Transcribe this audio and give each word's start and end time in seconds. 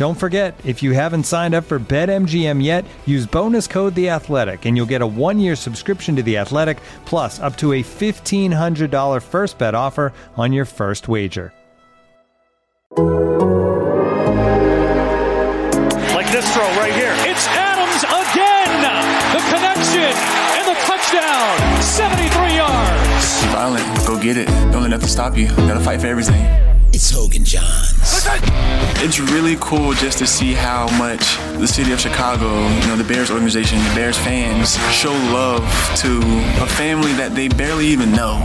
Don't 0.00 0.14
forget, 0.14 0.58
if 0.64 0.82
you 0.82 0.92
haven't 0.92 1.24
signed 1.24 1.54
up 1.54 1.64
for 1.64 1.78
BetMGM 1.78 2.64
yet, 2.64 2.86
use 3.04 3.26
bonus 3.26 3.66
code 3.66 3.94
The 3.94 4.08
Athletic, 4.08 4.64
and 4.64 4.74
you'll 4.74 4.86
get 4.86 5.02
a 5.02 5.06
one-year 5.06 5.54
subscription 5.54 6.16
to 6.16 6.22
The 6.22 6.38
Athletic, 6.38 6.78
plus 7.04 7.38
up 7.38 7.54
to 7.58 7.74
a 7.74 7.82
fifteen 7.82 8.50
hundred 8.50 8.90
dollar 8.90 9.20
first 9.20 9.58
bet 9.58 9.74
offer 9.74 10.14
on 10.38 10.54
your 10.54 10.64
first 10.64 11.06
wager. 11.06 11.52
Like 16.16 16.32
this 16.32 16.50
throw 16.54 16.64
right 16.80 16.94
here. 16.94 17.12
It's 17.28 17.46
Adams 17.48 18.02
again. 18.08 18.80
The 19.36 19.40
connection 19.52 20.16
and 20.56 20.66
the 20.66 20.80
touchdown. 20.88 21.82
73 21.82 22.56
yards. 22.56 23.44
Violent, 23.52 24.06
go 24.06 24.18
get 24.18 24.38
it. 24.38 24.48
Don't 24.72 24.80
let 24.80 24.92
nothing 24.92 25.08
stop 25.08 25.36
you. 25.36 25.48
Gotta 25.68 25.80
fight 25.80 26.00
for 26.00 26.06
everything. 26.06 26.79
It's 27.00 27.12
Hoge 27.12 27.34
and 27.36 27.46
Jahns. 27.46 28.28
It's 29.02 29.18
really 29.18 29.56
cool 29.58 29.94
just 29.94 30.18
to 30.18 30.26
see 30.26 30.52
how 30.52 30.84
much 30.98 31.38
the 31.58 31.66
city 31.66 31.92
of 31.92 31.98
Chicago, 31.98 32.44
you 32.44 32.86
know, 32.88 32.96
the 32.96 33.04
Bears 33.04 33.30
organization, 33.30 33.78
the 33.78 33.94
Bears 33.94 34.18
fans 34.18 34.76
show 34.92 35.12
love 35.32 35.62
to 35.96 36.18
a 36.62 36.66
family 36.66 37.14
that 37.14 37.34
they 37.34 37.48
barely 37.48 37.86
even 37.86 38.12
know. 38.12 38.36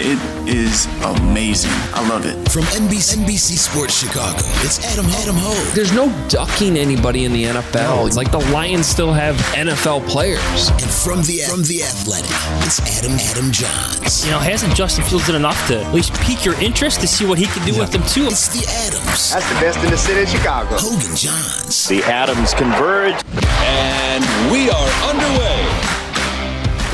It 0.00 0.18
is 0.48 0.86
amazing. 1.04 1.72
I 1.92 2.08
love 2.08 2.24
it. 2.24 2.32
From 2.50 2.62
NBC, 2.62 3.18
NBC 3.18 3.58
Sports 3.58 3.98
Chicago, 3.98 4.38
it's 4.64 4.82
Adam 4.86 5.04
Adam 5.06 5.36
Hoge. 5.36 5.74
There's 5.74 5.92
no 5.92 6.08
ducking 6.28 6.78
anybody 6.78 7.26
in 7.26 7.32
the 7.32 7.44
NFL. 7.44 8.06
It's 8.06 8.16
like 8.16 8.30
the 8.30 8.38
Lions 8.50 8.86
still 8.86 9.12
have 9.12 9.34
NFL 9.52 10.08
players. 10.08 10.70
And 10.70 10.88
from 10.88 11.22
the 11.24 11.42
from 11.50 11.62
the 11.64 11.82
Athletic, 11.82 12.30
it's 12.64 12.80
Adam 12.98 13.18
Adam 13.18 13.52
Jahns. 13.52 14.24
You 14.24 14.30
know, 14.30 14.38
hasn't 14.38 14.74
Justin 14.74 15.04
Fields 15.04 15.26
done 15.26 15.36
enough 15.36 15.66
to 15.68 15.82
at 15.82 15.92
least 15.92 16.14
pique 16.22 16.46
your 16.46 16.58
interest 16.62 17.00
to 17.02 17.06
see 17.06 17.26
what 17.26 17.36
he 17.36 17.46
can 17.46 17.66
do 17.66 17.78
with 17.78 17.97
them 17.98 18.08
too? 18.08 18.26
It's 18.26 18.48
the 18.48 18.66
Adams. 18.68 19.32
That's 19.32 19.48
the 19.48 19.60
best 19.60 19.84
in 19.84 19.90
the 19.90 19.96
city 19.96 20.22
of 20.22 20.28
Chicago. 20.28 20.76
Hoge 20.78 21.04
and 21.04 21.16
Jahns. 21.16 21.88
The 21.88 22.02
Adams 22.04 22.54
converge. 22.54 23.14
And 23.62 24.24
we 24.52 24.70
are 24.70 24.88
underway. 25.08 25.64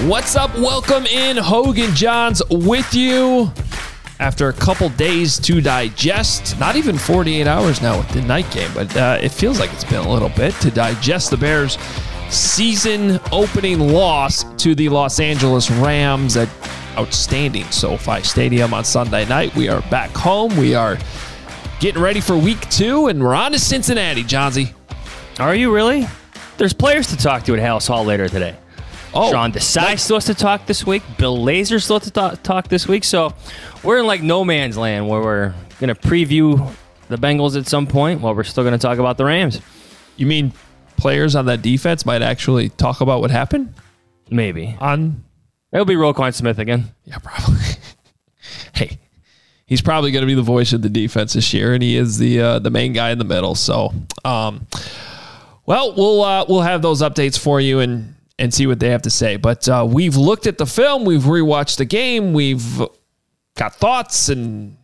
What's 0.09 0.37
up? 0.37 0.55
Welcome 0.55 1.07
in. 1.07 1.37
Hoge 1.37 1.79
and 1.79 1.93
Jahns 1.95 2.43
with 2.67 2.95
you. 2.95 3.53
After 4.21 4.49
a 4.49 4.53
couple 4.53 4.89
days 4.91 5.39
to 5.41 5.61
digest, 5.61 6.59
not 6.61 6.77
even 6.77 6.97
48 6.97 7.47
hours 7.47 7.83
now 7.83 7.99
with 7.99 8.09
the 8.11 8.23
night 8.23 8.51
game, 8.53 8.71
but 8.73 8.97
uh, 8.97 9.19
it 9.21 9.31
feels 9.31 9.59
like 9.59 9.73
it's 9.73 9.85
been 9.85 10.05
a 10.05 10.09
little 10.09 10.29
bit 10.31 10.55
to 10.61 10.71
digest 10.71 11.31
the 11.31 11.37
Bears' 11.37 11.77
season 12.31 13.19
opening 13.33 13.81
loss 13.93 14.45
to 14.63 14.75
the 14.75 14.89
Los 14.89 15.19
Angeles 15.19 15.71
Rams 15.71 16.37
at 16.37 16.49
outstanding 16.97 17.65
SoFi 17.67 18.23
Stadium 18.23 18.73
on 18.75 18.85
Sunday 18.85 19.27
night. 19.27 19.55
We 19.55 19.69
are 19.69 19.83
back 19.91 20.11
home. 20.11 20.57
We 20.57 20.75
are 20.75 20.99
getting 21.81 22.01
ready 22.03 22.21
for 22.21 22.37
week 22.37 22.69
two, 22.71 23.09
and 23.09 23.23
we're 23.23 23.35
on 23.35 23.53
to 23.53 23.59
Cincinnati, 23.59 24.23
Jahnsy. 24.23 24.73
Are 25.39 25.55
you 25.55 25.75
really? 25.75 26.07
There's 26.57 26.73
players 26.73 27.09
to 27.09 27.17
talk 27.17 27.45
to 27.45 27.55
at 27.55 27.61
Halas 27.61 27.89
Hall 27.89 28.05
later 28.05 28.29
today. 28.29 28.57
Oh, 29.13 29.31
Sean 29.31 29.53
Desai 29.53 29.99
still 29.99 30.17
has 30.17 30.25
to 30.27 30.35
talk 30.35 30.67
this 30.67 30.87
week. 30.87 31.03
Bill 31.19 31.37
Lazor 31.39 31.83
still 31.83 31.99
has 31.99 32.05
to 32.05 32.11
talk, 32.11 32.43
talk 32.43 32.69
this 32.69 32.89
week. 32.89 33.05
So 33.05 33.35
we're 33.83 33.99
in 33.99 34.07
like 34.07 34.23
no 34.23 34.45
man's 34.45 34.77
land 34.77 35.09
where 35.09 35.21
we're 35.21 35.55
going 35.81 35.95
to 35.95 36.01
preview 36.01 36.73
the 37.09 37.17
Bengals 37.17 37.57
at 37.57 37.67
some 37.67 37.87
point 37.87 38.21
while 38.21 38.35
we're 38.35 38.45
still 38.45 38.65
going 38.65 38.73
to 38.73 38.79
talk 38.79 38.99
about 38.99 39.17
the 39.17 39.25
Rams. 39.25 39.61
You 40.17 40.27
mean 40.27 40.53
players 40.97 41.35
on 41.35 41.47
that 41.47 41.63
defense 41.63 42.07
might 42.07 42.23
actually 42.23 42.69
talk 42.71 43.01
about 43.01 43.21
what 43.21 43.31
happened 43.31 43.75
Maybe. 44.31 44.77
on? 44.81 45.24
It'll 45.75 45.85
be 45.85 45.97
Roquan 45.97 46.33
Smith 46.33 46.61
again. 46.61 46.95
Yeah, 47.05 47.19
probably. 47.19 47.59
hey, 48.75 48.99
he's 49.67 49.83
probably 49.83 50.13
going 50.13 50.23
to 50.23 50.27
be 50.27 50.35
the 50.35 50.43
voice 50.43 50.73
of 50.73 50.83
the 50.83 50.89
defense 50.89 51.33
this 51.33 51.53
year, 51.53 51.75
and 51.75 51.83
he 51.83 51.97
is 51.97 52.17
the 52.17 52.41
uh, 52.41 52.59
the 52.61 52.71
main 52.71 52.93
guy 52.93 53.11
in 53.11 53.19
the 53.19 53.25
middle. 53.25 53.57
So, 53.57 53.93
um, 54.25 54.69
well, 55.67 55.93
we'll 55.97 56.23
uh, 56.23 56.45
we'll 56.49 56.61
have 56.61 56.81
those 56.81 57.03
updates 57.03 57.37
for 57.37 57.61
you 57.61 57.81
and 57.81 58.15
and 58.39 58.55
see 58.55 58.69
what 58.69 58.79
they 58.79 58.91
have 58.91 59.03
to 59.03 59.11
say. 59.11 59.37
But 59.37 59.69
uh, 59.69 59.85
we've 59.89 60.17
looked 60.17 60.47
at 60.47 60.59
the 60.59 60.67
film, 60.67 61.05
we've 61.05 61.23
rewatched 61.23 61.79
the 61.79 61.85
game, 61.85 62.33
we've 62.33 62.81
got 63.57 63.75
thoughts 63.75 64.29
and 64.29 64.77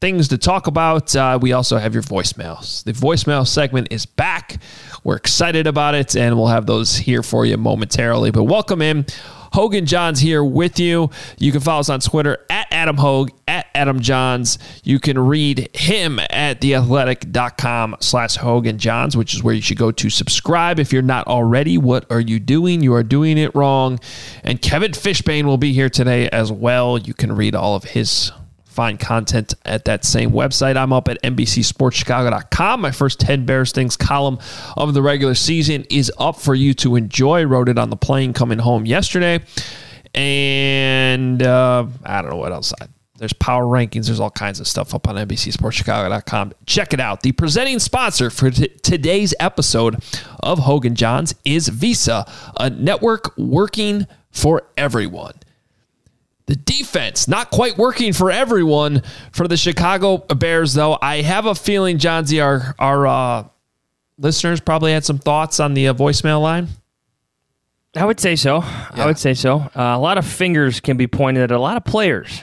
things 0.00 0.28
to 0.28 0.38
talk 0.38 0.66
about. 0.66 1.14
Uh, 1.14 1.38
we 1.40 1.52
also 1.52 1.76
have 1.76 1.92
your 1.92 2.02
voicemails. 2.02 2.84
The 2.84 2.92
voicemail 2.92 3.46
segment 3.46 3.88
is 3.90 4.06
back. 4.06 4.58
We're 5.04 5.16
excited 5.16 5.66
about 5.66 5.94
it, 5.94 6.16
and 6.16 6.36
we'll 6.36 6.46
have 6.46 6.64
those 6.64 6.96
here 6.96 7.22
for 7.22 7.44
you 7.44 7.58
momentarily. 7.58 8.30
But 8.30 8.44
welcome 8.44 8.80
in. 8.80 9.04
Hoge 9.52 9.74
and 9.74 9.86
Jahns 9.86 10.20
here 10.20 10.42
with 10.44 10.78
you. 10.78 11.10
You 11.38 11.52
can 11.52 11.60
follow 11.60 11.80
us 11.80 11.88
on 11.88 12.00
Twitter 12.00 12.44
at 12.50 12.66
Adam 12.70 12.96
Hoge, 12.96 13.30
at 13.46 13.66
Adam 13.74 14.00
Jahns. 14.00 14.58
You 14.84 14.98
can 15.00 15.18
read 15.18 15.68
him 15.74 16.18
at 16.18 16.60
theathletic.com 16.60 17.96
slash 18.00 18.36
Hoge 18.36 18.66
and 18.66 18.78
Jahns, 18.78 19.16
which 19.16 19.34
is 19.34 19.42
where 19.42 19.54
you 19.54 19.62
should 19.62 19.78
go 19.78 19.90
to 19.92 20.10
subscribe. 20.10 20.78
If 20.78 20.92
you're 20.92 21.02
not 21.02 21.26
already, 21.26 21.78
what 21.78 22.10
are 22.10 22.20
you 22.20 22.38
doing? 22.38 22.82
You 22.82 22.94
are 22.94 23.02
doing 23.02 23.38
it 23.38 23.54
wrong. 23.54 24.00
And 24.44 24.60
Kevin 24.60 24.92
Fishbain 24.92 25.44
will 25.44 25.58
be 25.58 25.72
here 25.72 25.88
today 25.88 26.28
as 26.30 26.52
well. 26.52 26.98
You 26.98 27.14
can 27.14 27.32
read 27.34 27.54
all 27.54 27.76
of 27.76 27.84
his 27.84 28.32
fine 28.78 28.96
content 28.96 29.54
at 29.64 29.86
that 29.86 30.04
same 30.04 30.30
website. 30.30 30.76
I'm 30.76 30.92
up 30.92 31.08
at 31.08 31.20
NBCSportsChicago.com. 31.22 32.80
My 32.80 32.92
first 32.92 33.18
10 33.18 33.44
Bears 33.44 33.72
Things 33.72 33.96
column 33.96 34.38
of 34.76 34.94
the 34.94 35.02
regular 35.02 35.34
season 35.34 35.84
is 35.90 36.12
up 36.16 36.36
for 36.36 36.54
you 36.54 36.74
to 36.74 36.94
enjoy. 36.94 37.44
Wrote 37.44 37.68
it 37.68 37.76
on 37.76 37.90
the 37.90 37.96
plane 37.96 38.32
coming 38.32 38.60
home 38.60 38.86
yesterday. 38.86 39.40
And 40.14 41.42
uh, 41.42 41.88
I 42.04 42.22
don't 42.22 42.30
know 42.30 42.36
what 42.36 42.52
else. 42.52 42.72
There's 43.16 43.32
power 43.32 43.64
rankings. 43.64 44.06
There's 44.06 44.20
all 44.20 44.30
kinds 44.30 44.60
of 44.60 44.68
stuff 44.68 44.94
up 44.94 45.08
on 45.08 45.16
NBCSportsChicago.com. 45.16 46.52
Check 46.66 46.92
it 46.92 47.00
out. 47.00 47.22
The 47.22 47.32
presenting 47.32 47.80
sponsor 47.80 48.30
for 48.30 48.52
t- 48.52 48.68
today's 48.84 49.34
episode 49.40 49.96
of 50.38 50.60
Hoge 50.60 50.86
and 50.86 50.96
Jahns 50.96 51.34
is 51.44 51.66
Visa, 51.66 52.30
a 52.60 52.70
network 52.70 53.36
working 53.36 54.06
for 54.30 54.68
everyone. 54.76 55.34
The 56.48 56.56
defense 56.56 57.28
not 57.28 57.50
quite 57.50 57.76
working 57.76 58.14
for 58.14 58.30
everyone 58.30 59.02
for 59.32 59.46
the 59.46 59.58
Chicago 59.58 60.16
Bears, 60.16 60.72
though. 60.72 60.96
I 61.00 61.20
have 61.20 61.44
a 61.44 61.54
feeling, 61.54 61.98
John 61.98 62.24
Z, 62.24 62.40
our 62.40 62.74
our 62.78 63.06
uh, 63.06 63.48
listeners 64.16 64.58
probably 64.58 64.92
had 64.92 65.04
some 65.04 65.18
thoughts 65.18 65.60
on 65.60 65.74
the 65.74 65.88
uh, 65.88 65.94
voicemail 65.94 66.40
line. 66.40 66.68
I 67.94 68.06
would 68.06 68.18
say 68.18 68.34
so. 68.34 68.62
I 68.62 69.04
would 69.04 69.18
say 69.18 69.34
so. 69.34 69.58
Uh, 69.58 69.70
a 69.76 69.98
lot 69.98 70.16
of 70.16 70.26
fingers 70.26 70.80
can 70.80 70.96
be 70.96 71.06
pointed 71.06 71.42
at 71.42 71.50
a 71.50 71.58
lot 71.58 71.76
of 71.76 71.84
players. 71.84 72.42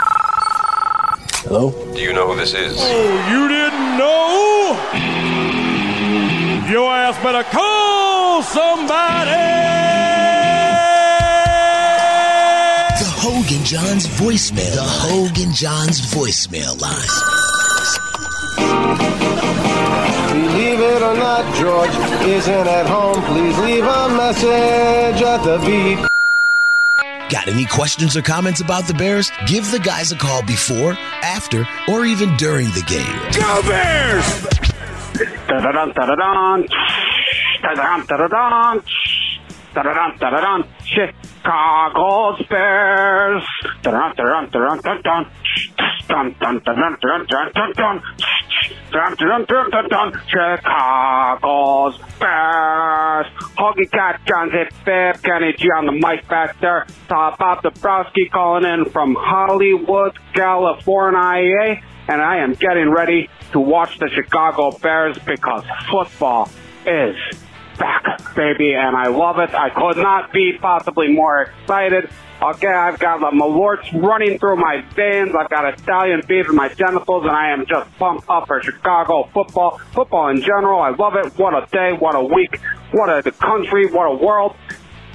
Hello? 0.00 1.70
Do 1.94 2.00
you 2.00 2.12
know 2.12 2.26
who 2.32 2.36
this 2.36 2.54
is? 2.54 2.74
Oh, 2.76 3.30
you 3.30 3.46
didn't 3.46 3.98
know? 3.98 4.80
Your 6.72 6.90
ass 6.90 7.16
better 7.22 7.44
call 7.50 8.42
somebody! 8.42 9.93
Hoge 13.26 13.52
and 13.52 13.64
Jahns 13.64 14.06
voicemail. 14.20 14.74
The 14.74 14.82
Hoge 14.82 15.40
and 15.40 15.52
Jahns 15.54 16.02
voicemail 16.12 16.78
line. 16.78 17.08
Believe 20.28 20.78
it 20.78 21.00
or 21.00 21.16
not, 21.16 21.54
George 21.54 21.88
isn't 22.28 22.68
at 22.68 22.86
home. 22.86 23.22
Please 23.22 23.58
leave 23.60 23.82
a 23.82 24.08
message 24.10 25.22
at 25.22 25.42
the 25.42 25.56
beep. 25.64 26.06
Got 27.30 27.48
any 27.48 27.64
questions 27.64 28.14
or 28.14 28.20
comments 28.20 28.60
about 28.60 28.84
the 28.84 28.92
Bears? 28.92 29.32
Give 29.46 29.70
the 29.70 29.78
guys 29.78 30.12
a 30.12 30.16
call 30.16 30.42
before, 30.42 30.92
after, 31.22 31.66
or 31.88 32.04
even 32.04 32.36
during 32.36 32.66
the 32.72 32.82
game. 32.82 33.18
Go 33.32 33.62
Bears! 33.62 34.42
Da-da-dun, 35.48 35.94
da-da-dun. 35.94 36.66
Da-da-dun, 37.62 38.04
da-da-dun. 38.06 38.82
Da-da-dun, 39.74 40.16
da-da-dun. 40.18 40.64
Chicago's 40.84 42.46
Bears. 42.48 43.42
Dun. 43.82 44.14
Chicago's 50.28 51.98
Bears. 52.20 53.26
Huggy 53.58 53.90
Cat, 53.90 54.20
John 54.26 54.50
Zip, 54.52 54.72
Fib, 54.84 55.22
Kenny 55.22 55.52
G 55.58 55.68
on 55.76 55.86
the 55.86 55.92
mic 55.92 56.28
back 56.28 56.60
there. 56.60 56.86
Uh, 57.10 57.34
Bob 57.36 57.62
Dabrowski 57.62 58.30
calling 58.30 58.64
in 58.64 58.84
from 58.90 59.16
Hollywood, 59.18 60.16
California. 60.34 61.82
And 62.06 62.22
I 62.22 62.36
am 62.38 62.52
getting 62.52 62.90
ready 62.90 63.28
to 63.52 63.58
watch 63.58 63.98
the 63.98 64.08
Chicago 64.08 64.70
Bears 64.70 65.18
because 65.18 65.64
football 65.90 66.48
is 66.86 67.16
back, 67.78 68.34
baby, 68.34 68.74
and 68.74 68.96
I 68.96 69.08
love 69.08 69.38
it. 69.38 69.54
I 69.54 69.70
could 69.70 69.96
not 69.96 70.32
be 70.32 70.56
possibly 70.60 71.12
more 71.12 71.42
excited. 71.42 72.10
Okay, 72.42 72.68
I've 72.68 72.98
got 72.98 73.20
the 73.20 73.36
malorts 73.36 73.88
running 73.92 74.38
through 74.38 74.56
my 74.56 74.84
veins. 74.94 75.34
I've 75.38 75.48
got 75.48 75.64
Italian 75.78 76.22
beef 76.26 76.48
in 76.48 76.56
my 76.56 76.68
genitals, 76.68 77.24
and 77.24 77.30
I 77.30 77.50
am 77.52 77.64
just 77.66 77.90
pumped 77.98 78.28
up 78.28 78.46
for 78.46 78.62
Chicago 78.62 79.28
football. 79.32 79.80
Football 79.92 80.28
in 80.28 80.42
general, 80.42 80.80
I 80.80 80.90
love 80.90 81.14
it. 81.16 81.32
What 81.38 81.54
a 81.54 81.66
day, 81.70 81.92
what 81.92 82.14
a 82.14 82.22
week, 82.22 82.60
what 82.90 83.08
a 83.08 83.30
country, 83.30 83.86
what 83.86 84.04
a 84.04 84.14
world. 84.14 84.56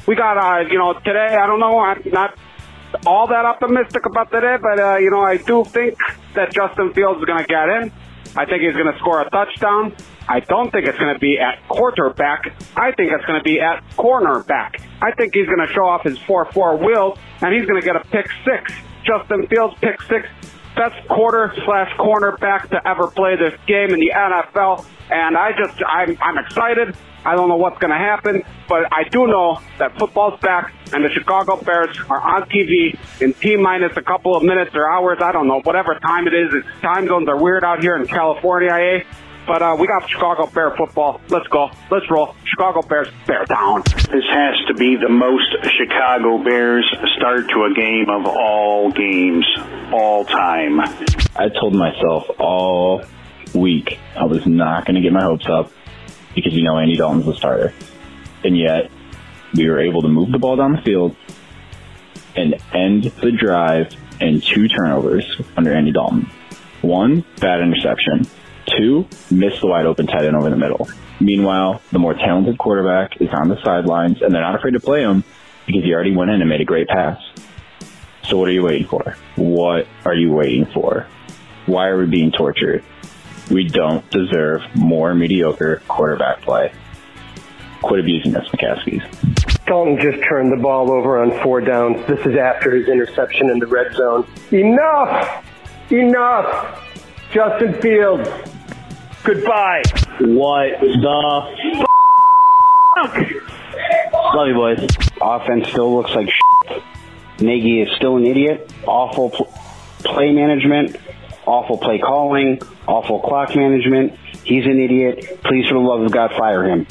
We 0.07 0.15
got, 0.15 0.38
uh, 0.38 0.67
you 0.69 0.77
know, 0.77 0.94
today, 0.94 1.38
I 1.39 1.45
don't 1.45 1.59
know, 1.59 1.79
I'm 1.79 2.01
not 2.12 2.38
all 3.05 3.27
that 3.27 3.45
optimistic 3.45 4.05
about 4.05 4.31
today, 4.31 4.57
but, 4.59 4.79
uh, 4.79 4.97
you 4.97 5.12
know, 5.12 5.21
I 5.21 5.38
do 5.38 5.63
think 5.63 5.97
that 6.33 6.51
Justin 6.51 6.94
Fields 6.94 7.19
is 7.19 7.25
going 7.25 7.44
to 7.44 7.47
get 7.47 7.69
in. 7.69 7.91
I 8.35 8.45
think 8.45 8.61
he's 8.61 8.73
going 8.73 8.91
to 8.91 8.97
score 8.99 9.21
a 9.21 9.29
touchdown. 9.29 9.95
I 10.27 10.39
don't 10.41 10.71
think 10.71 10.85
it's 10.85 10.97
going 10.97 11.13
to 11.13 11.19
be 11.19 11.39
at 11.39 11.67
quarterback. 11.67 12.53
I 12.75 12.91
think 12.91 13.11
it's 13.11 13.25
going 13.25 13.39
to 13.39 13.43
be 13.43 13.59
at 13.59 13.83
cornerback. 13.97 14.81
I 15.01 15.11
think 15.17 15.33
he's 15.33 15.47
going 15.47 15.65
to 15.65 15.73
show 15.73 15.85
off 15.85 16.03
his 16.03 16.17
4-4 16.19 16.85
wheels, 16.85 17.17
and 17.41 17.53
he's 17.53 17.65
going 17.65 17.81
to 17.81 17.85
get 17.85 17.95
a 17.95 18.01
pick 18.11 18.29
six. 18.45 18.71
Justin 19.03 19.47
Fields, 19.47 19.75
pick 19.81 20.01
six. 20.03 20.27
Best 20.75 21.07
quarter 21.07 21.51
slash 21.65 21.91
cornerback 21.97 22.69
to 22.69 22.87
ever 22.87 23.07
play 23.07 23.35
this 23.35 23.59
game 23.65 23.89
in 23.89 23.99
the 23.99 24.11
NFL. 24.15 24.85
And 25.09 25.35
I 25.35 25.51
just, 25.57 25.81
I'm, 25.85 26.17
I'm 26.21 26.37
excited. 26.37 26.95
I 27.25 27.36
don't 27.36 27.50
know 27.50 27.57
what's 27.57 27.77
going 27.80 27.92
to 27.92 27.98
happen, 27.98 28.44
but 28.68 28.92
I 28.92 29.04
do 29.10 29.27
know 29.27 29.60
that 29.77 29.98
football's 29.98 30.39
back 30.39 30.74
and 30.94 31.04
the 31.04 31.10
Chicago 31.10 31.62
Bears 31.62 31.98
are 32.10 32.19
on 32.19 32.50
TV 32.50 32.98
in 33.21 33.33
T 33.33 33.56
minus 33.57 33.95
a 33.98 34.01
couple 34.01 34.36
of 34.36 34.44
minutes 34.44 34.71
or 34.74 34.89
hours. 34.89 35.19
I 35.21 35.31
don't 35.31 35.48
know, 35.48 35.62
whatever 35.62 35.95
time 36.00 36.27
it 36.27 36.33
is. 36.33 36.54
It's 36.54 36.81
time 36.81 37.07
zones 37.07 37.27
are 37.27 37.42
weird 37.42 37.63
out 37.63 37.81
here 37.81 37.95
in 37.95 38.07
California, 38.07 38.71
eh? 38.71 39.04
But 39.48 39.62
uh, 39.63 39.75
we 39.80 39.88
got 39.88 40.07
Chicago 40.07 40.45
Bear 40.45 40.75
football. 40.77 41.19
Let's 41.30 41.48
go. 41.48 41.71
Let's 41.89 42.06
roll. 42.12 42.36
Chicago 42.45 42.81
Bears, 42.83 43.07
bear 43.25 43.45
down. 43.45 43.81
This 43.81 44.25
has 44.30 44.56
to 44.68 44.75
be 44.75 44.95
the 44.95 45.10
most 45.10 45.56
Chicago 45.75 46.44
Bears 46.44 46.86
start 47.18 47.50
to 47.50 47.63
a 47.63 47.74
game 47.74 48.10
of 48.10 48.27
all 48.27 48.92
games, 48.92 49.45
all 49.92 50.24
time. 50.25 50.80
I 51.36 51.50
told 51.60 51.74
myself 51.74 52.30
all 52.39 53.04
week 53.56 53.98
I 54.15 54.25
was 54.25 54.45
not 54.45 54.86
going 54.86 54.95
to 54.95 55.01
get 55.01 55.12
my 55.12 55.24
hopes 55.24 55.48
up 55.50 55.72
because 56.35 56.53
you 56.53 56.63
know 56.63 56.77
Andy 56.77 56.95
Dalton's 56.95 57.25
the 57.25 57.35
starter. 57.35 57.73
And 58.43 58.57
yet, 58.57 58.91
we 59.53 59.69
were 59.69 59.79
able 59.79 60.01
to 60.03 60.07
move 60.07 60.31
the 60.31 60.39
ball 60.39 60.55
down 60.55 60.73
the 60.73 60.81
field 60.81 61.15
and 62.35 62.55
end 62.73 63.03
the 63.03 63.31
drive 63.31 63.95
in 64.21 64.41
two 64.41 64.67
turnovers 64.67 65.25
under 65.57 65.73
Andy 65.73 65.91
Dalton. 65.91 66.29
One, 66.81 67.25
bad 67.39 67.61
interception. 67.61 68.25
Two, 68.65 69.07
missed 69.31 69.61
the 69.61 69.67
wide 69.67 69.85
open 69.85 70.07
tight 70.07 70.25
end 70.25 70.35
over 70.35 70.49
the 70.49 70.55
middle. 70.55 70.87
Meanwhile, 71.19 71.81
the 71.91 71.99
more 71.99 72.13
talented 72.13 72.57
quarterback 72.57 73.19
is 73.19 73.29
on 73.33 73.49
the 73.49 73.61
sidelines 73.63 74.21
and 74.21 74.33
they're 74.33 74.41
not 74.41 74.55
afraid 74.55 74.71
to 74.71 74.79
play 74.79 75.01
him 75.01 75.23
because 75.65 75.83
he 75.83 75.93
already 75.93 76.15
went 76.15 76.31
in 76.31 76.41
and 76.41 76.49
made 76.49 76.61
a 76.61 76.65
great 76.65 76.87
pass. 76.87 77.19
So 78.23 78.37
what 78.37 78.47
are 78.47 78.53
you 78.53 78.63
waiting 78.63 78.87
for? 78.87 79.15
What 79.35 79.87
are 80.05 80.13
you 80.13 80.31
waiting 80.31 80.65
for? 80.65 81.07
Why 81.65 81.87
are 81.87 81.97
we 81.97 82.05
being 82.05 82.31
tortured? 82.31 82.83
We 83.50 83.63
don't 83.68 84.07
deserve 84.12 84.62
more 84.75 85.13
mediocre 85.16 85.81
quarterback 85.88 86.42
play. 86.42 86.72
Quit 87.81 88.01
abusing 88.01 88.36
us, 88.36 88.48
McCaskeys. 88.50 89.66
Dalton 89.66 90.00
just 90.00 90.24
turned 90.28 90.51
the 90.51 90.62
ball 90.62 90.92
over 90.92 91.22
on 91.22 91.31
four 91.44 91.62
downs. 91.62 92.06
This 92.07 92.19
is 92.25 92.36
after 92.36 92.75
his 92.75 92.88
interception 92.88 93.50
in 93.50 93.60
the 93.60 93.68
red 93.68 93.94
zone. 93.94 94.28
Enough! 94.51 95.46
Enough! 95.92 96.86
Justin 97.31 97.80
Fields, 97.81 98.30
goodbye. 99.24 99.84
What 100.19 100.80
the 100.81 101.56
Love 104.36 104.48
you, 104.48 104.54
boys. 104.54 104.88
Offense 105.22 105.68
still 105.69 105.96
looks 105.96 106.12
like 106.12 106.30
shit. 106.30 106.84
Nagy 107.40 107.81
is 107.81 107.96
still 107.96 108.18
an 108.18 108.25
idiot. 108.25 108.72
Awful 108.86 109.30
pl- 109.30 109.54
play 110.04 110.31
management. 110.31 110.98
Awful 111.50 111.80
play 111.80 111.98
calling. 111.98 112.62
Awful 112.88 113.22
clock 113.22 113.56
management. 113.56 114.13
He's 114.44 114.66
an 114.66 114.80
idiot. 114.80 115.42
Please, 115.44 115.68
for 115.68 115.74
the 115.74 115.80
love 115.80 116.01
of 116.01 116.12
God, 116.12 116.30
fire 116.38 116.63
him. 116.63 116.86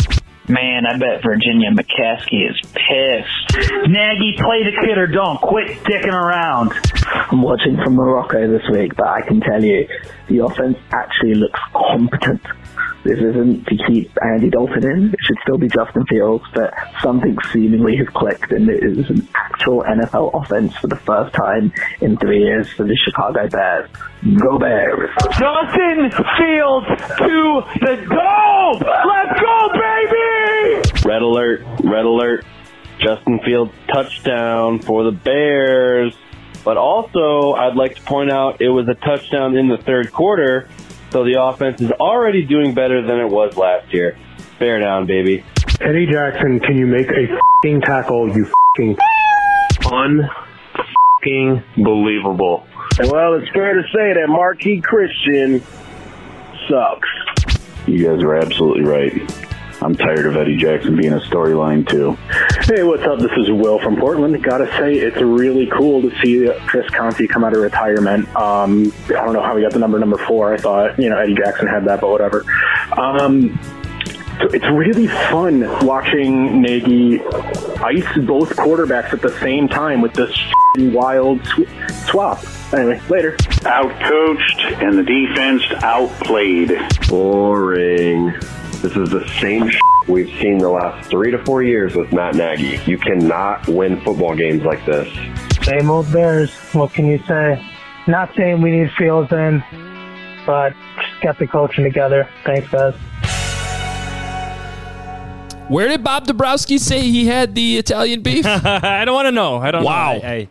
Man, 0.49 0.85
I 0.85 0.99
bet 0.99 1.23
Virginia 1.23 1.71
McCaskey 1.71 2.51
is 2.51 2.57
pissed. 2.73 3.69
Nagy, 3.87 4.35
play 4.37 4.65
the 4.65 4.77
kid 4.85 4.99
or 4.99 5.07
don't. 5.07 5.41
Quit 5.41 5.69
dicking 5.85 6.13
around. 6.13 6.73
I'm 7.07 7.41
watching 7.41 7.77
from 7.77 7.95
Morocco 7.95 8.49
this 8.51 8.69
week, 8.73 8.97
but 8.97 9.07
I 9.07 9.21
can 9.21 9.41
tell 9.41 9.63
you 9.63 9.87
the 10.27 10.39
offense 10.39 10.77
actually 10.91 11.35
looks 11.35 11.61
competent. 11.73 12.43
This 13.05 13.19
isn't 13.21 13.67
to 13.67 13.77
keep 13.87 14.11
Andy 14.23 14.51
Dalton 14.51 14.85
in. 14.85 15.09
It 15.13 15.21
should 15.23 15.37
still 15.43 15.59
be 15.59 15.69
Justin 15.69 16.05
Fields, 16.07 16.45
but 16.53 16.75
something 17.01 17.37
seemingly 17.53 17.97
has 17.97 18.09
clicked 18.09 18.51
and 18.51 18.69
it 18.69 18.83
is 18.83 19.09
an 19.09 19.29
actual 19.37 19.85
NFL 19.85 20.31
offense 20.35 20.75
for 20.79 20.89
the 20.89 20.97
first 20.97 21.33
time 21.35 21.73
in 22.01 22.17
three 22.17 22.41
years 22.41 22.69
for 22.73 22.83
the 22.83 22.97
Chicago 23.05 23.49
Bears. 23.49 23.89
Go 24.25 24.59
Bears! 24.59 25.11
Justin 25.39 26.11
Fields 26.11 26.87
to 27.19 27.63
the 27.81 27.97
dome! 28.11 28.83
Let's 28.83 29.41
go, 29.41 29.69
baby! 29.73 31.09
Red 31.09 31.23
alert, 31.23 31.63
red 31.85 32.05
alert. 32.05 32.45
Justin 32.99 33.39
Fields 33.45 33.73
touchdown 33.93 34.81
for 34.81 35.05
the 35.05 35.13
Bears. 35.13 36.17
But 36.65 36.77
also, 36.77 37.53
I'd 37.53 37.77
like 37.77 37.95
to 37.95 38.03
point 38.03 38.33
out 38.33 38.61
it 38.61 38.71
was 38.71 38.89
a 38.89 38.95
touchdown 38.95 39.57
in 39.57 39.69
the 39.69 39.79
third 39.79 40.13
quarter, 40.13 40.69
so 41.11 41.25
the 41.25 41.41
offense 41.41 41.81
is 41.81 41.93
already 41.93 42.45
doing 42.45 42.75
better 42.75 43.07
than 43.07 43.21
it 43.21 43.29
was 43.31 43.57
last 43.57 43.95
year. 43.95 44.19
Bear 44.59 44.81
down, 44.81 45.07
baby. 45.07 45.45
Eddie 45.81 46.07
Jackson, 46.07 46.59
can 46.59 46.77
you 46.77 46.87
make 46.87 47.09
a 47.09 47.39
fing 47.63 47.81
tackle, 47.81 48.37
you 48.37 48.51
fing 48.77 48.97
Un 49.91 50.29
believable. 51.77 52.68
Well, 53.01 53.35
it's 53.35 53.49
fair 53.51 53.75
to 53.75 53.83
say 53.95 54.13
that 54.15 54.27
Marqui 54.29 54.83
Christian 54.83 55.63
sucks. 56.69 57.09
You 57.87 58.09
guys 58.09 58.25
are 58.25 58.35
absolutely 58.35 58.83
right. 58.83 59.13
I'm 59.81 59.95
tired 59.95 60.27
of 60.27 60.37
Eddie 60.37 60.57
Jackson 60.57 60.97
being 60.97 61.13
a 61.13 61.21
storyline 61.21 61.89
too. 61.89 62.19
Hey, 62.65 62.83
what's 62.83 63.05
up? 63.05 63.21
This 63.21 63.31
is 63.37 63.51
Will 63.51 63.79
from 63.79 63.97
Portland. 63.97 64.43
Gotta 64.43 64.67
say, 64.79 64.95
it's 64.95 65.19
really 65.19 65.67
cool 65.67 66.03
to 66.03 66.11
see 66.21 66.51
Chris 66.67 66.91
Conte 66.91 67.25
come 67.29 67.45
out 67.45 67.55
of 67.55 67.63
retirement. 67.63 68.29
Um, 68.35 68.93
I 69.07 69.13
don't 69.13 69.33
know 69.33 69.43
how 69.43 69.57
he 69.57 69.63
got 69.63 69.73
the 69.73 69.79
number 69.79 70.01
number 70.01 70.19
four. 70.19 70.53
I 70.53 70.57
thought, 70.57 70.99
you 70.99 71.09
know, 71.09 71.19
Eddie 71.19 71.37
Jackson 71.37 71.69
had 71.69 71.85
that, 71.85 72.01
but 72.01 72.11
whatever. 72.11 72.45
Um, 72.99 73.57
so 74.41 74.47
it's 74.47 74.67
really 74.67 75.07
fun 75.07 75.61
watching 75.87 76.61
Nagy 76.63 77.21
ice 77.21 78.19
both 78.27 78.57
quarterbacks 78.57 79.13
at 79.13 79.23
the 79.23 79.39
same 79.39 79.69
time 79.69 80.01
with 80.01 80.15
this 80.15 80.37
wild 80.77 81.45
sw- 81.47 82.09
swap. 82.11 82.45
Anyway, 82.73 83.01
later. 83.09 83.37
Outcoached 83.63 84.83
and 84.83 84.99
the 84.99 85.03
defense 85.03 85.63
outplayed. 85.83 86.73
Boring. 87.09 88.33
This 88.83 88.97
is 88.97 89.11
the 89.11 89.27
same 89.41 89.71
we've 90.07 90.29
seen 90.41 90.59
the 90.59 90.69
last 90.69 91.11
three 91.11 91.31
to 91.31 91.45
four 91.45 91.63
years 91.63 91.95
with 91.95 92.13
Matt 92.13 92.35
Nagy. 92.35 92.81
You 92.87 92.99
cannot 92.99 93.67
win 93.69 94.01
football 94.03 94.35
games 94.35 94.63
like 94.63 94.85
this. 94.87 95.09
Same 95.65 95.91
old 95.91 96.11
Bears. 96.13 96.55
What 96.73 96.93
can 96.93 97.07
you 97.07 97.19
say? 97.27 97.65
Not 98.07 98.35
saying 98.37 98.63
we 98.63 98.71
need 98.71 98.91
Fields 98.93 99.31
in, 99.33 99.63
but 100.47 100.75
just 100.97 101.21
get 101.21 101.39
the 101.39 101.47
coaching 101.47 101.85
together. 101.85 102.29
Thanks, 102.45 102.69
guys. 102.69 102.95
Where 105.69 105.87
did 105.89 106.03
Bob 106.03 106.27
Dabrowski 106.27 106.79
say 106.79 107.03
he 107.03 107.27
had 107.27 107.55
the 107.55 107.77
Italian 107.77 108.23
beef? 108.23 108.47
I 108.47 109.05
don't 109.05 109.15
want 109.15 109.27
to 109.27 109.33
know. 109.33 109.59
I 109.59 109.71
don't 109.71 109.85
Wow. 109.85 110.15
know. 110.15 110.21
I, 110.27 110.31
I, 110.33 110.49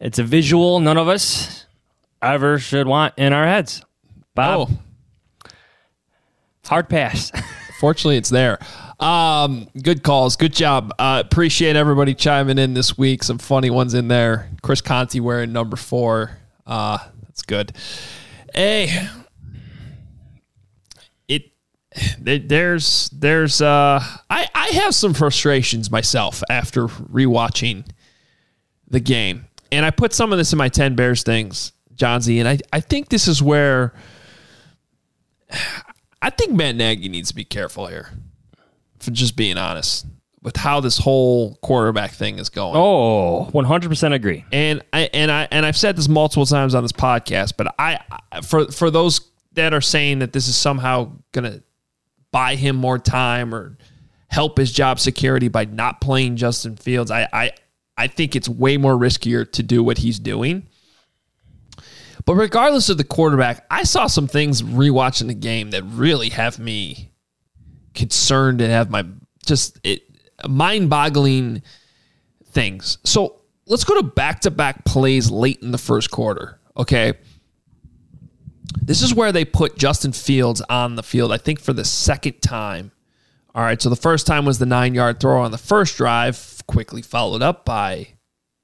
it's 0.00 0.18
a 0.18 0.24
visual 0.24 0.80
none 0.80 0.96
of 0.96 1.06
us 1.06 1.66
ever 2.22 2.58
should 2.58 2.86
want 2.86 3.12
in 3.18 3.34
our 3.34 3.44
heads. 3.46 3.84
Bob. 4.34 4.70
Hard 6.64 6.88
pass. 6.88 7.30
Fortunately, 7.78 8.16
it's 8.16 8.30
there. 8.30 8.58
Um, 9.00 9.68
good 9.82 10.02
calls. 10.02 10.36
Good 10.36 10.54
job. 10.54 10.94
Uh, 10.98 11.22
appreciate 11.24 11.76
everybody 11.76 12.14
chiming 12.14 12.56
in 12.56 12.72
this 12.72 12.96
week. 12.96 13.22
Some 13.22 13.36
funny 13.38 13.68
ones 13.68 13.92
in 13.92 14.08
there. 14.08 14.48
Chris 14.62 14.80
Conte 14.80 15.20
wearing 15.20 15.52
number 15.52 15.76
four. 15.76 16.38
Uh, 16.66 16.96
that's 17.24 17.42
good. 17.42 17.72
Hey, 18.54 19.08
there's 22.18 23.08
there's 23.10 23.60
uh 23.62 24.00
I 24.30 24.48
I 24.54 24.66
have 24.68 24.94
some 24.94 25.14
frustrations 25.14 25.90
myself 25.90 26.42
after 26.50 26.86
rewatching 26.88 27.86
the 28.88 29.00
game, 29.00 29.46
and 29.72 29.84
I 29.86 29.90
put 29.90 30.12
some 30.12 30.32
of 30.32 30.38
this 30.38 30.52
in 30.52 30.58
my 30.58 30.68
ten 30.68 30.94
Bears 30.96 31.22
things, 31.22 31.72
John 31.94 32.20
Z, 32.20 32.38
and 32.38 32.48
I 32.48 32.58
I 32.72 32.80
think 32.80 33.08
this 33.08 33.28
is 33.28 33.42
where. 33.42 33.92
I 36.22 36.30
think 36.30 36.52
Matt 36.52 36.74
Nagy 36.76 37.08
needs 37.08 37.28
to 37.28 37.34
be 37.34 37.44
careful 37.44 37.86
here, 37.86 38.08
for 38.98 39.10
just 39.10 39.36
being 39.36 39.58
honest 39.58 40.06
with 40.42 40.56
how 40.56 40.80
this 40.80 40.98
whole 40.98 41.56
quarterback 41.62 42.10
thing 42.12 42.38
is 42.38 42.48
going. 42.48 42.74
Oh, 42.76 43.48
100% 43.52 44.12
agree. 44.12 44.44
And 44.52 44.82
I 44.92 45.08
and 45.14 45.30
I 45.30 45.48
and 45.50 45.64
I've 45.64 45.76
said 45.76 45.96
this 45.96 46.08
multiple 46.08 46.46
times 46.46 46.74
on 46.74 46.82
this 46.82 46.92
podcast, 46.92 47.54
but 47.56 47.74
I 47.78 47.98
I- 48.32 48.40
for 48.40 48.70
for 48.72 48.90
those 48.90 49.20
that 49.52 49.72
are 49.72 49.80
saying 49.80 50.18
that 50.20 50.32
this 50.32 50.48
is 50.48 50.56
somehow 50.56 51.12
going 51.32 51.44
to 51.50 51.62
buy 52.34 52.56
him 52.56 52.74
more 52.74 52.98
time 52.98 53.54
or 53.54 53.78
help 54.26 54.58
his 54.58 54.72
job 54.72 54.98
security 54.98 55.46
by 55.46 55.64
not 55.64 56.00
playing 56.00 56.34
Justin 56.34 56.74
Fields, 56.74 57.12
I 57.12 57.28
I 57.32 57.52
I 57.96 58.08
think 58.08 58.34
it's 58.34 58.48
way 58.48 58.76
more 58.76 58.94
riskier 58.94 59.50
to 59.52 59.62
do 59.62 59.84
what 59.84 59.98
he's 59.98 60.18
doing. 60.18 60.66
But 62.26 62.34
regardless 62.34 62.88
of 62.88 62.96
the 62.96 63.04
quarterback, 63.04 63.64
I 63.70 63.84
saw 63.84 64.08
some 64.08 64.26
things 64.26 64.62
rewatching 64.62 65.28
the 65.28 65.34
game 65.34 65.70
that 65.70 65.84
really 65.84 66.30
have 66.30 66.58
me 66.58 67.12
concerned 67.94 68.60
and 68.60 68.72
have 68.72 68.90
my 68.90 69.06
just 69.46 69.78
it 69.84 70.02
mind-boggling 70.48 71.62
things. 72.46 72.98
So 73.04 73.42
let's 73.66 73.84
go 73.84 73.94
to 74.00 74.02
back-to-back 74.02 74.84
plays 74.84 75.30
late 75.30 75.62
in 75.62 75.70
the 75.70 75.78
first 75.78 76.10
quarter. 76.10 76.58
Okay. 76.76 77.12
This 78.82 79.02
is 79.02 79.14
where 79.14 79.32
they 79.32 79.44
put 79.44 79.76
Justin 79.78 80.12
Fields 80.12 80.60
on 80.68 80.96
the 80.96 81.02
field, 81.02 81.32
I 81.32 81.38
think, 81.38 81.60
for 81.60 81.72
the 81.72 81.84
second 81.84 82.40
time. 82.42 82.90
All 83.54 83.62
right. 83.62 83.80
So 83.80 83.88
the 83.88 83.96
first 83.96 84.26
time 84.26 84.44
was 84.44 84.58
the 84.58 84.66
nine 84.66 84.94
yard 84.94 85.20
throw 85.20 85.40
on 85.40 85.50
the 85.50 85.58
first 85.58 85.96
drive, 85.96 86.62
quickly 86.66 87.02
followed 87.02 87.42
up 87.42 87.64
by, 87.64 88.08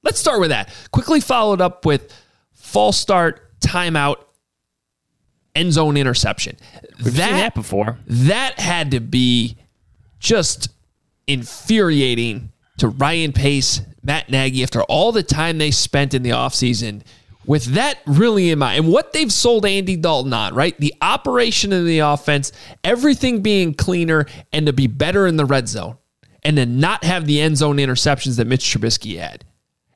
let's 0.03 0.19
start 0.19 0.39
with 0.39 0.49
that. 0.49 0.73
Quickly 0.91 1.21
followed 1.21 1.61
up 1.61 1.85
with 1.85 2.13
false 2.53 2.99
start, 2.99 3.59
timeout, 3.61 4.17
end 5.55 5.73
zone 5.73 5.97
interception. 5.97 6.57
We've 7.03 7.13
seen 7.13 7.15
that 7.15 7.55
before. 7.55 7.99
That 8.07 8.59
had 8.59 8.91
to 8.91 8.99
be 8.99 9.57
just 10.19 10.69
infuriating 11.27 12.51
to 12.77 12.89
Ryan 12.89 13.31
Pace, 13.31 13.81
Matt 14.03 14.29
Nagy, 14.29 14.63
after 14.63 14.81
all 14.83 15.11
the 15.11 15.23
time 15.23 15.57
they 15.57 15.71
spent 15.71 16.13
in 16.13 16.23
the 16.23 16.31
offseason 16.31 17.03
with 17.45 17.65
that 17.65 17.99
really 18.05 18.51
in 18.51 18.59
mind. 18.59 18.83
And 18.83 18.93
what 18.93 19.13
they've 19.13 19.31
sold 19.31 19.65
Andy 19.65 19.95
Dalton 19.95 20.33
on, 20.33 20.53
right? 20.53 20.77
The 20.79 20.93
operation 21.01 21.73
of 21.73 21.85
the 21.85 21.99
offense, 21.99 22.51
everything 22.83 23.41
being 23.41 23.73
cleaner, 23.73 24.25
and 24.53 24.65
to 24.65 24.73
be 24.73 24.87
better 24.87 25.27
in 25.27 25.37
the 25.37 25.45
red 25.45 25.67
zone, 25.67 25.97
and 26.43 26.57
to 26.57 26.65
not 26.65 27.03
have 27.03 27.25
the 27.25 27.41
end 27.41 27.57
zone 27.57 27.77
interceptions 27.77 28.37
that 28.37 28.47
Mitch 28.47 28.63
Trubisky 28.65 29.19
had. 29.19 29.45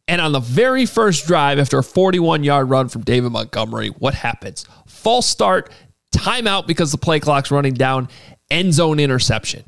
And 0.08 0.22
on 0.22 0.32
the 0.32 0.40
very 0.40 0.86
first 0.86 1.26
drive, 1.26 1.58
after 1.58 1.80
a 1.80 1.84
41 1.84 2.44
yard 2.44 2.70
run 2.70 2.90
from 2.90 3.04
David 3.04 3.32
Montgomery, 3.32 3.90
what 3.90 4.14
happens? 4.14 4.66
False 4.86 5.28
start, 5.28 5.72
timeout 6.16 6.68
because 6.68 6.92
the 6.92 6.98
play 6.98 7.20
clock's 7.20 7.52
running 7.52 7.74
down, 7.74 8.10
end 8.52 8.74
zone 8.74 9.00
interception. 9.00 9.64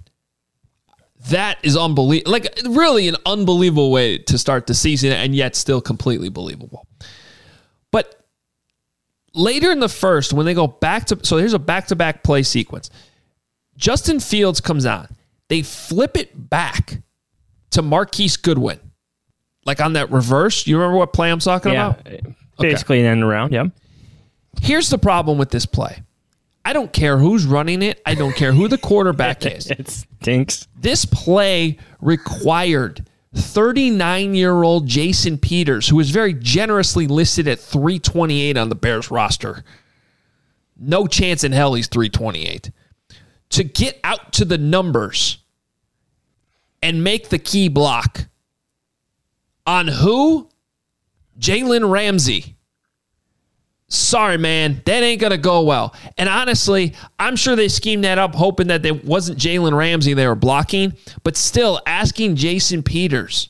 That 1.30 1.58
is 1.64 1.76
unbelievable. 1.76 2.32
Like, 2.32 2.60
really, 2.68 3.08
an 3.08 3.16
unbelievable 3.26 3.92
way 3.92 4.20
to 4.20 4.38
start 4.38 4.68
the 4.68 4.76
season, 4.76 5.12
and 5.12 5.36
yet 5.36 5.56
still 5.56 5.82
completely 5.82 6.30
believable. 6.30 6.86
But 7.92 8.24
later 9.34 9.72
in 9.72 9.80
the 9.80 9.90
first, 9.90 10.34
when 10.34 10.46
they 10.46 10.54
go 10.54 10.68
back 10.68 11.06
to, 11.06 11.20
so 11.24 11.38
here's 11.38 11.54
a 11.54 11.60
back 11.60 11.88
to 11.88 11.96
back 11.96 12.24
play 12.24 12.44
sequence. 12.44 12.90
Justin 13.78 14.20
Fields 14.20 14.60
comes 14.62 14.86
on. 14.86 15.08
They 15.50 15.62
flip 15.62 16.18
it 16.18 16.50
back 16.50 17.00
to 17.72 17.82
Marquise 17.82 18.38
Goodwin. 18.38 18.80
Like 19.66 19.82
on 19.82 19.94
that 19.94 20.12
reverse. 20.12 20.66
You 20.66 20.78
remember 20.78 20.98
what 20.98 21.14
play 21.14 21.30
I'm 21.32 21.40
talking 21.40 21.74
Yeah. 21.74 21.90
about? 21.90 22.08
Uh, 22.08 22.62
basically, 22.62 23.00
an 23.02 23.06
end 23.06 23.24
around. 23.24 23.52
Yeah. 23.54 23.66
Here's 24.62 24.90
the 24.90 24.98
problem 24.98 25.38
with 25.38 25.52
this 25.52 25.66
play. 25.66 26.02
I 26.66 26.74
don't 26.74 26.92
care 26.92 27.18
who's 27.18 27.46
running 27.46 27.82
it. 27.82 28.02
I 28.06 28.16
don't 28.16 28.36
care 28.36 28.52
who 28.52 28.68
the 28.68 28.78
quarterback 28.78 29.46
is. 29.46 29.70
it 29.70 29.88
stinks. 29.90 30.68
This 30.78 31.06
play 31.06 31.78
required 32.02 33.08
39 33.34 34.36
year 34.36 34.64
old 34.64 34.88
Jason 34.88 35.38
Peters, 35.38 35.88
who 35.90 36.00
is 36.00 36.10
very 36.10 36.34
generously 36.34 37.08
listed 37.08 37.48
at 37.48 37.60
328 37.60 38.58
on 38.58 38.70
the 38.70 38.76
Bears 38.76 39.12
roster. 39.12 39.64
No 40.80 41.08
chance 41.08 41.44
in 41.44 41.52
hell 41.52 41.74
he's 41.74 41.88
328. 41.88 42.72
To 43.52 43.64
get 43.64 44.00
out 44.04 44.34
to 44.34 44.46
the 44.46 44.58
numbers 44.58 45.40
and 46.82 47.04
make 47.04 47.30
the 47.30 47.40
key 47.40 47.68
block 47.70 48.28
on 49.66 49.88
who? 49.88 50.50
Jalen 51.40 51.90
Ramsey. 51.90 52.57
Sorry, 53.90 54.38
man, 54.38 54.82
that 54.86 55.02
ain't 55.04 55.22
gonna 55.22 55.38
go 55.38 55.62
well. 55.62 55.96
And 56.18 56.28
honestly, 56.28 56.94
I'm 57.18 57.38
sure 57.38 57.56
they 57.56 57.70
schemed 57.70 58.04
that 58.04 58.18
up 58.18 58.36
hoping 58.36 58.68
that 58.68 58.86
it 58.86 59.06
wasn't 59.06 59.40
Jalen 59.40 59.76
Ramsey 59.76 60.14
they 60.14 60.28
were 60.28 60.36
blocking, 60.36 60.94
but 61.24 61.38
still 61.38 61.82
asking 61.86 62.36
Jason 62.36 62.84
Peters 62.84 63.50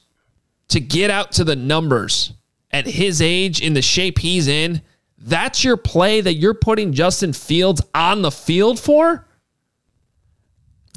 to 0.69 0.79
get 0.79 1.09
out 1.09 1.31
to 1.33 1.43
the 1.43 1.55
numbers 1.55 2.33
at 2.71 2.85
his 2.85 3.21
age 3.21 3.61
in 3.61 3.73
the 3.73 3.81
shape 3.81 4.19
he's 4.19 4.47
in. 4.47 4.81
That's 5.17 5.63
your 5.63 5.77
play 5.77 6.21
that 6.21 6.35
you're 6.35 6.53
putting 6.53 6.93
Justin 6.93 7.33
Fields 7.33 7.81
on 7.95 8.21
the 8.21 8.31
field 8.31 8.79
for? 8.79 9.27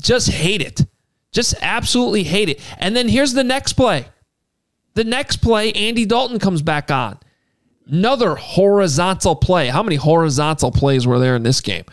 Just 0.00 0.28
hate 0.30 0.60
it. 0.60 0.84
Just 1.32 1.54
absolutely 1.62 2.24
hate 2.24 2.48
it. 2.48 2.60
And 2.78 2.94
then 2.94 3.08
here's 3.08 3.32
the 3.32 3.44
next 3.44 3.74
play. 3.74 4.06
The 4.94 5.04
next 5.04 5.36
play, 5.36 5.72
Andy 5.72 6.04
Dalton 6.04 6.38
comes 6.38 6.62
back 6.62 6.90
on. 6.90 7.18
Another 7.90 8.36
horizontal 8.36 9.34
play. 9.34 9.68
How 9.68 9.82
many 9.82 9.96
horizontal 9.96 10.70
plays 10.70 11.06
were 11.06 11.18
there 11.18 11.34
in 11.34 11.42
this 11.42 11.60
game? 11.60 11.84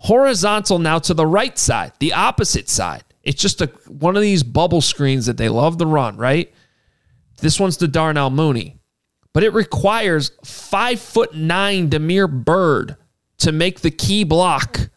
Horizontal 0.00 0.78
now 0.78 0.98
to 0.98 1.14
the 1.14 1.26
right 1.26 1.56
side, 1.58 1.92
the 2.00 2.12
opposite 2.12 2.68
side. 2.68 3.04
It's 3.22 3.40
just 3.40 3.62
a 3.62 3.66
one 3.88 4.16
of 4.16 4.22
these 4.22 4.42
bubble 4.42 4.80
screens 4.80 5.26
that 5.26 5.36
they 5.36 5.48
love 5.48 5.78
to 5.78 5.86
run, 5.86 6.16
right? 6.16 6.52
This 7.38 7.58
one's 7.58 7.76
to 7.78 7.88
Darnell 7.88 8.30
Mooney. 8.30 8.78
But 9.32 9.44
it 9.44 9.52
requires 9.52 10.32
five 10.44 11.00
foot 11.00 11.34
nine 11.34 11.88
Damiere 11.88 12.28
Byrd 12.28 12.96
to 13.38 13.52
make 13.52 13.80
the 13.80 13.90
key 13.90 14.24
block. 14.24 14.90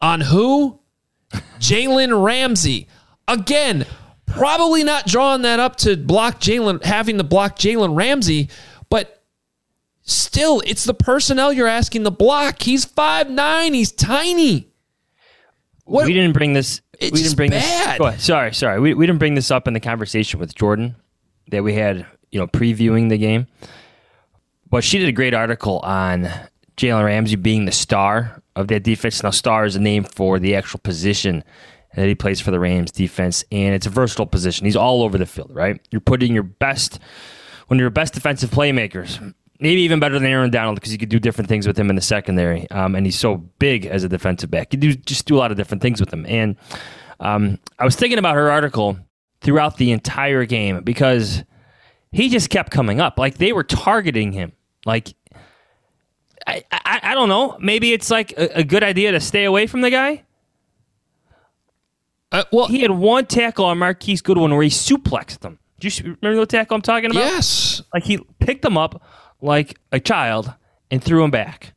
On 0.00 0.20
who? 0.20 0.80
Jalen 1.58 2.24
Ramsey. 2.24 2.88
Again, 3.26 3.84
probably 4.26 4.84
not 4.84 5.06
drawing 5.06 5.42
that 5.42 5.60
up 5.60 5.76
to 5.76 5.96
block 5.96 6.40
Jalen, 6.40 6.84
having 6.84 7.18
to 7.18 7.24
block 7.24 7.58
Jalen 7.58 7.96
Ramsey, 7.96 8.48
still, 10.10 10.62
it's 10.66 10.84
the 10.84 10.94
personnel 10.94 11.52
you're 11.52 11.68
asking 11.68 12.04
to 12.04 12.10
block. 12.10 12.62
He's 12.62 12.84
five 12.84 13.30
nine. 13.30 13.74
He's 13.74 13.92
tiny. 13.92 14.68
What? 15.84 16.06
We 16.06 16.12
didn't 16.12 16.32
bring 16.32 16.52
this. 16.52 16.80
It's 16.98 17.12
we 17.12 17.22
didn't 17.22 17.36
bring 17.36 17.50
bad. 17.50 18.00
this. 18.00 18.24
Sorry, 18.24 18.52
sorry. 18.52 18.80
We, 18.80 18.94
we 18.94 19.06
didn't 19.06 19.20
bring 19.20 19.34
this 19.34 19.50
up 19.50 19.68
in 19.68 19.74
the 19.74 19.80
conversation 19.80 20.40
with 20.40 20.54
Jordan 20.54 20.96
that 21.50 21.62
we 21.62 21.74
had, 21.74 22.06
you 22.30 22.40
know, 22.40 22.46
previewing 22.46 23.08
the 23.08 23.18
game. 23.18 23.46
But 24.68 24.84
she 24.84 24.98
did 24.98 25.08
a 25.08 25.12
great 25.12 25.32
article 25.32 25.78
on 25.78 26.28
Jalen 26.76 27.04
Ramsey 27.04 27.36
being 27.36 27.64
the 27.64 27.72
star 27.72 28.42
of 28.54 28.68
that 28.68 28.82
defense. 28.82 29.22
Now, 29.22 29.30
star 29.30 29.64
is 29.64 29.76
a 29.76 29.80
name 29.80 30.04
for 30.04 30.38
the 30.38 30.54
actual 30.56 30.80
position 30.80 31.42
that 31.94 32.06
he 32.06 32.14
plays 32.14 32.40
for 32.40 32.50
the 32.50 32.60
Rams 32.60 32.92
defense, 32.92 33.44
and 33.50 33.74
it's 33.74 33.86
a 33.86 33.90
versatile 33.90 34.26
position. 34.26 34.66
He's 34.66 34.76
all 34.76 35.02
over 35.02 35.16
the 35.16 35.26
field, 35.26 35.54
right? 35.54 35.80
You're 35.90 36.00
putting 36.00 36.34
your 36.34 36.42
best, 36.42 36.98
one 37.68 37.78
of 37.78 37.80
your 37.80 37.90
best 37.90 38.12
defensive 38.12 38.50
playmakers, 38.50 39.34
maybe 39.60 39.82
even 39.82 40.00
better 40.00 40.18
than 40.18 40.28
Aaron 40.28 40.50
Donald 40.50 40.76
because 40.76 40.92
you 40.92 40.98
could 40.98 41.08
do 41.08 41.18
different 41.18 41.48
things 41.48 41.66
with 41.66 41.78
him 41.78 41.90
in 41.90 41.96
the 41.96 42.02
secondary. 42.02 42.70
Um, 42.70 42.94
and 42.94 43.06
he's 43.06 43.18
so 43.18 43.36
big 43.58 43.86
as 43.86 44.04
a 44.04 44.08
defensive 44.08 44.50
back. 44.50 44.72
You 44.72 44.78
do 44.78 44.94
just 44.94 45.26
do 45.26 45.36
a 45.36 45.38
lot 45.38 45.50
of 45.50 45.56
different 45.56 45.82
things 45.82 46.00
with 46.00 46.12
him. 46.12 46.24
And 46.26 46.56
um, 47.20 47.58
I 47.78 47.84
was 47.84 47.96
thinking 47.96 48.18
about 48.18 48.34
her 48.34 48.50
article 48.50 48.98
throughout 49.40 49.76
the 49.76 49.92
entire 49.92 50.44
game 50.44 50.82
because 50.82 51.44
he 52.12 52.28
just 52.28 52.50
kept 52.50 52.70
coming 52.70 53.00
up. 53.00 53.18
Like 53.18 53.38
they 53.38 53.52
were 53.52 53.64
targeting 53.64 54.32
him. 54.32 54.52
Like 54.86 55.14
I, 56.46 56.64
I, 56.70 57.00
I 57.02 57.14
don't 57.14 57.28
know. 57.28 57.56
Maybe 57.60 57.92
it's 57.92 58.10
like 58.10 58.32
a, 58.32 58.58
a 58.60 58.64
good 58.64 58.82
idea 58.82 59.12
to 59.12 59.20
stay 59.20 59.44
away 59.44 59.66
from 59.66 59.80
the 59.80 59.90
guy. 59.90 60.24
Uh, 62.30 62.44
well, 62.52 62.66
he 62.66 62.80
had 62.80 62.90
one 62.90 63.26
tackle 63.26 63.64
on 63.64 63.78
Marquise 63.78 64.20
Goodwin 64.20 64.52
where 64.52 64.62
he 64.62 64.68
suplexed 64.68 65.42
him. 65.44 65.58
Do 65.80 65.88
you 65.88 66.16
remember 66.20 66.40
the 66.40 66.46
tackle 66.46 66.74
I'm 66.74 66.82
talking 66.82 67.10
about? 67.10 67.20
Yes. 67.20 67.82
Like 67.94 68.04
he 68.04 68.18
picked 68.38 68.64
him 68.64 68.76
up 68.76 69.02
like 69.40 69.78
a 69.92 70.00
child 70.00 70.52
and 70.90 71.02
threw 71.02 71.24
him 71.24 71.30
back. 71.30 71.74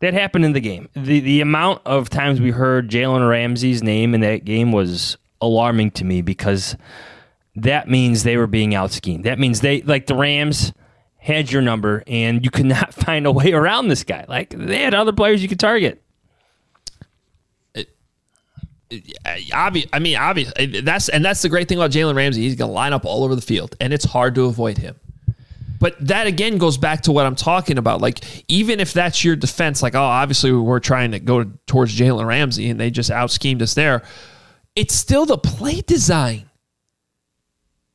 That 0.00 0.14
happened 0.14 0.44
in 0.44 0.52
the 0.52 0.60
game. 0.60 0.88
The 0.94 1.20
the 1.20 1.40
amount 1.40 1.82
of 1.86 2.10
times 2.10 2.40
we 2.40 2.50
heard 2.50 2.90
Jalen 2.90 3.28
Ramsey's 3.28 3.82
name 3.82 4.14
in 4.14 4.20
that 4.20 4.44
game 4.44 4.70
was 4.70 5.16
alarming 5.40 5.92
to 5.92 6.04
me 6.04 6.20
because 6.20 6.76
that 7.56 7.88
means 7.88 8.22
they 8.22 8.36
were 8.36 8.46
being 8.46 8.74
out 8.74 8.90
schemed. 8.90 9.24
That 9.24 9.38
means 9.38 9.60
they 9.60 9.82
like 9.82 10.06
the 10.06 10.14
Rams 10.14 10.72
had 11.16 11.50
your 11.50 11.62
number 11.62 12.02
and 12.06 12.44
you 12.44 12.50
could 12.50 12.66
not 12.66 12.92
find 12.92 13.26
a 13.26 13.32
way 13.32 13.52
around 13.52 13.88
this 13.88 14.04
guy. 14.04 14.26
Like 14.28 14.50
they 14.50 14.82
had 14.82 14.94
other 14.94 15.12
players 15.12 15.42
you 15.42 15.48
could 15.48 15.60
target. 15.60 16.02
obvious. 19.52 19.86
I 19.92 19.98
mean, 19.98 20.16
obvious. 20.16 20.52
That's 20.82 21.08
and 21.08 21.24
that's 21.24 21.42
the 21.42 21.48
great 21.48 21.68
thing 21.68 21.78
about 21.78 21.90
Jalen 21.90 22.14
Ramsey. 22.14 22.42
He's 22.42 22.56
to 22.56 22.66
line 22.66 22.92
up 22.92 23.04
all 23.04 23.24
over 23.24 23.34
the 23.34 23.42
field, 23.42 23.76
and 23.80 23.92
it's 23.92 24.04
hard 24.04 24.34
to 24.34 24.44
avoid 24.44 24.78
him. 24.78 24.96
But 25.84 25.96
that 26.06 26.26
again 26.26 26.56
goes 26.56 26.78
back 26.78 27.02
to 27.02 27.12
what 27.12 27.26
I'm 27.26 27.36
talking 27.36 27.76
about. 27.76 28.00
Like, 28.00 28.24
even 28.48 28.80
if 28.80 28.94
that's 28.94 29.22
your 29.22 29.36
defense, 29.36 29.82
like, 29.82 29.94
oh, 29.94 30.00
obviously 30.00 30.50
we're 30.50 30.80
trying 30.80 31.10
to 31.10 31.20
go 31.20 31.44
towards 31.66 31.94
Jalen 31.94 32.24
Ramsey, 32.24 32.70
and 32.70 32.80
they 32.80 32.90
just 32.90 33.10
out 33.10 33.30
schemed 33.30 33.60
us 33.60 33.74
there. 33.74 34.02
It's 34.74 34.94
still 34.94 35.26
the 35.26 35.36
play 35.36 35.82
design. 35.82 36.48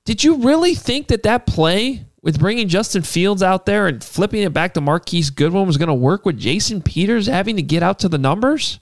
Did 0.06 0.24
you 0.24 0.36
really 0.36 0.76
think 0.76 1.08
that 1.08 1.24
that 1.24 1.48
play 1.48 2.06
with 2.22 2.38
bringing 2.38 2.68
Justin 2.68 3.02
Fields 3.02 3.42
out 3.42 3.66
there 3.66 3.88
and 3.88 4.04
flipping 4.04 4.44
it 4.44 4.54
back 4.54 4.76
to 4.76 4.82
Marquise 4.82 5.32
Goodwin 5.32 5.66
was 5.66 5.78
going 5.78 5.88
to 5.88 5.96
work 5.96 6.28
with 6.28 6.38
Jason 6.38 6.84
Peters 6.84 7.26
having 7.26 7.56
to 7.56 7.64
get 7.64 7.82
out 7.82 7.98
to 8.02 8.08
the 8.08 8.20
numbers? 8.20 8.80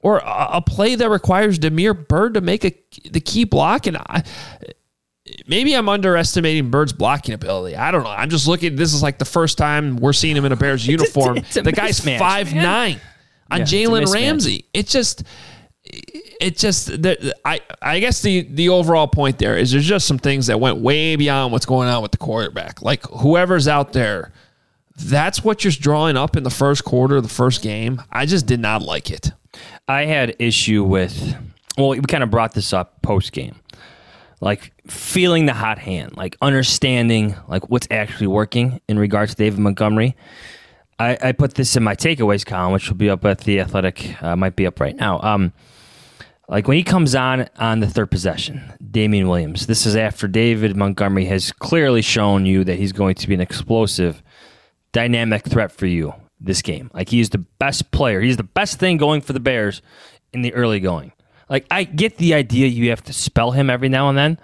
or 0.00 0.18
a, 0.18 0.48
a 0.52 0.62
play 0.62 0.94
that 0.94 1.10
requires 1.10 1.58
Damiere 1.58 1.92
Byrd 1.92 2.34
to 2.34 2.40
make 2.40 2.64
a 2.64 2.72
the 3.10 3.20
key 3.20 3.44
block. 3.44 3.86
And 3.86 3.96
I, 3.96 4.22
maybe 5.46 5.74
I'm 5.74 5.88
underestimating 5.88 6.70
Byrd's 6.70 6.92
blocking 6.92 7.34
ability. 7.34 7.76
I 7.76 7.90
don't 7.90 8.02
know. 8.04 8.10
I'm 8.10 8.30
just 8.30 8.46
looking. 8.48 8.76
This 8.76 8.94
is 8.94 9.02
like 9.02 9.18
the 9.18 9.24
first 9.24 9.58
time 9.58 9.96
we're 9.96 10.12
seeing 10.12 10.36
him 10.36 10.44
in 10.44 10.52
a 10.52 10.56
Bears 10.56 10.86
uniform. 10.86 11.38
it's 11.38 11.56
a 11.56 11.62
the 11.62 11.72
guy's 11.72 12.00
five 12.00 12.52
man. 12.54 12.62
nine 12.62 13.00
on 13.50 13.58
Yeah, 13.60 13.64
Jalen. 13.64 14.12
Ramsey. 14.12 14.64
It 14.72 14.86
just. 14.86 15.22
It 16.40 16.56
just 16.58 16.86
the, 17.02 17.34
I 17.44 17.60
I 17.80 17.98
guess 17.98 18.20
the 18.20 18.42
the 18.42 18.68
overall 18.68 19.08
point 19.08 19.38
there 19.38 19.56
is 19.56 19.72
there's 19.72 19.86
just 19.86 20.06
some 20.06 20.18
things 20.18 20.46
that 20.48 20.60
went 20.60 20.76
way 20.78 21.16
beyond 21.16 21.50
what's 21.52 21.64
going 21.66 21.88
on 21.88 22.02
with 22.02 22.10
the 22.12 22.18
quarterback. 22.18 22.82
Like 22.82 23.02
whoever's 23.06 23.66
out 23.66 23.92
there, 23.94 24.32
that's 24.96 25.42
what 25.42 25.64
you're 25.64 25.72
drawing 25.72 26.16
up 26.16 26.36
in 26.36 26.42
the 26.42 26.50
first 26.50 26.84
quarter 26.84 27.16
of 27.16 27.22
the 27.22 27.28
first 27.28 27.62
game. 27.62 28.02
I 28.12 28.26
just 28.26 28.46
did 28.46 28.60
not 28.60 28.82
like 28.82 29.10
it. 29.10 29.32
I 29.88 30.04
had 30.04 30.36
issue 30.38 30.84
with. 30.84 31.34
Well, 31.78 31.88
we 31.90 32.00
kind 32.02 32.22
of 32.22 32.30
brought 32.30 32.52
this 32.52 32.72
up 32.72 33.00
post 33.02 33.32
game, 33.32 33.56
like 34.40 34.72
feeling 34.86 35.46
the 35.46 35.54
hot 35.54 35.78
hand, 35.78 36.16
like 36.16 36.36
understanding 36.40 37.34
like 37.48 37.68
what's 37.70 37.88
actually 37.90 38.28
working 38.28 38.80
in 38.88 38.98
regards 38.98 39.34
to 39.34 39.42
David 39.42 39.58
Montgomery. 39.58 40.16
I, 40.98 41.16
I 41.22 41.32
put 41.32 41.54
this 41.54 41.76
in 41.76 41.82
my 41.82 41.94
takeaways 41.94 42.44
column, 42.44 42.72
which 42.72 42.88
will 42.88 42.96
be 42.96 43.10
up 43.10 43.24
at 43.24 43.40
the 43.40 43.60
Athletic. 43.60 44.20
Uh, 44.22 44.36
might 44.36 44.56
be 44.56 44.66
up 44.66 44.80
right 44.80 44.96
now. 44.96 45.20
Um, 45.20 45.52
like 46.48 46.66
when 46.66 46.76
he 46.76 46.82
comes 46.82 47.14
on 47.14 47.48
on 47.58 47.80
the 47.80 47.86
third 47.86 48.10
possession, 48.10 48.72
Damien 48.90 49.28
Williams. 49.28 49.66
This 49.66 49.86
is 49.86 49.96
after 49.96 50.26
David 50.26 50.76
Montgomery 50.76 51.26
has 51.26 51.52
clearly 51.52 52.02
shown 52.02 52.46
you 52.46 52.64
that 52.64 52.78
he's 52.78 52.92
going 52.92 53.16
to 53.16 53.28
be 53.28 53.34
an 53.34 53.40
explosive, 53.40 54.22
dynamic 54.92 55.44
threat 55.44 55.70
for 55.70 55.86
you 55.86 56.14
this 56.40 56.62
game. 56.62 56.90
Like 56.94 57.10
he's 57.10 57.30
the 57.30 57.38
best 57.38 57.90
player. 57.90 58.20
He's 58.20 58.36
the 58.38 58.44
best 58.44 58.78
thing 58.78 58.96
going 58.96 59.20
for 59.20 59.32
the 59.32 59.40
Bears 59.40 59.82
in 60.32 60.42
the 60.42 60.54
early 60.54 60.80
going. 60.80 61.12
Like 61.48 61.66
I 61.70 61.84
get 61.84 62.18
the 62.18 62.34
idea 62.34 62.66
you 62.66 62.90
have 62.90 63.02
to 63.04 63.12
spell 63.12 63.52
him 63.52 63.70
every 63.70 63.88
now 63.88 64.08
and 64.08 64.18
then, 64.18 64.38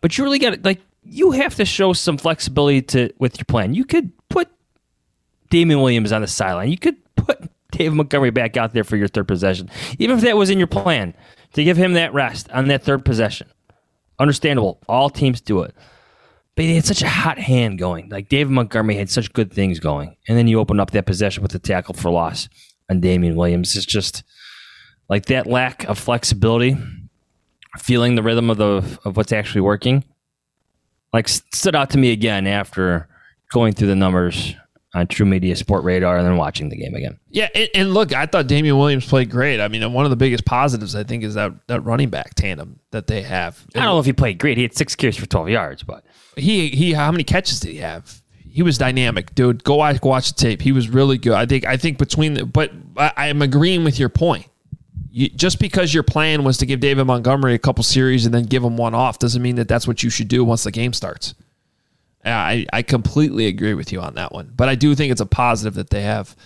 but 0.00 0.16
you 0.16 0.24
really 0.24 0.38
got 0.38 0.54
to 0.54 0.60
like 0.62 0.80
you 1.04 1.32
have 1.32 1.54
to 1.56 1.64
show 1.64 1.92
some 1.92 2.18
flexibility 2.18 2.82
to 2.82 3.12
with 3.18 3.38
your 3.38 3.44
plan. 3.44 3.74
You 3.74 3.84
could 3.84 4.10
put 4.28 4.48
Damien 5.50 5.80
Williams 5.80 6.12
on 6.12 6.22
the 6.22 6.26
sideline. 6.26 6.70
You 6.70 6.78
could 6.78 6.96
put 7.14 7.48
David 7.72 7.94
Montgomery 7.94 8.30
back 8.30 8.56
out 8.56 8.72
there 8.72 8.84
for 8.84 8.96
your 8.96 9.08
third 9.08 9.28
possession, 9.28 9.70
even 9.98 10.16
if 10.16 10.24
that 10.24 10.36
was 10.36 10.50
in 10.50 10.58
your 10.58 10.66
plan 10.66 11.14
to 11.52 11.64
give 11.64 11.76
him 11.76 11.94
that 11.94 12.12
rest 12.14 12.50
on 12.50 12.68
that 12.68 12.82
third 12.82 13.04
possession. 13.04 13.48
Understandable. 14.18 14.80
All 14.88 15.10
teams 15.10 15.40
do 15.40 15.62
it. 15.62 15.74
But 16.54 16.64
he 16.64 16.74
had 16.74 16.86
such 16.86 17.02
a 17.02 17.08
hot 17.08 17.38
hand 17.38 17.78
going. 17.78 18.08
Like 18.08 18.30
David 18.30 18.50
Montgomery 18.50 18.96
had 18.96 19.10
such 19.10 19.32
good 19.34 19.52
things 19.52 19.78
going. 19.78 20.16
And 20.26 20.38
then 20.38 20.48
you 20.48 20.58
open 20.58 20.80
up 20.80 20.92
that 20.92 21.04
possession 21.04 21.42
with 21.42 21.52
the 21.52 21.58
tackle 21.58 21.94
for 21.94 22.10
loss 22.10 22.48
on 22.90 23.00
Damien 23.00 23.36
Williams. 23.36 23.76
It's 23.76 23.84
just 23.84 24.24
like 25.08 25.26
that 25.26 25.46
lack 25.46 25.84
of 25.84 25.98
flexibility, 25.98 26.76
feeling 27.78 28.14
the 28.14 28.22
rhythm 28.22 28.50
of 28.50 28.56
the 28.56 28.98
of 29.04 29.16
what's 29.16 29.32
actually 29.32 29.62
working. 29.62 30.04
Like 31.12 31.28
stood 31.28 31.74
out 31.74 31.90
to 31.90 31.98
me 31.98 32.12
again 32.12 32.46
after 32.46 33.08
going 33.52 33.72
through 33.72 33.88
the 33.88 33.96
numbers 33.96 34.54
on 34.96 35.06
True 35.06 35.26
Media 35.26 35.54
Sport 35.54 35.84
Radar 35.84 36.16
and 36.16 36.26
then 36.26 36.36
watching 36.36 36.70
the 36.70 36.76
game 36.76 36.94
again. 36.94 37.18
Yeah, 37.28 37.48
and, 37.54 37.68
and 37.74 37.94
look, 37.94 38.14
I 38.14 38.24
thought 38.24 38.46
Damien 38.46 38.78
Williams 38.78 39.06
played 39.06 39.30
great. 39.30 39.60
I 39.60 39.68
mean, 39.68 39.92
one 39.92 40.06
of 40.06 40.10
the 40.10 40.16
biggest 40.16 40.46
positives 40.46 40.94
I 40.94 41.04
think 41.04 41.22
is 41.22 41.34
that 41.34 41.52
that 41.68 41.80
running 41.82 42.08
back 42.08 42.34
tandem 42.34 42.80
that 42.92 43.06
they 43.06 43.22
have. 43.22 43.64
I 43.74 43.80
don't 43.80 43.88
know 43.88 43.98
if 43.98 44.06
he 44.06 44.12
played 44.12 44.38
great. 44.38 44.56
He 44.56 44.62
had 44.62 44.74
six 44.74 44.96
carries 44.96 45.16
for 45.16 45.26
12 45.26 45.50
yards, 45.50 45.82
but 45.82 46.04
he 46.36 46.68
he 46.68 46.94
how 46.94 47.10
many 47.12 47.24
catches 47.24 47.60
did 47.60 47.72
he 47.72 47.78
have? 47.78 48.22
He 48.48 48.62
was 48.62 48.78
dynamic, 48.78 49.34
dude. 49.34 49.64
Go 49.64 49.74
watch, 49.74 50.00
watch 50.00 50.32
the 50.32 50.34
tape. 50.34 50.62
He 50.62 50.72
was 50.72 50.88
really 50.88 51.18
good. 51.18 51.34
I 51.34 51.44
think 51.44 51.66
I 51.66 51.76
think 51.76 51.98
between 51.98 52.34
the 52.34 52.46
but 52.46 52.72
I, 52.96 53.12
I'm 53.16 53.42
agreeing 53.42 53.84
with 53.84 53.98
your 53.98 54.08
point. 54.08 54.46
You, 55.16 55.30
just 55.30 55.58
because 55.58 55.94
your 55.94 56.02
plan 56.02 56.44
was 56.44 56.58
to 56.58 56.66
give 56.66 56.80
David 56.80 57.06
Montgomery 57.06 57.54
a 57.54 57.58
couple 57.58 57.82
series 57.82 58.26
and 58.26 58.34
then 58.34 58.42
give 58.44 58.62
him 58.62 58.76
one 58.76 58.94
off 58.94 59.18
doesn't 59.18 59.40
mean 59.40 59.56
that 59.56 59.66
that's 59.66 59.88
what 59.88 60.02
you 60.02 60.10
should 60.10 60.28
do 60.28 60.44
once 60.44 60.64
the 60.64 60.70
game 60.70 60.92
starts. 60.92 61.34
I, 62.22 62.66
I 62.70 62.82
completely 62.82 63.46
agree 63.46 63.72
with 63.72 63.92
you 63.92 64.00
on 64.02 64.16
that 64.16 64.32
one. 64.32 64.52
But 64.54 64.68
I 64.68 64.74
do 64.74 64.94
think 64.94 65.10
it's 65.12 65.22
a 65.22 65.26
positive 65.26 65.72
that 65.74 65.88
they 65.88 66.02
have. 66.02 66.36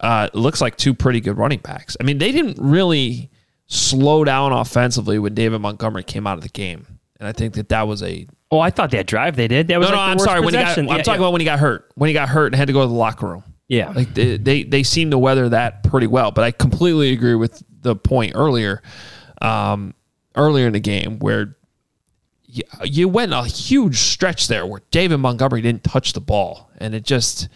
Uh, 0.00 0.30
looks 0.32 0.62
like 0.62 0.76
two 0.76 0.94
pretty 0.94 1.20
good 1.20 1.36
running 1.36 1.58
backs. 1.58 1.94
I 2.00 2.04
mean, 2.04 2.16
they 2.16 2.32
didn't 2.32 2.56
really 2.58 3.30
slow 3.66 4.24
down 4.24 4.50
offensively 4.50 5.18
when 5.18 5.34
David 5.34 5.60
Montgomery 5.60 6.02
came 6.02 6.26
out 6.26 6.38
of 6.38 6.42
the 6.42 6.48
game, 6.48 6.86
and 7.20 7.28
I 7.28 7.32
think 7.32 7.52
that 7.54 7.68
that 7.68 7.86
was 7.86 8.02
a 8.02 8.26
Oh, 8.50 8.60
I 8.60 8.70
thought 8.70 8.92
that 8.92 9.06
drive 9.06 9.36
they 9.36 9.48
did. 9.48 9.68
That 9.68 9.78
was 9.78 9.90
no, 9.90 9.94
no. 9.96 10.00
I'm 10.00 10.18
sorry. 10.18 10.40
When 10.40 10.54
he 10.54 10.60
got. 10.60 10.78
I'm 10.78 10.86
Yeah, 10.86 10.96
talking 11.02 11.12
yeah. 11.12 11.16
about 11.18 11.32
when 11.32 11.40
he 11.42 11.44
got 11.44 11.58
hurt. 11.58 11.90
When 11.96 12.08
he 12.08 12.14
got 12.14 12.30
hurt 12.30 12.46
and 12.46 12.54
had 12.54 12.68
to 12.68 12.72
go 12.72 12.80
to 12.80 12.86
the 12.86 12.94
locker 12.94 13.26
room. 13.26 13.44
Yeah. 13.68 13.90
like 13.90 14.14
they 14.14 14.36
they, 14.38 14.62
they 14.62 14.82
seem 14.84 15.10
to 15.10 15.18
weather 15.18 15.48
that 15.48 15.82
pretty 15.82 16.06
well. 16.06 16.30
But 16.30 16.44
I 16.44 16.52
completely 16.52 17.12
agree 17.12 17.34
with 17.34 17.62
the 17.86 17.96
point 17.96 18.32
earlier, 18.34 18.82
um, 19.40 19.94
earlier 20.34 20.66
in 20.66 20.72
the 20.72 20.80
game 20.80 21.18
where 21.18 21.56
you, 22.44 22.62
you 22.84 23.08
went 23.08 23.32
a 23.32 23.44
huge 23.44 23.98
stretch 23.98 24.48
there 24.48 24.66
where 24.66 24.82
David 24.90 25.18
Montgomery 25.18 25.62
didn't 25.62 25.84
touch 25.84 26.12
the 26.12 26.20
ball, 26.20 26.70
and 26.78 26.94
it 26.94 27.04
just 27.04 27.48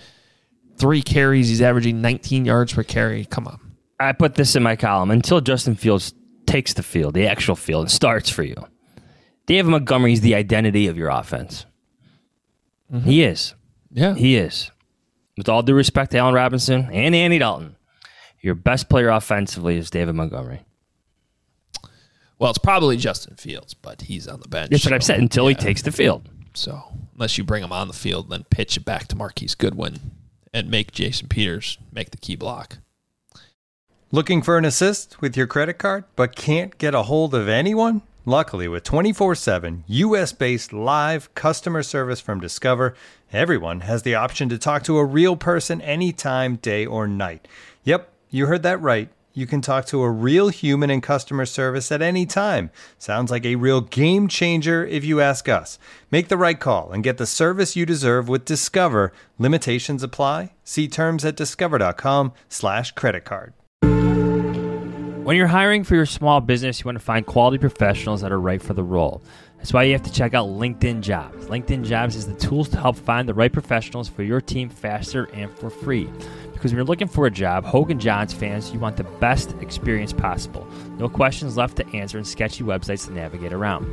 three 0.77 1.03
carries. 1.03 1.49
He's 1.49 1.63
averaging 1.63 2.01
19 2.01 2.45
yards 2.45 2.73
per 2.73 2.83
carry. 2.83 3.25
Come 3.25 3.47
on. 3.47 3.61
I 3.99 4.13
put 4.13 4.35
this 4.35 4.57
in 4.57 4.63
my 4.63 4.77
column 4.77 5.11
until 5.11 5.41
Justin 5.41 5.75
Fields 5.75 6.15
takes 6.47 6.73
the 6.73 6.83
field, 6.83 7.15
the 7.15 7.27
actual 7.27 7.55
field, 7.55 7.83
and 7.83 7.91
starts 7.91 8.31
for 8.31 8.43
you. 8.43 8.57
David 9.47 9.71
Montgomery 9.71 10.13
is 10.13 10.21
the 10.23 10.35
identity 10.35 10.87
of 10.87 10.97
your 10.97 11.09
offense. 11.09 11.67
He 13.05 13.23
is. 13.23 13.55
Yeah. 13.93 14.15
He 14.15 14.37
is. 14.37 14.71
With 15.37 15.49
all 15.49 15.63
due 15.63 15.75
respect 15.75 16.11
to 16.13 16.19
Allen 16.19 16.35
Robinson 16.35 16.89
and 16.93 17.15
Andy 17.15 17.39
Dalton, 17.39 17.77
your 18.41 18.55
best 18.55 18.89
player 18.89 19.09
offensively 19.09 19.77
is 19.77 19.91
David 19.91 20.15
Montgomery. 20.15 20.65
Well, 22.39 22.51
it's 22.51 22.59
probably 22.59 22.97
Justin 22.97 23.37
Fields, 23.37 23.75
but 23.75 24.03
he's 24.03 24.27
on 24.27 24.41
the 24.41 24.49
bench. 24.49 24.71
That's 24.71 24.85
what 24.85 24.95
I've 24.95 25.03
so, 25.03 25.13
said 25.13 25.21
until 25.21 25.47
he 25.47 25.55
takes 25.55 25.83
the 25.83 25.93
field. 25.93 26.29
So 26.55 26.83
unless 27.15 27.37
you 27.37 27.45
bring 27.45 27.63
him 27.63 27.73
on 27.73 27.87
the 27.87 27.95
field, 27.95 28.31
then 28.31 28.45
pitch 28.45 28.77
it 28.79 28.85
back 28.85 29.09
to 29.09 29.17
Marquise 29.17 29.55
Goodwin 29.55 29.99
and 30.53 30.71
make 30.71 30.93
Jason 30.93 31.29
Peters 31.29 31.79
make 31.93 32.11
the 32.11 32.17
key 32.17 32.37
block. 32.37 32.79
Looking 34.11 34.43
for 34.43 34.59
an 34.59 34.65
assist 34.65 35.21
with 35.21 35.37
your 35.37 35.47
credit 35.47 35.75
card, 35.75 36.05
but 36.17 36.35
can't 36.35 36.77
get 36.79 36.95
a 36.95 37.03
hold 37.03 37.35
of 37.35 37.47
anyone? 37.47 38.03
Luckily, 38.25 38.69
with 38.69 38.85
24 38.85 39.35
7 39.35 39.85
US 39.87 40.33
based 40.33 40.73
live 40.73 41.33
customer 41.35 41.83
service 41.83 42.21
from 42.21 42.41
Discover, 42.41 42.95
everyone 43.33 43.81
has 43.81 44.03
the 44.03 44.15
option 44.15 44.49
to 44.49 44.59
talk 44.59 44.83
to 44.85 44.99
a 44.99 45.05
real 45.05 45.37
person 45.37 45.81
anytime, 45.81 46.57
day 46.57 46.85
or 46.85 47.07
night. 47.07 47.47
Yep, 47.85 48.13
you 48.31 48.47
heard 48.47 48.63
that 48.63 48.81
right. 48.81 49.09
You 49.33 49.47
can 49.47 49.61
talk 49.61 49.87
to 49.87 50.03
a 50.03 50.11
real 50.11 50.49
human 50.49 50.91
in 50.91 51.01
customer 51.01 51.47
service 51.47 51.93
at 51.93 52.03
any 52.03 52.27
time. 52.27 52.71
Sounds 52.99 53.31
like 53.31 53.45
a 53.45 53.57
real 53.57 53.81
game 53.81 54.27
changer 54.27 54.85
if 54.85 55.05
you 55.05 55.21
ask 55.21 55.49
us. 55.49 55.79
Make 56.11 56.29
the 56.29 56.37
right 56.37 56.59
call 56.59 56.91
and 56.91 57.05
get 57.05 57.17
the 57.17 57.27
service 57.27 57.77
you 57.77 57.87
deserve 57.87 58.29
with 58.29 58.45
Discover. 58.45 59.13
Limitations 59.39 60.03
apply. 60.03 60.53
See 60.65 60.89
terms 60.89 61.25
at 61.25 61.37
discover.com/slash 61.37 62.93
credit 62.93 63.25
card. 63.25 63.53
When 65.25 65.37
you're 65.37 65.47
hiring 65.47 65.85
for 65.85 65.95
your 65.95 66.07
small 66.07 66.41
business, 66.41 66.81
you 66.81 66.87
want 66.87 66.99
to 66.99 67.05
find 67.05 67.25
quality 67.25 67.59
professionals 67.59 68.21
that 68.23 68.33
are 68.33 68.41
right 68.41 68.61
for 68.61 68.75
the 68.75 68.83
role. 68.83 69.23
That's 69.59 69.73
why 69.73 69.85
you 69.85 69.93
have 69.93 70.03
to 70.03 70.13
check 70.13 70.35
out 70.35 70.49
LinkedIn 70.49 71.03
Jobs. 71.03 71.47
LinkedIn 71.47 71.85
Jobs 71.85 72.17
is 72.17 72.27
the 72.27 72.35
tools 72.35 72.69
to 72.71 72.81
help 72.81 72.97
find 72.97 73.29
the 73.29 73.35
right 73.35 73.53
professionals 73.53 74.09
for 74.09 74.23
your 74.23 74.41
team 74.41 74.69
faster 74.69 75.29
and 75.35 75.51
for 75.59 75.71
free. 75.71 76.09
Because 76.61 76.73
when 76.73 76.77
you're 76.77 76.85
looking 76.85 77.09
for 77.09 77.25
a 77.25 77.31
job, 77.31 77.65
Hoge 77.65 77.91
and 77.91 77.99
Jahns 77.99 78.35
fans, 78.35 78.71
you 78.71 78.79
want 78.79 78.99
the 78.99 79.05
best 79.05 79.55
experience 79.63 80.13
possible. 80.13 80.67
No 80.99 81.09
questions 81.09 81.57
left 81.57 81.77
to 81.79 81.97
answer 81.97 82.19
and 82.19 82.27
sketchy 82.27 82.63
websites 82.63 83.07
to 83.07 83.15
navigate 83.15 83.55
around. 83.55 83.87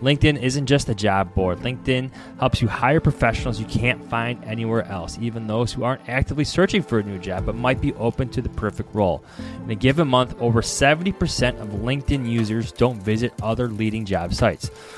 LinkedIn 0.00 0.40
isn't 0.40 0.64
just 0.64 0.88
a 0.88 0.94
job 0.94 1.34
board. 1.34 1.58
LinkedIn 1.58 2.10
helps 2.38 2.62
you 2.62 2.68
hire 2.68 3.00
professionals 3.00 3.60
you 3.60 3.66
can't 3.66 4.02
find 4.08 4.42
anywhere 4.44 4.84
else, 4.84 5.18
even 5.20 5.46
those 5.46 5.74
who 5.74 5.84
aren't 5.84 6.08
actively 6.08 6.44
searching 6.44 6.82
for 6.82 6.98
a 6.98 7.02
new 7.02 7.18
job 7.18 7.44
but 7.44 7.54
might 7.54 7.82
be 7.82 7.92
open 7.94 8.30
to 8.30 8.40
the 8.40 8.48
perfect 8.48 8.94
role. 8.94 9.22
In 9.64 9.70
a 9.70 9.74
given 9.74 10.08
month, 10.08 10.34
over 10.40 10.62
70% 10.62 11.60
of 11.60 11.68
LinkedIn 11.68 12.26
users 12.26 12.72
don't 12.72 13.02
visit 13.02 13.34
other 13.42 13.68
leading 13.68 14.06
job 14.06 14.32
sites. 14.32 14.70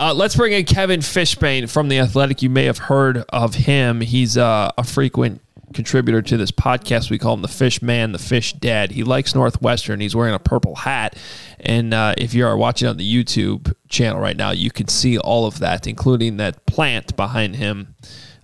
Uh, 0.00 0.14
let's 0.14 0.34
bring 0.34 0.54
in 0.54 0.64
Kevin 0.64 1.00
Fishbain 1.00 1.70
from 1.70 1.88
The 1.88 1.98
Athletic. 1.98 2.40
You 2.40 2.48
may 2.48 2.64
have 2.64 2.78
heard 2.78 3.18
of 3.28 3.54
him. 3.54 4.00
He's 4.00 4.38
uh, 4.38 4.70
a 4.78 4.82
frequent 4.82 5.42
contributor 5.74 6.22
to 6.22 6.38
this 6.38 6.50
podcast. 6.50 7.10
We 7.10 7.18
call 7.18 7.34
him 7.34 7.42
the 7.42 7.48
Fish 7.48 7.82
Man, 7.82 8.12
the 8.12 8.18
Fish 8.18 8.54
Dad. 8.54 8.92
He 8.92 9.04
likes 9.04 9.34
Northwestern. 9.34 10.00
He's 10.00 10.16
wearing 10.16 10.32
a 10.32 10.38
purple 10.38 10.74
hat. 10.74 11.18
And 11.60 11.92
uh, 11.92 12.14
if 12.16 12.32
you 12.32 12.46
are 12.46 12.56
watching 12.56 12.88
on 12.88 12.96
the 12.96 13.04
YouTube 13.04 13.74
channel 13.90 14.22
right 14.22 14.38
now, 14.38 14.52
you 14.52 14.70
can 14.70 14.88
see 14.88 15.18
all 15.18 15.44
of 15.44 15.58
that, 15.58 15.86
including 15.86 16.38
that 16.38 16.64
plant 16.64 17.14
behind 17.14 17.56
him. 17.56 17.94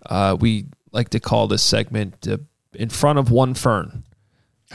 Uh, 0.05 0.37
we 0.38 0.66
like 0.92 1.09
to 1.09 1.21
call 1.21 1.49
this 1.49 1.62
segment 1.62 2.29
uh, 2.29 2.37
In 2.75 2.90
Front 2.90 3.19
of 3.19 3.31
One 3.31 3.55
Fern 3.55 4.05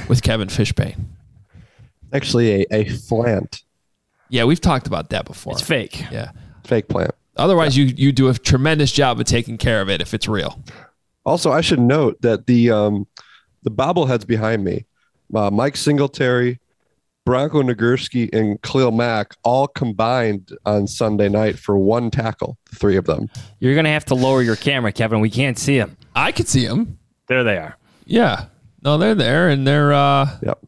with 0.10 0.24
Kevin 0.24 0.48
Fishbain. 0.48 1.00
Actually, 2.12 2.64
a, 2.64 2.66
a 2.72 2.86
plant. 3.08 3.62
Yeah, 4.30 4.46
we've 4.46 4.60
talked 4.60 4.88
about 4.88 5.12
that 5.12 5.26
before. 5.26 5.54
It's 5.54 5.62
fake. 5.62 6.06
Yeah. 6.12 6.32
Fake 6.72 6.88
plant. 6.88 7.12
Otherwise, 7.36 7.76
you 7.76 7.84
you 7.98 8.14
do 8.14 8.30
a 8.30 8.34
tremendous 8.34 8.94
job 8.94 9.20
of 9.20 9.26
taking 9.26 9.58
care 9.58 9.82
of 9.82 9.90
it 9.90 10.00
if 10.00 10.14
it's 10.14 10.26
real. 10.26 10.64
Also, 11.26 11.52
I 11.52 11.60
should 11.60 11.82
note 11.82 12.22
that 12.22 12.48
the 12.48 12.72
um, 12.72 13.08
the 13.64 13.70
bobbleheads 13.70 14.26
behind 14.26 14.64
me, 14.64 14.86
uh, 15.36 15.52
Mike 15.52 15.76
Singletary, 15.76 16.62
Bronco 17.26 17.62
Nagurski, 17.62 18.34
and 18.34 18.62
Khalil 18.62 18.92
Mack 18.94 19.36
all 19.44 19.68
combined 19.68 20.58
on 20.66 20.88
Sunday 20.88 21.28
night 21.28 21.60
for 21.60 21.78
one 21.78 22.10
tackle. 22.10 22.58
The 22.70 22.78
three 22.78 22.96
of 22.96 23.04
them. 23.04 23.30
You're 23.60 23.74
going 23.74 23.84
to 23.84 23.92
have 23.92 24.06
to 24.06 24.16
lower 24.16 24.42
your 24.42 24.56
camera, 24.56 24.94
Kevin. 24.94 25.20
We 25.20 25.30
can't 25.30 25.60
see 25.60 25.78
them. 25.78 25.98
I 26.16 26.32
could 26.32 26.48
see 26.48 26.66
them. 26.66 27.00
There 27.28 27.44
they 27.44 27.58
are. 27.58 27.76
Yeah. 28.06 28.46
No, 28.82 28.98
they're 28.98 29.14
there, 29.14 29.50
and 29.50 29.68
they're. 29.68 29.92
uh 29.92 30.38
Yep. 30.42 30.60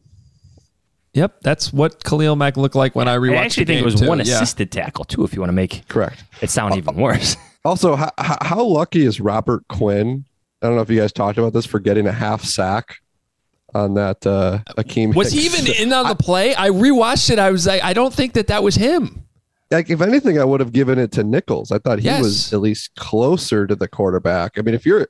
Yep, 1.14 1.40
that's 1.42 1.72
what 1.72 2.02
Khalil 2.04 2.36
Mack 2.36 2.56
looked 2.56 2.74
like 2.74 2.94
when 2.94 3.08
I 3.08 3.16
rewatched. 3.16 3.32
It. 3.32 3.38
I 3.38 3.44
actually 3.44 3.64
the 3.64 3.72
think 3.74 3.82
it 3.82 3.84
was 3.84 4.00
too. 4.00 4.08
one 4.08 4.18
Yeah. 4.18 4.24
assisted 4.34 4.70
tackle, 4.72 5.04
too, 5.04 5.24
if 5.24 5.32
you 5.32 5.40
want 5.40 5.48
to 5.48 5.54
make 5.54 5.86
correct 5.88 6.24
it 6.42 6.50
sound 6.50 6.76
even 6.76 6.96
worse. 6.96 7.36
Also, 7.66 7.96
how, 7.96 8.10
how 8.18 8.62
lucky 8.62 9.06
is 9.06 9.20
Robert 9.22 9.66
Quinn? 9.68 10.26
I 10.60 10.66
don't 10.66 10.76
know 10.76 10.82
if 10.82 10.90
you 10.90 11.00
guys 11.00 11.12
talked 11.14 11.38
about 11.38 11.54
this 11.54 11.64
for 11.64 11.80
getting 11.80 12.06
a 12.06 12.12
half 12.12 12.44
sack 12.44 12.96
on 13.74 13.94
that 13.94 14.26
uh, 14.26 14.58
Akiem. 14.76 15.14
Was 15.14 15.32
he 15.32 15.46
even 15.46 15.72
in 15.74 15.90
on 15.94 16.06
the 16.08 16.14
play? 16.14 16.54
I 16.54 16.68
rewatched 16.68 17.30
it. 17.30 17.38
I 17.38 17.50
was 17.50 17.66
like, 17.66 17.82
I 17.82 17.94
don't 17.94 18.12
think 18.12 18.34
that 18.34 18.48
that 18.48 18.62
was 18.62 18.74
him. 18.74 19.24
like 19.70 19.88
if 19.88 20.02
anything, 20.02 20.38
I 20.38 20.44
would 20.44 20.60
have 20.60 20.72
given 20.72 20.98
it 20.98 21.10
to 21.12 21.24
Nichols. 21.24 21.72
I 21.72 21.78
thought 21.78 22.00
he 22.00 22.04
Yes. 22.04 22.22
was 22.22 22.52
at 22.52 22.60
least 22.60 22.94
closer 22.96 23.66
to 23.66 23.74
the 23.74 23.88
quarterback. 23.88 24.58
I 24.58 24.60
mean, 24.60 24.74
if 24.74 24.84
you're, 24.84 25.08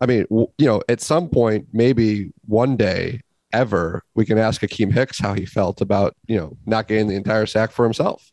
I 0.00 0.06
mean, 0.06 0.26
you 0.30 0.66
know, 0.66 0.82
at 0.88 1.00
some 1.00 1.28
point, 1.28 1.68
maybe 1.72 2.32
one 2.48 2.76
day 2.76 3.20
ever, 3.54 4.02
we 4.14 4.26
can 4.26 4.36
ask 4.38 4.60
Akiem 4.60 4.92
Hicks 4.92 5.18
how 5.18 5.32
he 5.34 5.46
felt 5.46 5.80
about 5.80 6.14
you 6.26 6.36
know 6.36 6.56
not 6.66 6.88
getting 6.88 7.08
the 7.08 7.14
entire 7.16 7.46
sack 7.46 7.70
for 7.70 7.84
himself. 7.84 8.30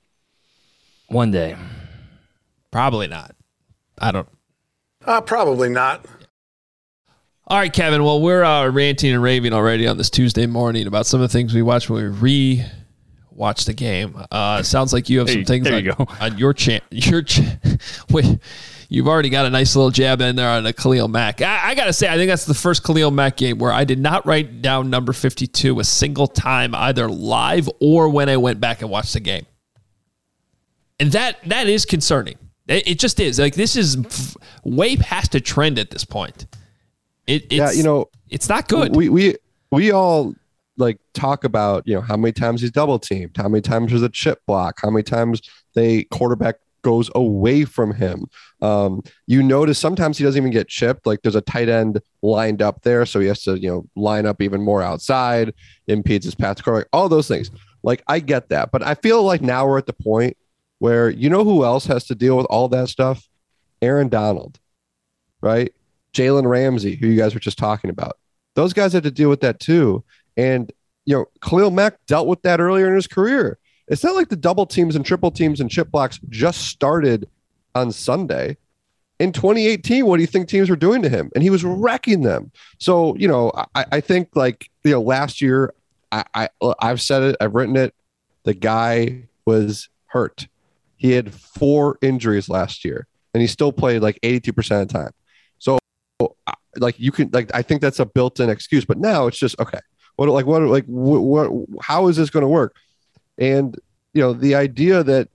One 1.07 1.31
day, 1.31 1.55
probably 2.71 3.07
not. 3.07 3.35
I 3.97 4.11
don't. 4.11 4.27
Uh, 5.05 5.21
probably 5.21 5.69
not. 5.69 6.05
All 7.47 7.57
right, 7.57 7.71
Kevin. 7.73 8.03
Well, 8.03 8.21
we're 8.21 8.43
uh, 8.43 8.69
ranting 8.69 9.11
and 9.13 9.21
raving 9.21 9.51
already 9.53 9.87
on 9.87 9.97
this 9.97 10.09
Tuesday 10.09 10.45
morning 10.45 10.87
about 10.87 11.05
some 11.05 11.21
of 11.21 11.29
the 11.29 11.33
things 11.33 11.53
we 11.53 11.61
watched 11.61 11.89
when 11.89 12.03
we 12.03 12.09
re 12.09 12.65
watched 13.29 13.65
the 13.65 13.73
game. 13.73 14.23
Uh, 14.31 14.63
sounds 14.63 14.93
like 14.93 15.09
you 15.09 15.19
have 15.19 15.27
Hey, 15.27 15.33
some 15.35 15.45
things 15.45 15.63
there 15.65 15.75
on, 15.75 15.83
you 15.83 15.93
go. 15.93 16.07
on 16.19 16.37
your 16.37 16.53
chan 16.53 16.81
Your 16.91 17.23
ch- 17.23 17.41
wait, 18.09 18.37
you've 18.91 19.07
already 19.07 19.29
got 19.29 19.45
a 19.45 19.49
nice 19.49 19.73
little 19.73 19.89
jab 19.89 20.19
in 20.19 20.35
there 20.35 20.49
on 20.49 20.65
a 20.65 20.73
Khalil 20.73 21.07
Mack. 21.07 21.41
I, 21.41 21.69
I 21.69 21.75
got 21.75 21.85
to 21.85 21.93
say, 21.93 22.09
I 22.09 22.17
think 22.17 22.29
that's 22.29 22.43
the 22.43 22.53
first 22.53 22.83
Khalil 22.83 23.09
Mack 23.09 23.37
game 23.37 23.57
where 23.57 23.71
I 23.71 23.85
did 23.85 23.99
not 23.99 24.25
write 24.25 24.61
down 24.61 24.89
number 24.89 25.13
52 25.13 25.79
a 25.79 25.83
single 25.85 26.27
time, 26.27 26.75
either 26.75 27.07
live 27.07 27.69
or 27.79 28.09
when 28.09 28.27
I 28.27 28.35
went 28.35 28.59
back 28.59 28.81
and 28.81 28.91
watched 28.91 29.13
the 29.13 29.21
game. 29.21 29.45
And 30.99 31.11
that 31.13 31.37
that 31.45 31.67
is 31.67 31.85
concerning. 31.85 32.37
It, 32.67 32.87
it 32.87 32.99
just 32.99 33.19
is. 33.19 33.39
Like 33.39 33.55
this 33.55 33.75
is 33.75 33.97
f- 33.97 34.35
way 34.63 34.97
past 34.97 35.33
a 35.33 35.41
trend 35.41 35.79
at 35.79 35.89
this 35.89 36.05
point. 36.05 36.45
It, 37.25 37.45
it's, 37.45 37.53
yeah, 37.53 37.71
you 37.71 37.83
know, 37.83 38.09
it's 38.29 38.49
not 38.49 38.67
good. 38.67 38.95
We 38.95 39.09
we 39.09 39.35
we 39.71 39.91
all 39.91 40.35
like 40.77 40.99
talk 41.13 41.43
about 41.43 41.87
you 41.87 41.95
know 41.95 42.01
how 42.01 42.17
many 42.17 42.33
times 42.33 42.61
he's 42.61 42.71
double 42.71 42.99
teamed, 42.99 43.37
how 43.37 43.47
many 43.47 43.61
times 43.61 43.91
there's 43.91 44.03
a 44.03 44.09
chip 44.09 44.45
block, 44.45 44.79
how 44.81 44.91
many 44.91 45.01
times 45.01 45.41
they 45.73 46.03
quarterback 46.03 46.57
goes 46.81 47.09
away 47.15 47.65
from 47.65 47.93
him. 47.93 48.25
Um, 48.61 49.03
you 49.27 49.43
notice 49.43 49.79
sometimes 49.79 50.17
he 50.17 50.23
doesn't 50.23 50.41
even 50.41 50.51
get 50.51 50.67
chipped. 50.67 51.05
Like 51.05 51.21
there's 51.21 51.35
a 51.35 51.41
tight 51.41 51.69
end 51.69 52.01
lined 52.21 52.61
up 52.61 52.81
there, 52.81 53.05
so 53.05 53.19
he 53.19 53.27
has 53.27 53.43
to 53.43 53.59
you 53.59 53.69
know 53.69 53.85
line 53.95 54.25
up 54.25 54.41
even 54.41 54.61
more 54.61 54.81
outside, 54.81 55.53
impedes 55.87 56.25
his 56.25 56.35
path 56.35 56.57
to 56.57 56.63
quarterback. 56.63 56.89
All 56.93 57.09
those 57.09 57.27
things. 57.27 57.51
Like 57.83 58.03
I 58.07 58.19
get 58.19 58.49
that, 58.49 58.71
but 58.71 58.83
I 58.83 58.95
feel 58.95 59.23
like 59.23 59.41
now 59.41 59.67
we're 59.67 59.79
at 59.79 59.87
the 59.87 59.93
point 59.93 60.37
where 60.79 61.09
you 61.09 61.29
know 61.29 61.43
who 61.43 61.63
else 61.63 61.85
has 61.85 62.05
to 62.05 62.15
deal 62.15 62.37
with 62.37 62.47
all 62.49 62.67
that 62.69 62.89
stuff? 62.89 63.27
Aaron 63.81 64.09
Donald, 64.09 64.59
right? 65.41 65.73
Jalen 66.13 66.47
Ramsey, 66.47 66.95
who 66.95 67.07
you 67.07 67.17
guys 67.17 67.33
were 67.33 67.39
just 67.39 67.57
talking 67.57 67.89
about. 67.89 68.17
Those 68.55 68.73
guys 68.73 68.93
had 68.93 69.03
to 69.03 69.11
deal 69.11 69.29
with 69.29 69.41
that 69.41 69.59
too. 69.59 70.03
And, 70.35 70.71
you 71.05 71.15
know, 71.15 71.25
Khalil 71.41 71.71
Mack 71.71 71.97
dealt 72.05 72.27
with 72.27 72.41
that 72.43 72.59
earlier 72.59 72.87
in 72.87 72.95
his 72.95 73.07
career. 73.07 73.57
It's 73.91 74.05
not 74.05 74.15
like 74.15 74.29
the 74.29 74.37
double 74.37 74.65
teams 74.65 74.95
and 74.95 75.05
triple 75.05 75.31
teams 75.31 75.59
and 75.59 75.69
chip 75.69 75.91
blocks 75.91 76.19
just 76.29 76.61
started 76.61 77.27
on 77.75 77.91
Sunday. 77.91 78.55
In 79.19 79.33
2018, 79.33 80.05
what 80.05 80.15
do 80.15 80.21
you 80.21 80.27
think 80.27 80.47
teams 80.47 80.69
were 80.69 80.77
doing 80.77 81.01
to 81.01 81.09
him? 81.09 81.29
And 81.35 81.43
he 81.43 81.49
was 81.49 81.65
wrecking 81.65 82.21
them. 82.21 82.51
So, 82.79 83.15
you 83.17 83.27
know, 83.27 83.51
I, 83.75 83.85
I 83.91 83.99
think 83.99 84.29
like, 84.33 84.69
you 84.85 84.91
know, 84.91 85.01
last 85.01 85.41
year, 85.41 85.73
I, 86.09 86.23
I, 86.33 86.49
I've 86.79 87.01
said 87.01 87.21
it, 87.21 87.35
I've 87.41 87.53
written 87.53 87.75
it. 87.75 87.93
The 88.43 88.53
guy 88.53 89.27
was 89.45 89.89
hurt. 90.05 90.47
He 90.95 91.11
had 91.11 91.33
four 91.33 91.97
injuries 92.01 92.47
last 92.47 92.85
year 92.85 93.07
and 93.33 93.41
he 93.41 93.47
still 93.47 93.73
played 93.73 94.01
like 94.01 94.19
82% 94.21 94.81
of 94.81 94.87
the 94.87 94.93
time. 94.93 95.11
So, 95.59 95.77
like, 96.77 96.97
you 96.97 97.11
can, 97.11 97.29
like, 97.33 97.51
I 97.53 97.61
think 97.61 97.81
that's 97.81 97.99
a 97.99 98.05
built 98.05 98.39
in 98.39 98.49
excuse, 98.49 98.85
but 98.85 98.97
now 98.97 99.27
it's 99.27 99.37
just, 99.37 99.59
okay, 99.59 99.79
what, 100.15 100.29
like, 100.29 100.45
what, 100.45 100.61
like, 100.61 100.85
what, 100.85 101.21
what 101.21 101.67
how 101.81 102.07
is 102.07 102.15
this 102.15 102.29
going 102.29 102.43
to 102.43 102.47
work? 102.47 102.73
And, 103.41 103.77
you 104.13 104.21
know, 104.21 104.33
the 104.33 104.55
idea 104.55 105.03
that 105.03 105.27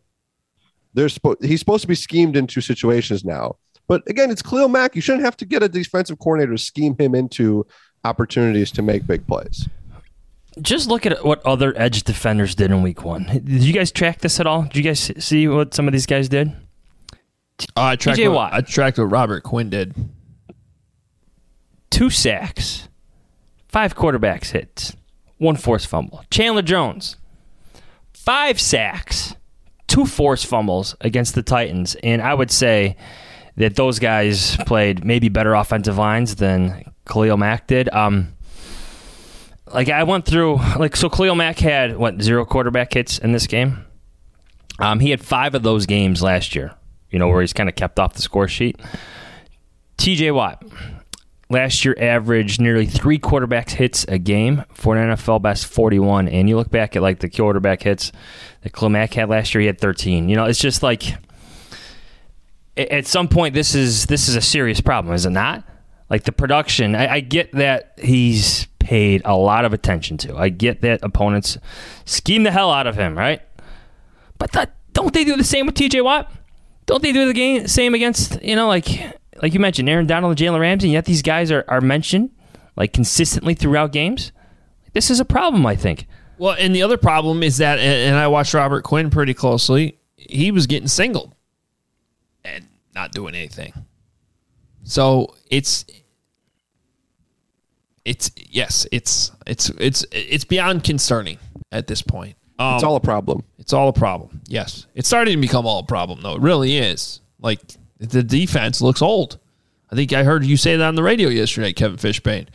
there's, 0.95 1.19
spo- 1.19 1.43
he's 1.45 1.59
supposed 1.59 1.83
to 1.83 1.89
be 1.89 1.95
schemed 1.95 2.37
into 2.37 2.61
situations 2.61 3.25
now. 3.25 3.57
But 3.89 4.09
again, 4.09 4.31
it's 4.31 4.43
Khalil 4.43 4.69
Mack. 4.69 4.95
You 4.95 5.03
shouldn't 5.03 5.25
have 5.25 5.37
to 5.39 5.45
get 5.45 5.63
a 5.63 5.69
defensive 5.69 6.19
coordinator 6.19 6.53
to 6.53 6.59
scheme 6.59 6.97
him 6.99 7.15
into 7.15 7.67
opportunities 8.05 8.71
to 8.73 8.83
make 8.83 9.07
big 9.07 9.27
plays. 9.27 9.69
Just 10.63 10.89
look 10.89 11.05
at 11.05 11.25
what 11.25 11.45
other 11.45 11.75
edge 11.77 12.05
defenders 12.05 12.55
did 12.55 12.71
in 12.71 12.81
week 12.83 13.05
one. 13.05 13.25
Did 13.25 13.63
you 13.63 13.75
guys 13.75 13.93
track 13.93 14.21
this 14.21 14.41
at 14.41 14.47
all? 14.47 14.63
Did 14.63 14.77
you 14.77 14.83
guys 14.83 15.13
see 15.19 15.49
what 15.49 15.75
some 15.75 15.87
of 15.87 15.93
these 15.93 16.07
guys 16.07 16.29
did? 16.29 16.49
Uh, 17.77 17.83
I 17.83 17.97
tracked 17.97 18.19
TJ 18.19 18.29
what, 18.29 18.37
Watt. 18.37 18.55
I 18.55 18.61
tracked 18.63 18.99
what 18.99 19.05
Robert 19.05 19.43
Quinn 19.43 19.69
did. 19.69 19.95
Two 21.91 22.11
sacks, 22.11 22.89
five 23.69 23.95
quarterbacks 23.95 24.51
hits, 24.51 24.97
one 25.39 25.57
forced 25.57 25.87
fumble. 25.87 26.25
Chandler 26.31 26.63
Jones, 26.63 27.17
five 28.17 28.61
sacks, 28.61 29.35
two 29.87 30.07
forced 30.07 30.47
fumbles 30.47 30.97
against 31.01 31.35
the 31.35 31.43
Titans. 31.43 31.97
And 32.03 32.21
I 32.23 32.35
would 32.35 32.51
say 32.51 32.97
that 33.57 33.77
those 33.77 33.99
guys 33.99 34.57
played 34.67 35.05
maybe 35.05 35.29
better 35.29 35.55
offensive 35.55 35.99
lines 35.99 36.37
than 36.37 36.93
Khalil 37.09 37.37
Mack 37.37 37.67
did. 37.67 37.89
Um, 37.89 38.35
like 39.73 39.89
I 39.89 40.03
went 40.05 40.27
through, 40.27 40.57
like 40.79 40.97
so 40.97 41.09
Khalil 41.09 41.35
Mack 41.35 41.59
had 41.59 41.97
what 41.97 42.21
zero 42.21 42.45
quarterback 42.45 42.93
hits 42.93 43.19
in 43.19 43.33
this 43.33 43.47
game. 43.47 43.85
Um, 44.79 45.01
he 45.01 45.11
had 45.11 45.21
five 45.25 45.55
of 45.55 45.63
those 45.63 45.87
games 45.87 46.23
last 46.23 46.55
year 46.55 46.77
you 47.11 47.19
know, 47.19 47.29
where 47.29 47.41
he's 47.41 47.53
kind 47.53 47.69
of 47.69 47.75
kept 47.75 47.99
off 47.99 48.15
the 48.15 48.23
score 48.23 48.49
sheet. 48.49 48.81
TJ 49.99 50.35
Watt 50.35 50.63
last 51.49 51.85
year 51.85 51.97
averaged 51.99 52.61
nearly 52.61 52.87
three 52.87 53.19
quarterbacks 53.19 53.71
hits 53.71 54.05
a 54.09 54.19
game 54.19 54.65
for 54.73 54.97
an 54.97 55.17
NFL 55.17 55.43
best 55.43 55.67
41. 55.67 56.29
And 56.29 56.49
you 56.49 56.57
look 56.57 56.71
back 56.71 56.97
at 56.97 57.03
like 57.03 57.21
the 57.21 57.31
quarterback 57.31 57.83
hits 57.83 58.13
that 58.63 58.73
Khalil 58.73 58.91
Mack 58.91 59.15
had 59.15 59.29
last 59.29 59.55
year, 59.55 59.61
he 59.61 59.67
had 59.67 59.81
13. 59.81 60.29
You 60.29 60.37
know, 60.37 60.45
it's 60.45 60.61
just 60.61 60.83
like 60.83 61.17
at 62.77 63.07
some 63.07 63.29
point 63.29 63.55
this 63.55 63.75
is 63.75 64.07
this 64.07 64.29
is 64.29 64.37
a 64.37 64.41
serious 64.41 64.81
problem, 64.81 65.15
is 65.15 65.27
it 65.27 65.31
not? 65.31 65.65
Like 66.11 66.25
the 66.25 66.33
production, 66.33 66.95
I, 66.95 67.15
I 67.15 67.21
get 67.21 67.53
that 67.53 67.95
he's 68.01 68.67
paid 68.79 69.23
a 69.25 69.37
lot 69.37 69.65
of 69.65 69.73
attention 69.73 70.17
to. 70.19 70.37
I 70.37 70.49
get 70.49 70.83
that 70.83 71.01
opponents 71.03 71.59
scheme 72.05 72.45
the 72.45 72.53
hell 72.53 72.71
out 72.71 72.87
of 72.87 72.97
him, 72.97 73.19
right? 73.19 73.43
But 74.39 74.71
don't 74.93 75.13
they 75.13 75.25
do 75.25 75.37
the 75.37 75.45
same 75.45 75.67
with 75.67 75.75
TJ 75.75 76.05
Watt? 76.05 76.33
Don't 76.87 77.03
they 77.03 77.13
do 77.13 77.27
the 77.27 77.33
game 77.33 77.67
same 77.67 77.95
against 77.95 78.43
you 78.43 78.55
know 78.55 78.69
like 78.69 78.87
like 79.43 79.55
you 79.55 79.61
mentioned 79.61 79.89
Aaron 79.89 80.07
Donald 80.07 80.39
and 80.39 80.49
Jalen 80.49 80.61
Ramsey? 80.61 80.89
And 80.89 80.93
yet 80.93 81.05
these 81.05 81.23
guys 81.23 81.51
are 81.51 81.65
are 81.69 81.81
mentioned 81.81 82.31
like 82.77 82.93
consistently 82.93 83.55
throughout 83.55 83.93
games. 83.93 84.33
This 84.93 85.11
is 85.11 85.21
a 85.21 85.25
problem, 85.25 85.67
I 85.67 85.77
think. 85.77 86.07
Well, 86.39 86.57
and 86.59 86.75
the 86.75 86.83
other 86.83 86.97
problem 86.97 87.43
is 87.43 87.59
that, 87.59 87.79
and 87.79 88.17
I 88.17 88.29
watched 88.29 88.53
Robert 88.55 88.83
Quinn 88.83 89.11
pretty 89.11 89.35
closely. 89.35 89.99
He 90.17 90.51
was 90.51 90.67
getting 90.67 90.89
singled 90.89 91.35
and 92.45 92.67
not 92.95 93.13
doing 93.13 93.35
anything. 93.35 93.73
So 94.85 95.35
it's 95.51 95.85
it's 98.05 98.31
yes, 98.37 98.87
it's 98.93 99.33
it's 99.47 99.71
it's 99.71 100.07
it's 100.13 100.45
beyond 100.45 100.85
concerning 100.85 101.39
at 101.73 101.87
this 101.87 102.03
point. 102.03 102.37
Um, 102.59 102.77
it's 102.77 102.85
all 102.85 102.97
a 102.97 103.01
problem. 103.01 103.45
It's 103.59 103.73
all 103.73 103.89
a 103.89 103.93
problem. 103.93 104.43
Yes, 104.47 104.87
it's 104.95 105.09
starting 105.09 105.35
to 105.35 105.41
become 105.41 105.67
all 105.67 105.81
a 105.81 105.87
problem 105.87 106.21
though. 106.23 106.37
It 106.37 106.41
really 106.41 106.77
is. 106.77 107.21
Like 107.41 107.61
the 107.99 108.23
defense 108.23 108.81
looks 108.81 109.03
old. 109.03 109.39
I 109.91 109.95
think 109.95 110.13
I 110.13 110.25
heard 110.25 110.45
you 110.45 110.57
say 110.57 110.77
that 110.77 110.85
on 110.85 110.95
the 110.95 111.03
radio 111.03 111.29
yesterday, 111.29 111.73
Kevin 111.73 111.97
Fishbain. 111.97 112.49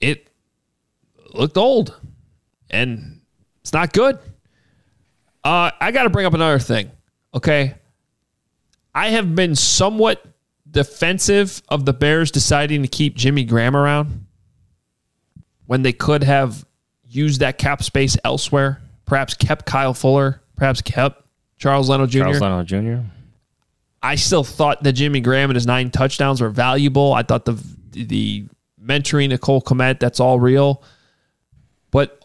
It 0.00 0.28
looked 1.34 1.56
old, 1.56 1.98
and 2.70 3.20
it's 3.60 3.72
not 3.72 3.92
good. 3.92 4.18
Uh, 5.44 5.70
I 5.80 5.92
got 5.92 6.04
to 6.04 6.10
bring 6.10 6.26
up 6.26 6.34
another 6.34 6.58
thing. 6.58 6.90
Okay, 7.34 7.74
I 8.94 9.10
have 9.10 9.34
been 9.34 9.54
somewhat 9.54 10.24
defensive 10.70 11.62
of 11.68 11.84
the 11.84 11.92
Bears 11.92 12.30
deciding 12.30 12.82
to 12.82 12.88
keep 12.88 13.14
Jimmy 13.14 13.44
Graham 13.44 13.76
around 13.76 14.26
when 15.66 15.82
they 15.82 15.92
could 15.92 16.22
have 16.24 16.64
used 17.08 17.40
that 17.40 17.58
cap 17.58 17.82
space 17.82 18.16
elsewhere. 18.24 18.80
Perhaps 19.04 19.34
kept 19.34 19.66
Kyle 19.66 19.94
Fuller. 19.94 20.40
Perhaps 20.56 20.80
kept 20.80 21.22
Charles 21.58 21.88
Leno 21.88 22.06
Jr. 22.06 22.18
Charles 22.20 22.40
Leno 22.40 22.62
Jr. 22.64 23.06
I 24.02 24.14
still 24.14 24.44
thought 24.44 24.82
that 24.82 24.92
Jimmy 24.92 25.20
Graham 25.20 25.50
and 25.50 25.56
his 25.56 25.66
nine 25.66 25.90
touchdowns 25.90 26.40
were 26.40 26.50
valuable. 26.50 27.12
I 27.12 27.22
thought 27.22 27.44
the 27.44 27.60
the 27.90 28.46
mentoring 28.80 29.32
of 29.32 29.40
Cole 29.40 29.62
Kmet, 29.62 29.98
that's 29.98 30.20
all 30.20 30.38
real. 30.38 30.82
But 31.90 32.22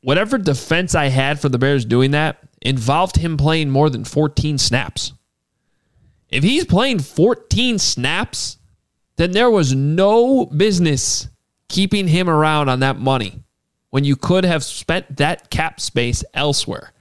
whatever 0.00 0.38
defense 0.38 0.94
I 0.94 1.06
had 1.06 1.40
for 1.40 1.48
the 1.48 1.58
Bears 1.58 1.84
doing 1.84 2.12
that 2.12 2.38
involved 2.62 3.16
him 3.16 3.36
playing 3.36 3.70
more 3.70 3.90
than 3.90 4.04
14 4.04 4.58
snaps. 4.58 5.12
If 6.30 6.44
he's 6.44 6.64
playing 6.64 7.00
14 7.00 7.78
snaps, 7.78 8.58
then 9.16 9.32
there 9.32 9.50
was 9.50 9.74
no 9.74 10.46
business 10.46 11.28
keeping 11.68 12.08
him 12.08 12.28
around 12.28 12.68
on 12.68 12.80
that 12.80 12.98
money 12.98 13.42
when 13.90 14.04
you 14.04 14.16
could 14.16 14.44
have 14.44 14.62
spent 14.62 15.16
that 15.16 15.50
cap 15.50 15.80
space 15.80 16.24
elsewhere. 16.34 16.92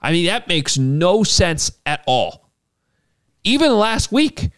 I 0.00 0.12
mean, 0.12 0.26
that 0.26 0.48
makes 0.48 0.76
no 0.78 1.22
sense 1.22 1.72
at 1.86 2.02
all. 2.06 2.41
Even 3.44 3.76
last 3.76 4.12
week, 4.12 4.50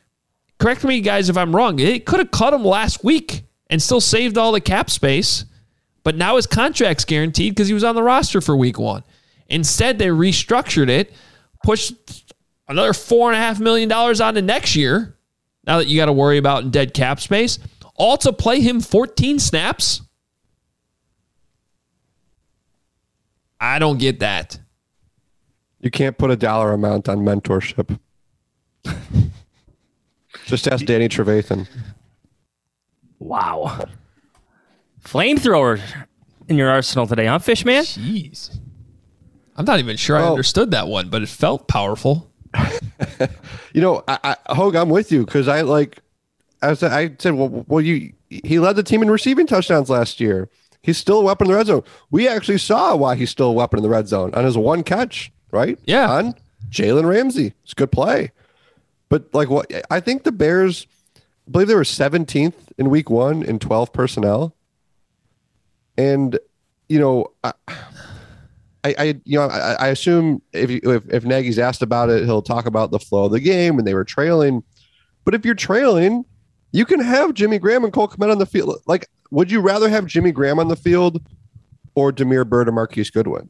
correct 0.58 0.84
me, 0.84 1.00
guys, 1.00 1.28
if 1.28 1.36
I'm 1.36 1.54
wrong, 1.54 1.78
it 1.78 2.04
could 2.04 2.18
have 2.18 2.30
cut 2.30 2.52
him 2.52 2.64
last 2.64 3.02
week 3.04 3.42
and 3.70 3.82
still 3.82 4.00
saved 4.00 4.36
all 4.36 4.52
the 4.52 4.60
cap 4.60 4.90
space, 4.90 5.44
but 6.02 6.16
now 6.16 6.36
his 6.36 6.46
contract's 6.46 7.04
guaranteed 7.04 7.54
because 7.54 7.68
he 7.68 7.74
was 7.74 7.84
on 7.84 7.94
the 7.94 8.02
roster 8.02 8.40
for 8.40 8.56
week 8.56 8.78
one. 8.78 9.02
Instead, 9.48 9.98
they 9.98 10.08
restructured 10.08 10.88
it, 10.88 11.12
pushed 11.62 11.94
another 12.68 12.92
four 12.92 13.30
and 13.30 13.36
a 13.36 13.40
half 13.40 13.58
million 13.58 13.88
dollars 13.88 14.20
on 14.20 14.34
to 14.34 14.42
next 14.42 14.76
year. 14.76 15.16
Now 15.66 15.78
that 15.78 15.86
you 15.86 15.96
got 15.96 16.06
to 16.06 16.12
worry 16.12 16.36
about 16.36 16.64
in 16.64 16.70
dead 16.70 16.92
cap 16.92 17.20
space, 17.20 17.58
all 17.94 18.16
to 18.18 18.32
play 18.32 18.60
him 18.60 18.80
14 18.80 19.38
snaps. 19.38 20.02
I 23.58 23.78
don't 23.78 23.98
get 23.98 24.20
that. 24.20 24.58
You 25.80 25.90
can't 25.90 26.18
put 26.18 26.30
a 26.30 26.36
dollar 26.36 26.72
amount 26.72 27.08
on 27.08 27.18
mentorship. 27.18 27.98
Just 30.46 30.68
ask 30.68 30.84
Danny 30.84 31.08
Trevathan. 31.08 31.66
Wow. 33.18 33.86
Flamethrower 35.02 35.80
in 36.48 36.58
your 36.58 36.70
arsenal 36.70 37.06
today, 37.06 37.26
huh, 37.26 37.38
Fishman? 37.38 37.82
Jeez. 37.82 38.58
I'm 39.56 39.64
not 39.64 39.78
even 39.78 39.96
sure 39.96 40.16
I 40.16 40.28
understood 40.28 40.72
that 40.72 40.88
one, 40.88 41.08
but 41.08 41.22
it 41.22 41.28
felt 41.28 41.68
powerful. 41.68 42.30
You 43.74 43.80
know, 43.80 44.04
I, 44.06 44.36
I 44.46 44.54
Hoge, 44.54 44.76
I'm 44.76 44.88
with 44.88 45.10
you 45.12 45.26
because 45.26 45.48
I 45.48 45.62
like. 45.62 45.98
I 46.62 46.74
said, 46.74 46.92
I 46.92 47.14
said, 47.18 47.34
well, 47.34 47.64
well, 47.68 47.80
you. 47.80 48.12
He 48.30 48.58
led 48.58 48.76
the 48.76 48.82
team 48.82 49.02
in 49.02 49.10
receiving 49.10 49.46
touchdowns 49.46 49.90
last 49.90 50.20
year. 50.20 50.48
He's 50.80 50.96
still 50.96 51.20
a 51.20 51.24
weapon 51.24 51.46
in 51.46 51.52
the 51.52 51.56
red 51.56 51.66
zone. 51.66 51.82
We 52.10 52.26
actually 52.28 52.58
saw 52.58 52.94
why 52.96 53.16
he's 53.16 53.30
still 53.30 53.50
a 53.50 53.52
weapon 53.52 53.78
in 53.78 53.82
the 53.82 53.88
red 53.88 54.08
zone 54.08 54.32
on 54.34 54.44
his 54.44 54.56
one 54.56 54.82
catch, 54.82 55.32
right? 55.50 55.78
Yeah, 55.84 56.10
on 56.10 56.34
Jalen 56.70 57.04
Ramsey. 57.04 57.52
It's 57.64 57.72
a 57.72 57.74
good 57.74 57.90
play, 57.92 58.30
but 59.14 59.32
like 59.32 59.48
what 59.48 59.70
I 59.92 60.00
think 60.00 60.24
the 60.24 60.32
Bears, 60.32 60.88
I 61.16 61.50
believe 61.52 61.68
they 61.68 61.76
were 61.76 61.82
17th 61.84 62.72
in 62.78 62.90
Week 62.90 63.08
One 63.08 63.44
in 63.44 63.60
12 63.60 63.92
personnel, 63.92 64.56
and 65.96 66.36
you 66.88 66.98
know. 66.98 67.26
I, 67.44 67.52
I, 68.86 68.94
I, 68.98 69.04
you 69.24 69.38
know, 69.38 69.46
I, 69.46 69.74
I 69.74 69.86
assume 69.88 70.42
if, 70.52 70.68
you, 70.70 70.80
if 70.82 71.08
if 71.08 71.24
Nagy's 71.24 71.58
asked 71.58 71.80
about 71.80 72.10
it, 72.10 72.24
he'll 72.24 72.42
talk 72.42 72.66
about 72.66 72.90
the 72.90 72.98
flow 72.98 73.24
of 73.26 73.32
the 73.32 73.40
game 73.40 73.78
and 73.78 73.86
they 73.86 73.94
were 73.94 74.04
trailing. 74.04 74.62
But 75.24 75.34
if 75.34 75.42
you're 75.42 75.54
trailing, 75.54 76.24
you 76.72 76.84
can 76.84 77.00
have 77.00 77.32
Jimmy 77.32 77.58
Graham 77.58 77.84
and 77.84 77.92
Cole 77.94 78.08
Kmet 78.08 78.30
on 78.30 78.38
the 78.38 78.44
field. 78.44 78.78
Like, 78.86 79.06
would 79.30 79.50
you 79.50 79.60
rather 79.60 79.88
have 79.88 80.04
Jimmy 80.06 80.32
Graham 80.32 80.58
on 80.58 80.68
the 80.68 80.76
field 80.76 81.22
or 81.94 82.12
Demir 82.12 82.46
Bird 82.46 82.68
or 82.68 82.72
Marquise 82.72 83.08
Goodwin? 83.10 83.48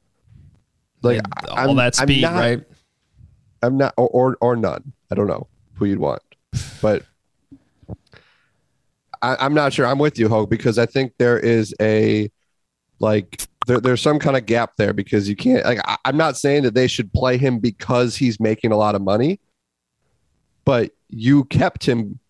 Like, 1.03 1.20
all 1.48 1.59
I'm- 1.59 1.77
that 1.79 1.98
I'm 1.98 2.07
speed, 2.07 2.22
not- 2.22 2.35
right? 2.35 2.62
I'm 3.61 3.77
not, 3.79 3.94
or, 3.96 4.09
or 4.11 4.37
or 4.42 4.57
none. 4.57 4.92
I 5.11 5.14
don't 5.14 5.27
know 5.27 5.48
who 5.77 5.87
you'd 5.87 5.99
want, 5.99 6.23
but 6.81 7.05
I, 9.25 9.37
I'm 9.41 9.55
not 9.55 9.73
sure. 9.73 9.87
I'm 9.87 9.99
with 9.99 10.19
you, 10.19 10.29
Hoge, 10.29 10.51
because 10.51 10.79
I 10.79 10.87
think 10.87 11.15
there 11.19 11.39
is 11.39 11.75
a 11.81 12.31
like 13.01 13.43
there, 13.67 13.81
there's 13.81 14.03
some 14.03 14.19
kind 14.19 14.37
of 14.37 14.47
gap 14.47 14.77
there 14.77 14.93
because 14.93 15.29
you 15.29 15.35
can't 15.37 15.65
like 15.65 15.81
I, 15.85 15.97
I'm 16.05 16.17
not 16.17 16.37
saying 16.37 16.65
that 16.65 16.75
they 16.75 16.87
should 16.87 17.13
play 17.13 17.39
him 17.39 17.59
because 17.59 18.17
he's 18.17 18.39
making 18.39 18.73
a 18.73 18.77
lot 18.77 18.95
of 18.95 19.03
money, 19.03 19.41
but 20.65 20.93
you 21.09 21.45
kept 21.45 21.87
him 21.87 22.21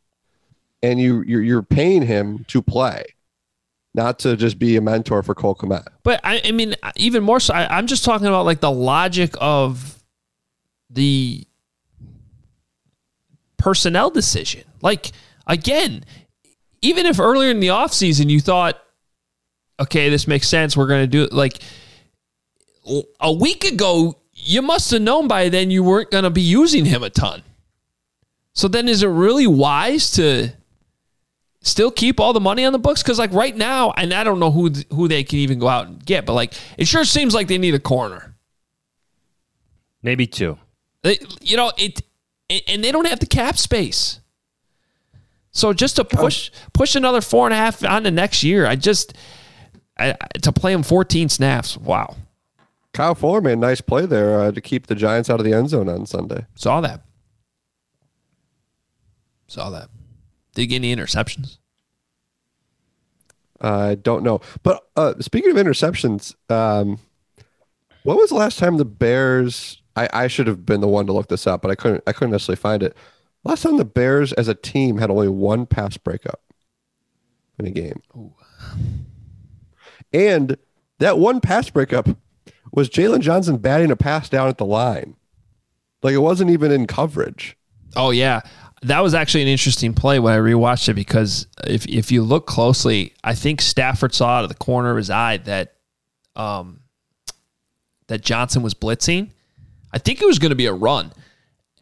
and 0.82 1.00
you 1.00 1.22
you're, 1.26 1.42
you're 1.42 1.62
paying 1.62 2.02
him 2.02 2.44
to 2.48 2.62
play, 2.62 3.04
not 3.94 4.18
to 4.20 4.36
just 4.36 4.58
be 4.58 4.76
a 4.76 4.80
mentor 4.80 5.22
for 5.22 5.34
Cole 5.34 5.56
Kmet. 5.56 5.86
But 6.04 6.20
I, 6.22 6.42
I 6.44 6.52
mean, 6.52 6.76
even 6.96 7.24
more 7.24 7.40
so, 7.40 7.54
I, 7.54 7.76
I'm 7.76 7.86
just 7.86 8.04
talking 8.04 8.26
about 8.26 8.44
like 8.46 8.60
the 8.60 8.70
logic 8.70 9.34
of 9.40 10.02
the 10.90 11.46
personnel 13.64 14.10
decision. 14.10 14.62
Like, 14.82 15.12
again, 15.46 16.04
even 16.82 17.06
if 17.06 17.18
earlier 17.18 17.50
in 17.50 17.60
the 17.60 17.68
offseason 17.68 18.28
you 18.28 18.38
thought, 18.38 18.78
okay, 19.80 20.10
this 20.10 20.28
makes 20.28 20.48
sense, 20.48 20.76
we're 20.76 20.86
going 20.86 21.02
to 21.02 21.06
do 21.06 21.22
it, 21.24 21.32
like 21.32 21.60
a 23.18 23.32
week 23.32 23.64
ago, 23.64 24.20
you 24.34 24.60
must 24.60 24.90
have 24.90 25.00
known 25.00 25.28
by 25.28 25.48
then 25.48 25.70
you 25.70 25.82
weren't 25.82 26.10
going 26.10 26.24
to 26.24 26.30
be 26.30 26.42
using 26.42 26.84
him 26.84 27.02
a 27.02 27.08
ton. 27.08 27.42
So 28.52 28.68
then 28.68 28.86
is 28.86 29.02
it 29.02 29.08
really 29.08 29.46
wise 29.46 30.10
to 30.12 30.50
still 31.62 31.90
keep 31.90 32.20
all 32.20 32.34
the 32.34 32.40
money 32.40 32.66
on 32.66 32.74
the 32.74 32.78
books? 32.78 33.02
Because 33.02 33.18
like 33.18 33.32
right 33.32 33.56
now, 33.56 33.92
and 33.92 34.12
I 34.12 34.24
don't 34.24 34.38
know 34.38 34.50
who 34.50 34.70
who 34.90 35.08
they 35.08 35.24
can 35.24 35.38
even 35.38 35.58
go 35.58 35.68
out 35.68 35.86
and 35.86 36.04
get, 36.04 36.26
but 36.26 36.34
like 36.34 36.52
it 36.76 36.86
sure 36.86 37.04
seems 37.04 37.32
like 37.34 37.48
they 37.48 37.58
need 37.58 37.74
a 37.74 37.80
corner. 37.80 38.36
Maybe 40.02 40.26
two. 40.26 40.58
They, 41.02 41.18
you 41.40 41.56
know 41.56 41.72
it, 41.78 42.02
and 42.50 42.84
they 42.84 42.92
don't 42.92 43.06
have 43.06 43.20
the 43.20 43.26
cap 43.26 43.56
space. 43.58 44.20
So 45.52 45.72
just 45.72 45.96
to 45.96 46.04
push 46.04 46.50
push 46.72 46.94
another 46.96 47.20
four 47.20 47.46
and 47.46 47.54
a 47.54 47.56
half 47.56 47.84
on 47.84 48.02
the 48.02 48.10
next 48.10 48.42
year, 48.42 48.66
I 48.66 48.74
just 48.76 49.14
I, 49.98 50.10
I- 50.12 50.38
to 50.42 50.52
play 50.52 50.72
him 50.72 50.82
14 50.82 51.28
snaps. 51.28 51.76
Wow, 51.76 52.16
Kyle 52.92 53.14
Fuller 53.14 53.40
made 53.40 53.52
a 53.52 53.56
nice 53.56 53.80
play 53.80 54.04
there 54.06 54.40
uh, 54.40 54.52
to 54.52 54.60
keep 54.60 54.88
the 54.88 54.94
Giants 54.96 55.30
out 55.30 55.38
of 55.40 55.44
the 55.46 55.52
end 55.52 55.70
zone 55.70 55.88
on 55.88 56.06
Sunday. 56.06 56.46
saw 56.56 56.80
that. 56.80 57.02
Saw 59.46 59.70
that. 59.70 59.88
Did 60.54 60.62
he 60.62 60.66
get 60.66 60.76
any 60.76 60.94
interceptions? 60.94 61.58
I 63.60 63.94
don't 63.94 64.22
know. 64.24 64.40
But 64.62 64.88
uh, 64.96 65.14
speaking 65.20 65.50
of 65.50 65.56
interceptions, 65.56 66.34
um, 66.50 66.98
what 68.02 68.16
was 68.16 68.30
the 68.30 68.36
last 68.36 68.58
time 68.58 68.76
the 68.76 68.84
Bears 68.84 69.80
I, 69.96 70.08
I 70.12 70.26
should 70.26 70.46
have 70.46 70.66
been 70.66 70.80
the 70.80 70.88
one 70.88 71.06
to 71.06 71.12
look 71.12 71.28
this 71.28 71.46
up, 71.46 71.62
but 71.62 71.70
I 71.70 71.74
couldn't. 71.74 72.02
I 72.06 72.12
couldn't 72.12 72.32
necessarily 72.32 72.60
find 72.60 72.82
it. 72.82 72.96
Last 73.44 73.62
time 73.62 73.76
the 73.76 73.84
Bears 73.84 74.32
as 74.32 74.48
a 74.48 74.54
team 74.54 74.98
had 74.98 75.10
only 75.10 75.28
one 75.28 75.66
pass 75.66 75.96
breakup 75.96 76.40
in 77.58 77.66
a 77.66 77.70
game, 77.70 78.02
and 80.12 80.56
that 80.98 81.18
one 81.18 81.40
pass 81.40 81.70
breakup 81.70 82.08
was 82.72 82.88
Jaylon 82.88 83.20
Johnson 83.20 83.58
batting 83.58 83.90
a 83.90 83.96
pass 83.96 84.28
down 84.28 84.48
at 84.48 84.58
the 84.58 84.66
line. 84.66 85.16
Like 86.02 86.14
it 86.14 86.18
wasn't 86.18 86.50
even 86.50 86.72
in 86.72 86.86
coverage. 86.86 87.56
Oh 87.96 88.10
yeah, 88.10 88.40
that 88.82 89.02
was 89.02 89.14
actually 89.14 89.42
an 89.42 89.48
interesting 89.48 89.94
play 89.94 90.18
when 90.18 90.34
I 90.34 90.38
rewatched 90.38 90.88
it 90.88 90.94
because 90.94 91.46
if 91.66 91.86
if 91.86 92.12
you 92.12 92.22
look 92.22 92.46
closely, 92.46 93.14
I 93.24 93.34
think 93.34 93.62
Stafford 93.62 94.14
saw 94.14 94.38
out 94.38 94.44
of 94.44 94.50
the 94.50 94.56
corner 94.56 94.90
of 94.90 94.96
his 94.96 95.10
eye 95.10 95.38
that 95.38 95.76
um 96.36 96.80
that 98.08 98.20
Johnson 98.20 98.62
was 98.62 98.74
blitzing. 98.74 99.30
I 99.94 99.98
think 99.98 100.20
it 100.20 100.26
was 100.26 100.40
going 100.40 100.50
to 100.50 100.56
be 100.56 100.66
a 100.66 100.72
run, 100.72 101.12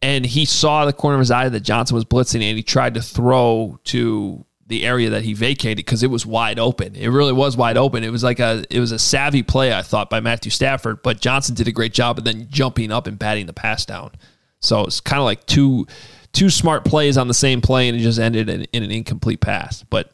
and 0.03 0.23
he 0.23 0.45
saw 0.45 0.85
the 0.85 0.93
corner 0.93 1.15
of 1.15 1.19
his 1.19 1.31
eye 1.31 1.49
that 1.49 1.61
Johnson 1.61 1.95
was 1.95 2.05
blitzing, 2.05 2.43
and 2.43 2.55
he 2.55 2.61
tried 2.61 2.93
to 2.93 3.01
throw 3.01 3.79
to 3.85 4.45
the 4.67 4.85
area 4.85 5.09
that 5.09 5.23
he 5.23 5.33
vacated 5.33 5.77
because 5.77 6.03
it 6.03 6.11
was 6.11 6.25
wide 6.25 6.59
open. 6.59 6.95
It 6.95 7.07
really 7.07 7.33
was 7.33 7.57
wide 7.57 7.75
open. 7.75 8.03
It 8.03 8.11
was 8.11 8.23
like 8.23 8.39
a 8.39 8.63
it 8.69 8.79
was 8.79 8.91
a 8.91 8.99
savvy 8.99 9.43
play 9.43 9.73
I 9.73 9.81
thought 9.81 10.09
by 10.09 10.19
Matthew 10.19 10.51
Stafford, 10.51 11.01
but 11.01 11.19
Johnson 11.19 11.55
did 11.55 11.67
a 11.67 11.71
great 11.71 11.93
job 11.93 12.17
of 12.17 12.23
then 12.23 12.47
jumping 12.49 12.91
up 12.91 13.07
and 13.07 13.17
batting 13.17 13.47
the 13.47 13.53
pass 13.53 13.85
down. 13.85 14.11
So 14.59 14.85
it's 14.85 15.01
kind 15.01 15.19
of 15.19 15.25
like 15.25 15.45
two 15.45 15.87
two 16.33 16.49
smart 16.49 16.85
plays 16.85 17.17
on 17.17 17.27
the 17.27 17.33
same 17.33 17.61
play, 17.61 17.89
and 17.89 17.97
it 17.97 18.01
just 18.01 18.19
ended 18.19 18.49
in, 18.49 18.63
in 18.73 18.83
an 18.83 18.91
incomplete 18.91 19.41
pass. 19.41 19.83
But 19.83 20.11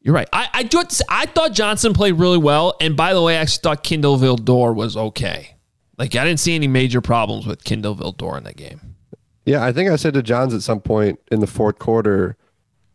you're 0.00 0.14
right. 0.14 0.28
I 0.32 0.48
I, 0.52 0.62
do, 0.64 0.82
I 1.08 1.26
thought 1.26 1.52
Johnson 1.52 1.94
played 1.94 2.12
really 2.12 2.38
well, 2.38 2.76
and 2.80 2.96
by 2.96 3.14
the 3.14 3.22
way, 3.22 3.36
I 3.36 3.40
actually 3.40 3.62
thought 3.62 3.82
Kindle 3.82 4.18
Vildor 4.18 4.74
was 4.74 4.96
okay. 4.96 5.53
Like 5.98 6.14
I 6.16 6.24
didn't 6.24 6.40
see 6.40 6.54
any 6.54 6.68
major 6.68 7.00
problems 7.00 7.46
with 7.46 7.64
Kindle 7.64 7.94
Vildor 7.94 8.36
in 8.38 8.44
that 8.44 8.56
game. 8.56 8.80
Yeah, 9.46 9.64
I 9.64 9.72
think 9.72 9.90
I 9.90 9.96
said 9.96 10.14
to 10.14 10.22
Jahns 10.22 10.54
at 10.54 10.62
some 10.62 10.80
point 10.80 11.20
in 11.30 11.40
the 11.40 11.46
fourth 11.46 11.78
quarter 11.78 12.36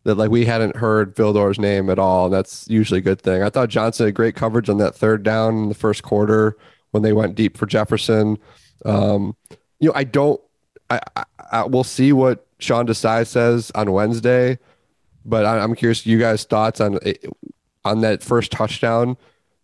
that 0.03 0.15
like 0.15 0.31
we 0.31 0.45
hadn't 0.45 0.77
heard 0.77 1.15
Vildor's 1.15 1.59
name 1.59 1.89
at 1.89 1.99
all. 1.99 2.25
and 2.25 2.33
That's 2.33 2.67
usually 2.67 2.99
a 2.99 3.03
good 3.03 3.21
thing. 3.21 3.43
I 3.43 3.49
thought 3.49 3.69
Johnson 3.69 4.07
had 4.07 4.15
great 4.15 4.35
coverage 4.35 4.69
on 4.69 4.77
that 4.77 4.95
third 4.95 5.23
down 5.23 5.55
in 5.63 5.69
the 5.69 5.75
first 5.75 6.03
quarter 6.03 6.57
when 6.91 7.03
they 7.03 7.13
went 7.13 7.35
deep 7.35 7.57
for 7.57 7.65
Jefferson. 7.65 8.37
Um, 8.85 9.35
you 9.79 9.89
know, 9.89 9.93
I 9.95 10.03
don't. 10.03 10.41
I, 10.89 10.99
I, 11.15 11.23
I 11.51 11.65
we'll 11.65 11.83
see 11.83 12.11
what 12.13 12.47
Sean 12.59 12.87
Desai 12.87 13.27
says 13.27 13.71
on 13.75 13.91
Wednesday, 13.91 14.57
but 15.23 15.45
I, 15.45 15.59
I'm 15.59 15.75
curious 15.75 16.05
you 16.05 16.17
guys' 16.17 16.45
thoughts 16.45 16.81
on 16.81 16.97
on 17.85 18.01
that 18.01 18.23
first 18.23 18.51
touchdown. 18.51 19.17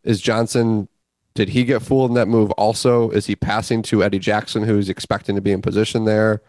Is 0.04 0.22
Johnson? 0.22 0.88
Did 1.36 1.50
he 1.50 1.66
get 1.66 1.82
fooled 1.82 2.12
in 2.12 2.16
that 2.16 2.28
move? 2.28 2.52
Also, 2.52 3.10
is 3.12 3.26
he 3.26 3.36
passing 3.36 3.82
to 3.84 4.04
Eddie 4.04 4.20
Jackson, 4.20 4.64
who's 4.64 4.90
expecting 4.90 5.36
to 5.36 5.42
be 5.42 5.52
in 5.52 5.62
position 5.62 6.06
there? 6.06 6.42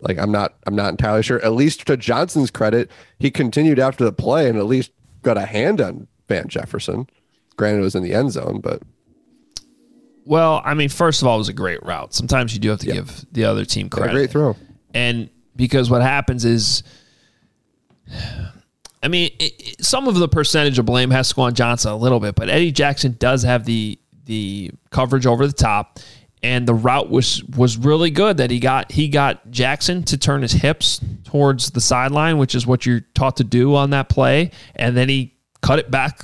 Like 0.00 0.18
I'm 0.18 0.30
not 0.30 0.54
I'm 0.66 0.76
not 0.76 0.90
entirely 0.90 1.22
sure. 1.22 1.44
At 1.44 1.52
least 1.52 1.86
to 1.86 1.96
Johnson's 1.96 2.50
credit, 2.50 2.90
he 3.18 3.30
continued 3.30 3.78
after 3.78 4.04
the 4.04 4.12
play 4.12 4.48
and 4.48 4.58
at 4.58 4.66
least 4.66 4.92
got 5.22 5.36
a 5.36 5.46
hand 5.46 5.80
on 5.80 6.06
Van 6.28 6.48
Jefferson. 6.48 7.08
Granted, 7.56 7.80
it 7.80 7.82
was 7.82 7.94
in 7.94 8.02
the 8.02 8.14
end 8.14 8.32
zone, 8.32 8.60
but 8.60 8.82
well, 10.26 10.62
I 10.64 10.74
mean, 10.74 10.88
first 10.88 11.22
of 11.22 11.28
all, 11.28 11.36
it 11.36 11.38
was 11.38 11.48
a 11.48 11.54
great 11.54 11.82
route. 11.82 12.14
Sometimes 12.14 12.54
you 12.54 12.60
do 12.60 12.70
have 12.70 12.80
to 12.80 12.86
yep. 12.86 12.94
give 12.96 13.26
the 13.32 13.44
other 13.44 13.64
team 13.64 13.90
credit. 13.90 14.10
A 14.10 14.14
great 14.14 14.30
throw. 14.30 14.56
And 14.94 15.28
because 15.54 15.90
what 15.90 16.02
happens 16.02 16.44
is, 16.44 16.82
I 19.02 19.08
mean, 19.08 19.30
it, 19.38 19.54
it, 19.58 19.84
some 19.84 20.08
of 20.08 20.14
the 20.14 20.28
percentage 20.28 20.78
of 20.78 20.86
blame 20.86 21.10
has 21.10 21.28
to 21.28 21.34
go 21.34 21.42
on 21.42 21.54
Johnson 21.54 21.92
a 21.92 21.96
little 21.96 22.20
bit, 22.20 22.34
but 22.34 22.48
Eddie 22.48 22.72
Jackson 22.72 23.16
does 23.18 23.42
have 23.42 23.64
the 23.64 23.98
the 24.24 24.70
coverage 24.90 25.26
over 25.26 25.46
the 25.46 25.52
top, 25.52 25.98
and 26.42 26.66
the 26.66 26.74
route 26.74 27.10
was 27.10 27.42
was 27.44 27.76
really 27.76 28.10
good 28.10 28.36
that 28.36 28.50
he 28.50 28.58
got 28.58 28.92
he 28.92 29.08
got 29.08 29.50
Jackson 29.50 30.02
to 30.04 30.18
turn 30.18 30.42
his 30.42 30.52
hips 30.52 31.00
towards 31.24 31.70
the 31.70 31.80
sideline, 31.80 32.38
which 32.38 32.54
is 32.54 32.66
what 32.66 32.84
you're 32.86 33.00
taught 33.14 33.36
to 33.38 33.44
do 33.44 33.74
on 33.74 33.90
that 33.90 34.08
play, 34.08 34.50
and 34.76 34.96
then 34.96 35.08
he 35.08 35.34
cut 35.62 35.78
it 35.78 35.90
back 35.90 36.20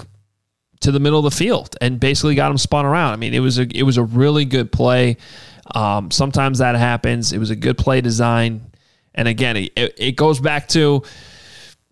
to 0.81 0.91
the 0.91 1.01
middle 1.01 1.19
of 1.19 1.25
the 1.25 1.37
field 1.37 1.77
and 1.81 2.01
basically 2.01 2.35
got 2.35 2.51
him 2.51 2.59
spun 2.59 2.87
around. 2.87 3.13
I 3.13 3.17
mean, 3.17 3.35
it 3.35 3.41
was 3.41 3.59
a 3.59 3.67
it 3.75 3.83
was 3.83 3.97
a 3.97 4.03
really 4.03 4.45
good 4.45 4.73
play. 4.73 5.17
Um, 5.75 6.11
sometimes 6.11 6.59
that 6.59 6.75
happens. 6.75 7.33
It 7.33 7.39
was 7.39 7.51
a 7.51 7.57
good 7.57 7.79
play 7.79 8.01
design, 8.01 8.73
and 9.15 9.29
again, 9.29 9.57
it, 9.57 9.73
it 9.77 10.17
goes 10.17 10.41
back 10.41 10.69
to 10.69 11.03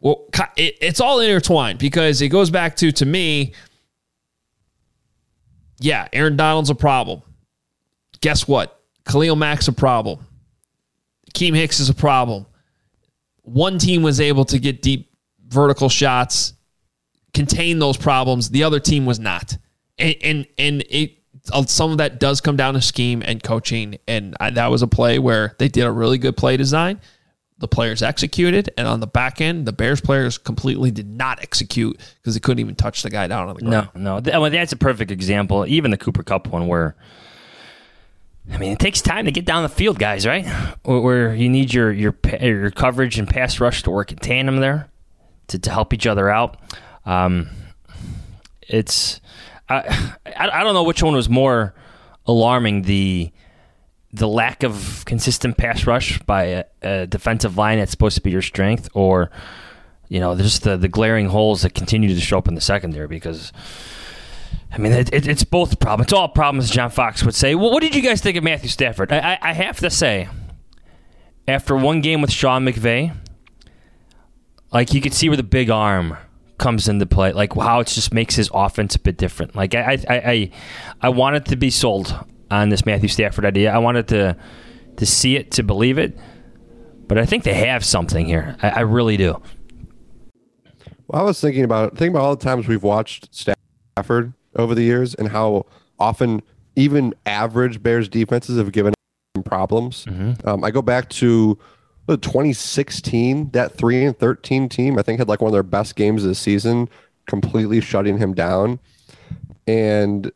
well, 0.01 0.27
it, 0.57 0.77
it's 0.81 1.01
all 1.01 1.21
intertwined 1.21 1.79
because 1.79 2.23
it 2.23 2.29
goes 2.29 2.51
back 2.51 2.77
to 2.77 2.93
to 2.93 3.07
me. 3.07 3.53
Yeah, 5.81 6.09
Aaron 6.13 6.37
Donald's 6.37 6.71
a 6.71 6.75
problem 6.75 7.23
guess 8.21 8.49
what? 8.49 8.81
Khalil 9.07 9.37
Mack's 9.37 9.69
a 9.69 9.73
problem. 9.73 10.27
Keem 11.35 11.55
Hicks 11.55 11.81
is 11.81 11.89
a 11.89 11.95
problem. 11.95 12.47
One 13.43 13.79
team 13.79 14.03
was 14.03 14.21
able 14.21 14.45
to 14.47 14.59
get 14.59 14.83
deep 14.83 15.11
vertical 15.47 15.89
shots, 15.89 16.53
contain 17.33 17.79
those 17.79 17.97
problems. 17.97 18.51
The 18.51 18.65
other 18.65 18.81
team 18.81 19.07
was 19.07 19.19
not. 19.19 19.57
And 19.99 20.17
and, 20.23 20.47
and 20.59 20.85
it 20.91 21.19
uh, 21.53 21.65
some 21.65 21.93
of 21.93 21.99
that 21.99 22.21
does 22.21 22.41
come 22.41 22.57
down 22.57 22.75
to 22.75 22.83
scheme 22.83 23.23
and 23.25 23.43
coaching. 23.43 23.99
And 24.07 24.37
I, 24.41 24.51
that 24.51 24.71
was 24.71 24.83
a 24.83 24.87
play 24.87 25.19
where 25.19 25.55
they 25.59 25.69
did 25.69 25.85
a 25.85 25.93
really 25.93 26.19
good 26.19 26.37
play 26.37 26.57
design. 26.57 27.01
The 27.61 27.69
players 27.69 28.03
executed, 28.03 28.71
and 28.79 28.87
on 28.87 29.01
the 29.01 29.09
back 29.09 29.41
end, 29.41 29.67
the 29.67 29.73
Bears 29.73 30.01
players 30.01 30.39
completely 30.39 30.93
did 30.93 31.09
not 31.09 31.43
execute 31.43 31.99
because 32.21 32.35
they 32.35 32.41
couldn't 32.41 32.61
even 32.61 32.77
touch 32.77 33.03
the 33.03 33.11
guy 33.11 33.27
down 33.27 33.49
on 33.49 33.57
the 33.57 33.63
ground. 33.63 33.89
No, 33.97 34.21
no, 34.21 34.41
well, 34.41 34.51
that's 34.51 34.73
a 34.73 34.77
perfect 34.77 35.11
example. 35.11 35.67
Even 35.67 35.91
the 35.91 35.97
Cooper 35.97 36.23
Kupp 36.23 36.47
one, 36.47 36.69
where 36.69 36.95
I 38.53 38.59
mean, 38.59 38.73
it 38.73 38.79
takes 38.79 39.01
time 39.01 39.27
to 39.27 39.33
get 39.33 39.45
down 39.45 39.63
the 39.63 39.69
field, 39.69 39.99
guys, 39.99 40.27
right? 40.27 40.47
Where 40.85 41.35
you 41.35 41.49
need 41.49 41.75
your 41.75 41.93
your 41.93 42.17
your 42.41 42.71
coverage 42.71 43.19
and 43.19 43.29
pass 43.29 43.61
rush 43.61 43.83
to 43.83 43.91
work 43.91 44.11
in 44.13 44.19
tandem 44.19 44.59
there 44.59 44.89
to, 45.49 45.59
to 45.59 45.71
help 45.71 45.93
each 45.93 46.07
other 46.07 46.31
out. 46.31 46.57
Um, 47.05 47.49
it's 48.63 49.21
I, 49.69 50.15
I 50.37 50.63
don't 50.63 50.75
know 50.75 50.85
which 50.85 51.03
one 51.03 51.15
was 51.15 51.29
more 51.29 51.75
alarming 52.27 52.83
the 52.83 53.33
the 54.13 54.29
lack 54.29 54.63
of 54.63 55.05
consistent 55.05 55.57
pass 55.57 55.87
rush 55.87 56.19
by 56.21 56.45
a, 56.45 56.65
a 56.83 57.07
defensive 57.07 57.57
line 57.57 57.79
that's 57.79 57.91
supposed 57.91 58.17
to 58.17 58.23
be 58.23 58.31
your 58.31 58.43
strength, 58.43 58.89
or 58.95 59.31
you 60.09 60.21
know, 60.21 60.37
just 60.37 60.63
the 60.63 60.77
the 60.77 60.89
glaring 60.89 61.29
holes 61.29 61.63
that 61.63 61.75
continue 61.75 62.15
to 62.15 62.21
show 62.21 62.39
up 62.39 62.49
in 62.49 62.55
the 62.55 62.61
secondary 62.61 63.07
because 63.07 63.53
I 64.73 64.79
mean, 64.79 64.93
it, 64.93 65.13
it, 65.13 65.27
it's 65.27 65.45
both 65.45 65.81
problems. 65.81 66.07
It's 66.07 66.13
all 66.13 66.29
problems, 66.29 66.71
John 66.71 66.91
Fox 66.91 67.23
would 67.23 67.35
say. 67.35 67.55
Well, 67.55 67.71
what 67.71 67.81
did 67.81 67.95
you 67.95 68.03
guys 68.03 68.21
think 68.21 68.37
of 68.37 68.45
Matthew 68.45 68.69
Stafford? 68.69 69.13
I, 69.13 69.19
I, 69.19 69.39
I 69.43 69.53
have 69.55 69.79
to 69.81 69.91
say, 69.91 70.29
after 71.47 71.75
one 71.77 72.01
game 72.01 72.21
with 72.21 72.31
Sean 72.31 72.67
McVay, 72.67 73.15
like 74.73 74.93
you 74.93 75.01
could 75.01 75.15
see 75.15 75.29
where 75.29 75.37
the 75.37 75.43
big 75.43 75.71
arm 75.71 76.17
comes 76.59 76.89
into 76.89 77.07
play. 77.07 77.33
Like 77.33 77.55
how 77.55 77.81
it 77.81 77.87
just 77.87 78.13
makes 78.13 78.35
his 78.35 78.51
offense 78.53 78.95
a 78.95 78.99
bit 78.99 79.17
different. 79.17 79.55
Like 79.55 79.75
I, 79.75 79.99
I, 80.09 80.15
I, 80.17 80.51
I 81.03 81.09
wanted 81.09 81.47
to 81.47 81.57
be 81.57 81.71
sold 81.71 82.15
on 82.51 82.69
this 82.69 82.87
Matthew 82.87 83.09
Stafford 83.09 83.45
idea. 83.45 83.73
I 83.73 83.79
wanted 83.79 84.09
to 84.09 84.37
to 84.97 85.07
see 85.07 85.37
it 85.37 85.53
to 85.53 85.63
believe 85.63 85.99
it, 85.99 86.19
but 87.07 87.19
I 87.19 87.25
think 87.25 87.45
they 87.45 87.55
have 87.55 87.85
something 87.85 88.27
here. 88.27 88.57
I, 88.63 88.71
I 88.71 88.81
really 88.81 89.17
do. 89.17 89.41
Well, 91.07 91.23
I 91.23 91.25
was 91.25 91.41
thinking 91.41 91.65
about 91.65 91.91
thinking 91.91 92.15
about 92.15 92.25
all 92.25 92.37
the 92.37 92.45
times 92.45 92.69
we've 92.69 92.83
watched 92.83 93.29
Stafford 93.35 94.33
over 94.57 94.75
the 94.75 94.83
years 94.83 95.15
and 95.15 95.29
how 95.29 95.67
often 95.99 96.43
even 96.77 97.15
average 97.27 97.83
Bears 97.83 98.09
defenses 98.09 98.59
have 98.59 98.73
given 98.73 98.95
him 99.35 99.43
problems. 99.43 100.05
Mm-hmm. 100.05 100.49
Um, 100.49 100.65
I 100.65 100.71
go 100.71 100.83
back 100.83 101.09
to 101.11 101.59
2016, 102.09 103.51
that 103.51 103.75
three 103.75 104.05
and 104.05 104.19
13 104.19 104.69
team, 104.69 104.99
I 104.99 105.03
think 105.03 105.19
had 105.19 105.29
like 105.29 105.41
one 105.41 105.49
of 105.49 105.53
their 105.53 105.63
best 105.63 105.97
games 105.97 106.23
of 106.25 106.29
the 106.29 106.35
season, 106.35 106.89
completely 107.27 107.81
shutting 107.81 108.19
him 108.19 108.35
down. 108.35 108.79
And 109.67 110.33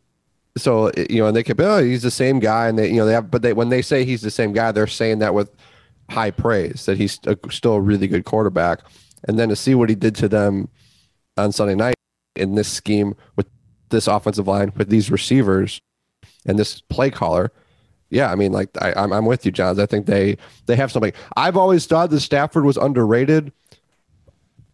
so, 0.56 0.90
you 0.96 1.18
know, 1.18 1.28
and 1.28 1.36
they 1.36 1.42
kept, 1.42 1.60
oh, 1.60 1.82
he's 1.82 2.02
the 2.02 2.10
same 2.10 2.38
guy. 2.38 2.68
And 2.68 2.78
they, 2.78 2.88
you 2.88 2.96
know, 2.96 3.06
they 3.06 3.14
have, 3.14 3.30
but 3.30 3.42
they, 3.42 3.52
when 3.52 3.70
they 3.70 3.82
say 3.82 4.04
he's 4.04 4.20
the 4.20 4.30
same 4.30 4.52
guy, 4.52 4.72
they're 4.72 4.86
saying 4.86 5.20
that 5.20 5.34
with 5.34 5.50
high 6.10 6.30
praise 6.30 6.84
that 6.86 6.98
he's 6.98 7.18
a, 7.26 7.36
still 7.50 7.74
a 7.74 7.80
really 7.80 8.06
good 8.06 8.24
quarterback. 8.24 8.80
And 9.24 9.38
then 9.38 9.48
to 9.48 9.56
see 9.56 9.74
what 9.74 9.88
he 9.88 9.94
did 9.94 10.14
to 10.16 10.29
them 10.29 10.68
on 11.37 11.52
Sunday 11.52 11.74
night 11.74 11.94
in 12.37 12.54
this 12.54 12.68
scheme 12.68 13.14
with 13.37 13.46
this 13.88 14.06
offensive 14.06 14.48
line 14.48 14.72
with 14.77 14.88
these 14.88 15.10
receivers 15.10 15.81
and 16.44 16.58
this 16.58 16.81
play 16.81 17.10
caller. 17.10 17.52
Yeah, 18.10 18.31
I 18.31 18.35
mean, 18.35 18.52
like 18.52 18.70
I, 18.81 18.92
I'm, 18.94 19.12
I'm 19.12 19.27
with 19.27 19.46
you, 19.46 19.52
Jahns. 19.52 19.81
I 19.81 19.87
think 19.87 20.06
they 20.06 20.37
they 20.66 20.77
have 20.77 20.92
something. 20.92 21.12
I've 21.37 21.56
always 21.56 21.87
thought 21.87 22.10
that 22.10 22.20
Stafford 22.20 22.64
was 22.64 22.77
underrated, 22.77 23.52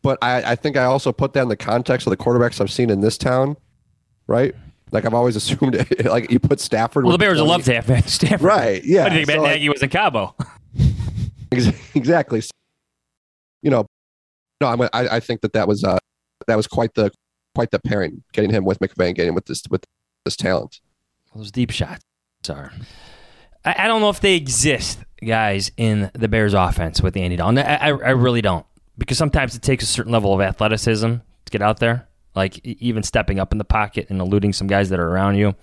but 0.03 0.19
I, 0.23 0.53
I 0.53 0.55
think 0.57 0.77
I 0.77 0.85
also 0.85 1.13
put 1.13 1.35
that 1.35 1.43
in 1.43 1.49
the 1.49 1.57
context 1.57 2.07
of 2.07 2.11
the 2.11 2.17
quarterbacks 2.17 2.61
I've 2.61 2.71
seen 2.71 2.91
in 2.91 3.01
this 3.01 3.19
town, 3.19 3.57
right? 4.27 4.55
Like 4.91 5.05
I've 5.05 5.15
always 5.15 5.37
assumed, 5.37 5.87
like 6.05 6.31
you 6.31 6.39
put 6.39 6.61
Stafford. 6.61 7.05
Well, 7.05 7.13
the 7.13 7.19
Bears 7.19 7.41
love 7.41 7.65
to 7.65 7.81
have 7.81 8.11
Stafford, 8.11 8.43
right? 8.43 8.85
Yeah. 8.85 9.05
What 9.05 9.13
do 9.13 9.19
you 9.19 9.27
think 9.27 9.37
so 9.37 9.43
Matt 9.43 9.53
Nagy 9.53 9.69
was 9.69 9.83
in 9.83 9.89
Cabo? 9.91 10.35
exactly. 11.95 12.41
So, 12.41 12.51
You 13.63 13.71
know, 13.71 13.87
no, 14.61 14.69
I'm, 14.69 14.83
I, 14.83 14.89
I 14.93 15.21
think 15.21 15.41
that 15.43 15.53
that 15.53 15.69
was 15.69 15.85
uh, 15.85 15.99
that 16.47 16.57
was 16.57 16.67
quite 16.67 16.95
the 16.95 17.11
quite 17.55 17.71
the 17.71 17.79
pairing, 17.81 18.23
getting 18.33 18.51
him 18.51 18.65
with 18.65 18.79
McVay, 18.81 19.15
getting 19.15 19.29
him 19.29 19.35
with 19.35 19.47
this 19.47 19.63
with 19.71 19.85
this 20.25 20.37
talent. 20.37 20.81
Those 21.35 21.51
deep 21.51 21.71
shots 21.71 22.03
are. 22.49 22.73
I, 23.65 23.85
I 23.85 23.87
don't 23.87 24.01
know 24.01 24.11
if 24.11 24.21
they 24.21 24.35
exist, 24.35 24.99
guys, 25.25 25.71
in 25.77 26.11
the 26.15 26.29
Bears 26.29 26.55
offense 26.55 27.03
with 27.03 27.17
Andy 27.17 27.37
Dalton. 27.37 27.59
I, 27.59 27.77
I, 27.77 27.89
I 27.89 28.11
really 28.11 28.43
don't. 28.43 28.67
Because 28.97 29.19
sometimes 29.19 29.55
it 29.55 29.63
takes 29.63 29.85
a 29.85 29.87
certain 29.87 30.11
level 30.11 30.35
of 30.35 30.41
athleticism 30.41 31.15
to 31.15 31.51
get 31.51 31.63
out 31.63 31.79
there, 31.79 32.08
like 32.35 32.65
even 32.65 33.03
stepping 33.03 33.39
up 33.39 33.53
in 33.53 33.59
the 33.59 33.65
pocket 33.65 34.07
and 34.11 34.21
eluding 34.21 34.53
some 34.53 34.67
guys 34.67 34.91
that 34.91 35.01
are 35.01 35.09
around 35.09 35.37
you. 35.37 35.55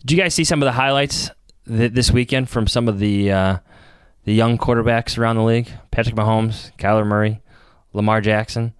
Did 0.00 0.12
you 0.12 0.16
guys 0.16 0.34
see 0.34 0.44
some 0.44 0.62
of 0.62 0.66
the 0.66 0.72
highlights 0.72 1.30
th- 1.66 1.92
this 1.92 2.10
weekend 2.10 2.48
from 2.48 2.66
some 2.66 2.88
of 2.88 2.98
the 2.98 3.30
uh, 3.32 3.58
the 4.24 4.32
young 4.34 4.58
quarterbacks 4.58 5.18
around 5.18 5.36
the 5.36 5.42
league? 5.42 5.68
Patrick 5.90 6.14
Mahomes, 6.14 6.74
Kyler 6.76 7.06
Murray, 7.06 7.40
Lamar 7.92 8.20
Jackson. 8.20 8.72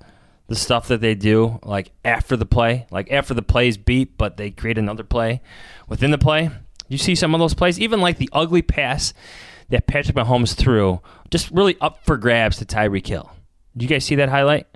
The 0.46 0.56
stuff 0.56 0.88
that 0.88 1.00
they 1.00 1.14
do, 1.14 1.58
like 1.62 1.92
after 2.04 2.36
the 2.36 2.44
play, 2.44 2.86
like 2.90 3.10
after 3.10 3.32
the 3.32 3.42
play 3.42 3.68
is 3.68 3.78
beat, 3.78 4.18
but 4.18 4.36
they 4.36 4.50
create 4.50 4.76
another 4.76 5.02
play 5.04 5.40
within 5.88 6.10
the 6.10 6.18
play. 6.18 6.50
You 6.86 6.98
see 6.98 7.14
some 7.14 7.34
of 7.34 7.40
those 7.40 7.54
plays, 7.54 7.80
even 7.80 8.02
like 8.02 8.18
the 8.18 8.28
ugly 8.30 8.60
pass 8.60 9.14
that 9.70 9.86
Patrick 9.86 10.16
Mahomes 10.16 10.54
threw, 10.54 11.00
just 11.30 11.50
really 11.50 11.78
up 11.80 12.04
for 12.04 12.18
grabs 12.18 12.58
to 12.58 12.66
Tyreek 12.66 13.06
Hill. 13.06 13.30
Did 13.74 13.82
you 13.84 13.88
guys 13.88 14.04
see 14.04 14.16
that 14.16 14.28
highlight? 14.28 14.66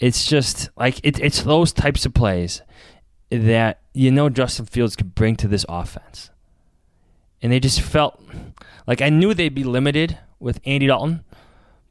It's 0.00 0.26
just 0.26 0.70
like 0.76 0.98
it, 1.04 1.18
it's 1.20 1.42
those 1.42 1.72
types 1.72 2.04
of 2.06 2.14
plays 2.14 2.62
that 3.30 3.80
you 3.94 4.10
know 4.10 4.28
Justin 4.28 4.66
Fields 4.66 4.96
could 4.96 5.14
bring 5.14 5.36
to 5.36 5.46
this 5.48 5.64
offense. 5.68 6.30
And 7.42 7.52
they 7.52 7.60
just 7.60 7.80
felt 7.80 8.22
like 8.86 9.00
I 9.00 9.08
knew 9.08 9.32
they'd 9.34 9.54
be 9.54 9.64
limited 9.64 10.18
with 10.40 10.60
Andy 10.66 10.86
Dalton, 10.86 11.24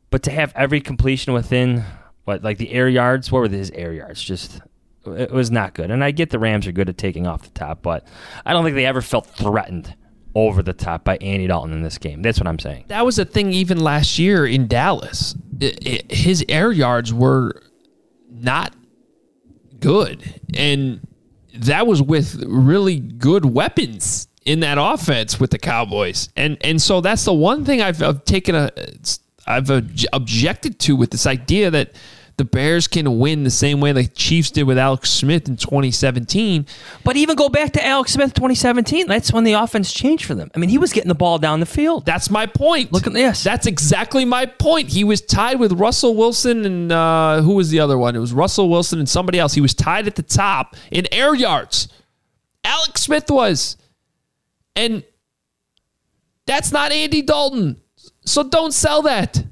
but 0.10 0.24
to 0.24 0.32
have 0.32 0.52
every 0.56 0.82
completion 0.82 1.34
within 1.34 1.84
what 2.26 2.44
like 2.44 2.58
the 2.58 2.72
air 2.72 2.90
yards, 2.90 3.32
what 3.32 3.40
were 3.40 3.48
his 3.48 3.72
air 3.72 3.94
yards? 3.94 4.22
Just 4.24 4.62
it 5.06 5.32
was 5.32 5.50
not 5.50 5.74
good. 5.74 5.90
And 5.92 6.04
I 6.04 6.12
get 6.12 6.30
the 6.30 6.40
Rams 6.40 6.68
are 6.68 6.72
good 6.72 6.90
at 6.90 6.98
taking 6.98 7.26
off 7.26 7.44
the 7.44 7.50
top, 7.52 7.82
but 7.82 8.06
I 8.46 8.54
don't 8.54 8.64
think 8.64 8.76
they 8.76 8.86
ever 8.86 9.02
felt 9.02 9.26
threatened 9.28 9.96
over 10.36 10.62
the 10.62 10.74
top 10.74 11.04
by 11.04 11.18
Andy 11.18 11.48
Dalton 11.48 11.74
in 11.74 11.82
this 11.82 11.98
game. 11.98 12.22
That's 12.22 12.40
what 12.40 12.48
I'm 12.48 12.60
saying. 12.60 12.86
That 12.90 13.06
was 13.06 13.18
a 13.18 13.26
thing 13.26 13.52
even 13.52 13.80
last 13.80 14.20
year 14.20 14.46
in 14.46 14.68
Dallas. 14.68 15.36
It- 15.60 15.88
it- 15.88 16.12
his 16.12 16.46
air 16.48 16.72
yards 16.72 17.12
were 17.12 17.64
not 18.42 18.74
good. 19.80 20.42
And 20.56 21.06
that 21.56 21.88
was 21.88 22.02
with 22.02 22.44
really 22.46 23.00
good 23.00 23.46
weapons 23.46 24.28
in 24.46 24.62
that 24.62 24.78
offense 24.80 25.40
with 25.40 25.52
the 25.52 25.60
Cowboys. 25.60 26.30
And 26.36 26.58
and 26.62 26.82
so 26.82 27.02
that's 27.02 27.26
the 27.26 27.34
one 27.34 27.66
thing 27.66 27.82
I've, 27.82 28.02
I've 28.02 28.26
taken 28.26 28.56
a 28.56 28.72
I've 29.46 29.70
objected 30.14 30.80
to 30.80 30.96
with 30.96 31.10
this 31.10 31.26
idea 31.26 31.72
that 31.72 31.94
the 32.40 32.46
Bears 32.46 32.88
can 32.88 33.20
win 33.20 33.44
the 33.44 33.52
same 33.52 33.82
way 33.82 33.92
the 33.92 34.08
Chiefs 34.08 34.50
did 34.50 34.64
with 34.64 34.78
Alex 34.78 35.12
Smith 35.12 35.50
in 35.50 35.58
2017. 35.58 36.66
But 37.04 37.18
even 37.18 37.36
go 37.36 37.50
back 37.50 37.74
to 37.74 37.86
Alex 37.86 38.14
Smith 38.14 38.34
2017. 38.34 39.08
That's 39.08 39.34
when 39.34 39.44
the 39.44 39.54
offense 39.54 39.92
changed 39.92 40.24
for 40.24 40.36
them. 40.36 40.50
I 40.56 40.60
mean, 40.60 40.70
he 40.70 40.78
was 40.78 40.94
getting 40.94 41.10
the 41.10 41.16
ball 41.16 41.38
down 41.38 41.60
the 41.60 41.66
field. 41.66 42.06
That's 42.06 42.30
my 42.30 42.46
point. 42.46 42.94
Look 42.94 43.06
at 43.06 43.14
this. 43.14 43.44
That's 43.44 43.68
exactly 43.68 44.24
my 44.24 44.46
point. 44.46 44.88
He 44.88 45.04
was 45.04 45.20
tied 45.22 45.60
with 45.60 45.74
Russell 45.74 46.16
Wilson 46.16 46.66
and 46.66 46.92
uh, 46.94 47.42
who 47.42 47.56
was 47.56 47.72
the 47.72 47.82
other 47.82 47.98
one? 47.98 48.16
It 48.16 48.20
was 48.20 48.32
Russell 48.32 48.70
Wilson 48.70 49.00
and 49.00 49.10
somebody 49.10 49.38
else. 49.38 49.54
He 49.54 49.62
was 49.62 49.74
tied 49.74 50.08
at 50.08 50.16
the 50.16 50.24
top 50.24 50.78
in 50.92 51.06
air 51.14 51.36
yards. 51.36 51.90
Alex 52.64 53.02
Smith 53.02 53.30
was. 53.30 53.76
And 54.78 55.04
that's 56.46 56.72
not 56.72 56.94
Andy 56.94 57.22
Dalton. 57.22 57.82
So 58.26 58.44
don't 58.44 58.74
sell 58.74 59.02
that. 59.02 59.44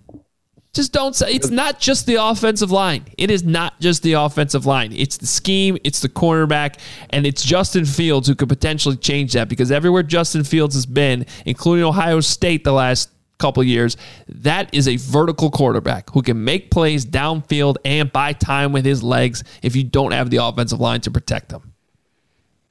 Just 0.78 0.94
don't 0.94 1.16
say 1.16 1.34
it's 1.34 1.50
not 1.50 1.80
just 1.80 2.06
the 2.06 2.24
offensive 2.24 2.70
line. 2.70 3.04
It 3.18 3.32
is 3.32 3.44
not 3.44 3.80
just 3.80 4.04
the 4.04 4.14
offensive 4.14 4.68
line. 4.68 4.94
It's 4.94 5.18
the 5.18 5.26
scheme, 5.26 5.76
it's 5.84 6.02
the 6.02 6.08
cornerback, 6.08 6.78
and 7.10 7.26
it's 7.26 7.44
Justin 7.44 7.84
Fields 7.84 8.28
who 8.28 8.36
could 8.36 8.48
potentially 8.48 8.96
change 8.96 9.34
that 9.34 9.50
because 9.50 9.72
everywhere 9.72 10.04
Justin 10.04 10.44
Fields 10.44 10.76
has 10.76 10.86
been, 10.86 11.26
including 11.48 11.84
Ohio 11.84 12.20
State 12.20 12.64
the 12.64 12.74
last 12.74 13.10
couple 13.40 13.64
years, 13.64 13.98
that 14.28 14.72
is 14.72 14.88
a 14.88 14.98
vertical 14.98 15.50
quarterback 15.50 16.12
who 16.12 16.22
can 16.22 16.44
make 16.44 16.70
plays 16.70 17.08
downfield 17.08 17.78
and 17.84 18.12
buy 18.12 18.34
time 18.34 18.72
with 18.72 18.86
his 18.86 19.02
legs 19.02 19.44
if 19.64 19.76
you 19.76 19.84
don't 19.84 20.12
have 20.12 20.30
the 20.30 20.38
offensive 20.38 20.80
line 20.80 21.02
to 21.02 21.10
protect 21.10 21.50
them. 21.50 21.74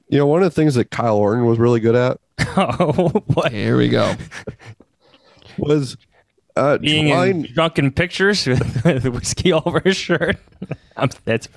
You 0.07 0.19
know, 0.19 0.27
one 0.27 0.43
of 0.43 0.45
the 0.45 0.55
things 0.55 0.75
that 0.75 0.91
Kyle 0.91 1.17
Orton 1.17 1.45
was 1.45 1.59
really 1.59 1.81
good 1.81 1.95
at 1.95 2.21
oh, 2.55 3.21
what? 3.33 3.51
Here 3.51 3.75
we 3.75 3.89
go. 3.89 4.15
was 5.57 5.97
uh, 6.57 6.77
Being 6.79 7.09
trying- 7.09 7.45
in 7.45 7.53
drunken 7.53 7.91
pictures 7.91 8.45
with, 8.47 8.83
with 8.83 9.05
whiskey 9.05 9.51
all 9.51 9.63
over 9.65 9.79
his 9.79 9.95
shirt. 9.97 10.37
I'm, 10.97 11.09
that's 11.25 11.47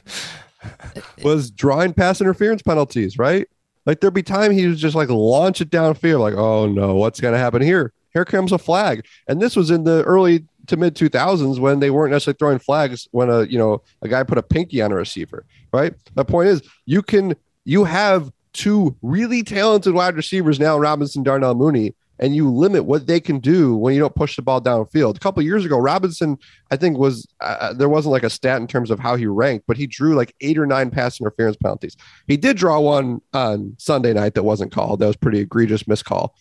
was 1.23 1.51
drawing 1.51 1.93
pass 1.95 2.21
interference 2.21 2.63
penalties, 2.63 3.19
right? 3.19 3.49
Like 3.87 4.01
there'd 4.01 4.13
be 4.15 4.23
time 4.23 4.53
he 4.53 4.67
was 4.67 4.81
just 4.81 4.95
like 4.95 5.09
launch 5.09 5.61
it 5.61 5.71
downfield, 5.71 6.21
like, 6.21 6.35
oh 6.35 6.67
no, 6.67 6.95
what's 6.97 7.21
gonna 7.21 7.39
happen 7.39 7.63
here? 7.63 7.93
Here 8.13 8.25
comes 8.25 8.53
a 8.53 8.59
flag. 8.59 9.07
And 9.29 9.41
this 9.41 9.57
was 9.57 9.71
in 9.71 9.85
the 9.85 10.03
early 10.05 10.45
to 10.67 10.77
mid 10.77 10.95
2000s 10.95 11.59
when 11.59 11.81
they 11.81 11.91
weren't 11.91 12.13
necessarily 12.13 12.37
throwing 12.39 12.59
flags 12.59 13.09
when 13.13 13.31
a 13.31 13.45
you 13.45 13.59
know 13.59 13.83
a 14.03 14.09
guy 14.09 14.23
put 14.23 14.37
a 14.39 14.43
pinky 14.43 14.83
on 14.83 14.93
a 14.93 14.97
receiver, 14.97 15.45
right? 15.73 15.95
The 16.15 16.25
point 16.25 16.49
is 16.49 16.63
you 16.87 17.03
can 17.03 17.35
you 17.65 17.85
have 17.85 18.31
two 18.53 18.97
really 19.01 19.43
talented 19.43 19.95
wide 19.95 20.17
receivers 20.17 20.59
now, 20.61 20.77
Robinson, 20.79 21.23
Darnell 21.23 21.55
Mooney, 21.55 21.95
and 22.21 22.37
you 22.37 22.51
limit 22.51 22.85
what 22.85 23.07
they 23.07 23.19
can 23.19 23.41
do 23.41 23.75
when 23.75 23.95
you 23.95 24.01
don't 24.01 24.15
push 24.15 24.37
the 24.37 24.43
ball 24.43 24.61
downfield. 24.61 25.17
A 25.17 25.21
couple 25.21 25.43
years 25.43 25.65
ago, 25.65 25.79
Robinson, 25.79 26.39
I 26.71 26.77
think, 26.77 26.99
was 26.99 27.27
uh, 27.41 27.73
there 27.73 27.89
wasn't 27.89 28.13
like 28.13 28.23
a 28.23 28.31
stat 28.31 28.61
in 28.61 28.67
terms 28.67 28.91
of 28.91 29.01
how 29.01 29.17
he 29.17 29.27
ranked, 29.27 29.67
but 29.67 29.79
he 29.79 29.87
drew 29.87 30.15
like 30.15 30.35
eight 30.43 30.59
or 30.59 30.67
nine 30.67 30.91
pass 30.91 31.19
interference 31.19 31.57
penalties. 31.57 31.97
He 32.29 32.37
did 32.37 32.59
draw 32.59 32.79
one 32.79 33.23
on 33.33 33.75
Sunday 33.79 34.13
night 34.13 34.35
that 34.35 34.43
wasn't 34.43 34.71
called. 34.71 35.01
That 35.01 35.07
was 35.07 35.17
pretty 35.17 35.41
egregious 35.41 35.89
miscall. 35.89 36.37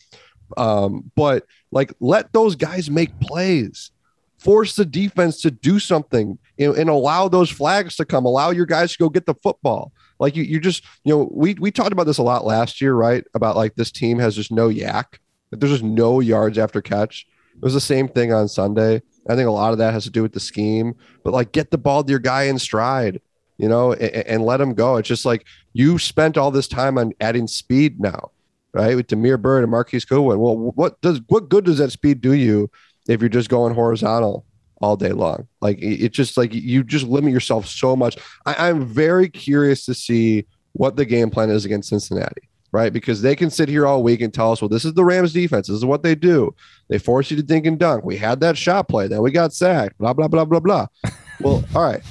Um, 0.58 1.10
but 1.16 1.46
like, 1.72 1.94
let 2.02 2.34
those 2.34 2.56
guys 2.56 2.92
make 2.92 3.18
plays. 3.22 3.92
Force 4.38 4.76
the 4.76 4.86
defense 4.86 5.42
to 5.42 5.52
do 5.52 5.80
something 5.80 6.38
and, 6.58 6.76
and 6.76 6.90
allow 6.90 7.28
those 7.28 7.50
flags 7.50 7.98
to 7.98 8.06
come. 8.06 8.26
Allow 8.26 8.52
your 8.52 8.66
guys 8.66 8.94
to 8.94 8.98
go 8.98 9.10
get 9.10 9.26
the 9.26 9.34
football. 9.36 9.92
Like 10.18 10.36
you, 10.36 10.44
you 10.44 10.62
just, 10.62 10.84
you 11.04 11.14
know, 11.14 11.30
we 11.32 11.56
we 11.56 11.72
talked 11.72 11.92
about 11.92 12.06
this 12.06 12.20
a 12.20 12.24
lot 12.24 12.46
last 12.46 12.80
year, 12.80 12.94
right? 12.94 13.26
About 13.34 13.58
like 13.58 13.76
this 13.76 13.92
team 13.92 14.18
has 14.20 14.36
just 14.36 14.50
no 14.50 14.70
yak. 14.70 15.20
Like 15.52 15.60
there's 15.62 15.72
just 15.74 15.84
no 15.84 16.20
yards 16.20 16.58
after 16.58 16.82
catch. 16.82 17.28
It 17.56 17.62
was 17.64 17.74
the 17.74 17.82
same 17.82 18.08
thing 18.08 18.32
on 18.32 18.48
Sunday. 18.48 19.02
I 19.30 19.36
think 19.36 19.48
a 19.48 19.52
lot 19.52 19.72
of 19.74 19.78
that 19.80 19.94
has 19.94 20.06
to 20.06 20.10
do 20.10 20.22
with 20.22 20.34
the 20.34 20.40
scheme, 20.40 20.96
but 21.24 21.34
like 21.34 21.52
get 21.52 21.72
the 21.72 21.78
ball 21.78 22.04
to 22.04 22.10
your 22.10 22.20
guy 22.20 22.44
in 22.44 22.58
stride, 22.58 23.22
you 23.58 23.68
know, 23.68 23.92
and, 23.94 24.16
and 24.28 24.46
let 24.46 24.62
him 24.62 24.74
go. 24.74 24.96
It's 24.98 25.08
just 25.08 25.26
like 25.26 25.46
you 25.74 25.98
spent 26.00 26.38
all 26.38 26.52
this 26.52 26.68
time 26.68 26.98
on 26.98 27.12
adding 27.20 27.48
speed 27.48 28.00
now, 28.00 28.32
right? 28.74 28.96
With 28.96 29.08
Damiere 29.08 29.38
Byrd 29.38 29.64
and 29.64 29.72
Marquise 29.72 30.06
Goodwin. 30.06 30.40
Well, 30.40 30.56
what 30.58 31.00
does 31.02 31.22
what 31.28 31.50
good 31.50 31.66
does 31.66 31.78
that 31.80 31.92
speed 31.92 32.22
do 32.22 32.34
you 32.34 32.72
if 33.08 33.20
you're 33.22 33.30
just 33.30 33.50
going 33.50 33.74
horizontal 33.76 34.46
all 34.82 34.96
day 34.96 35.12
long? 35.12 35.48
Like 35.62 35.78
it- 35.80 36.02
it's 36.06 36.16
just 36.16 36.38
like 36.38 36.54
you 36.54 36.84
just 36.84 37.06
limit 37.06 37.34
yourself 37.34 37.68
so 37.68 37.96
much. 37.96 38.18
I, 38.46 38.70
I'm 38.70 38.86
very 38.86 39.28
curious 39.30 39.86
to 39.86 39.94
see 39.94 40.46
what 40.74 40.96
the 40.96 41.06
game 41.06 41.30
plan 41.30 41.50
is 41.50 41.66
against 41.66 41.90
Cincinnati 41.90 42.48
right? 42.72 42.94
Because 42.94 43.22
they 43.22 43.36
can 43.36 43.50
sit 43.50 43.70
here 43.70 43.86
all 43.88 44.04
week 44.04 44.22
and 44.22 44.34
tell 44.34 44.52
us, 44.52 44.62
well, 44.62 44.70
this 44.70 44.86
is 44.86 44.94
the 44.94 45.06
Rams 45.06 45.34
defense. 45.34 45.68
This 45.68 45.78
is 45.78 45.86
what 45.86 46.04
they 46.04 46.16
do. 46.16 46.54
They 46.88 46.98
force 46.98 47.32
you 47.32 47.38
to 47.38 47.44
think 47.44 47.66
and 47.66 47.80
dunk. 47.80 48.04
We 48.04 48.18
had 48.18 48.40
that 48.42 48.58
shot 48.58 48.88
play. 48.88 49.08
Then 49.08 49.22
we 49.22 49.32
got 49.32 49.54
sacked, 49.54 49.98
blah, 49.98 50.14
blah, 50.14 50.28
blah, 50.28 50.46
blah, 50.46 50.60
blah. 50.60 50.88
well, 51.42 51.64
all 51.76 51.84
right. 51.84 52.02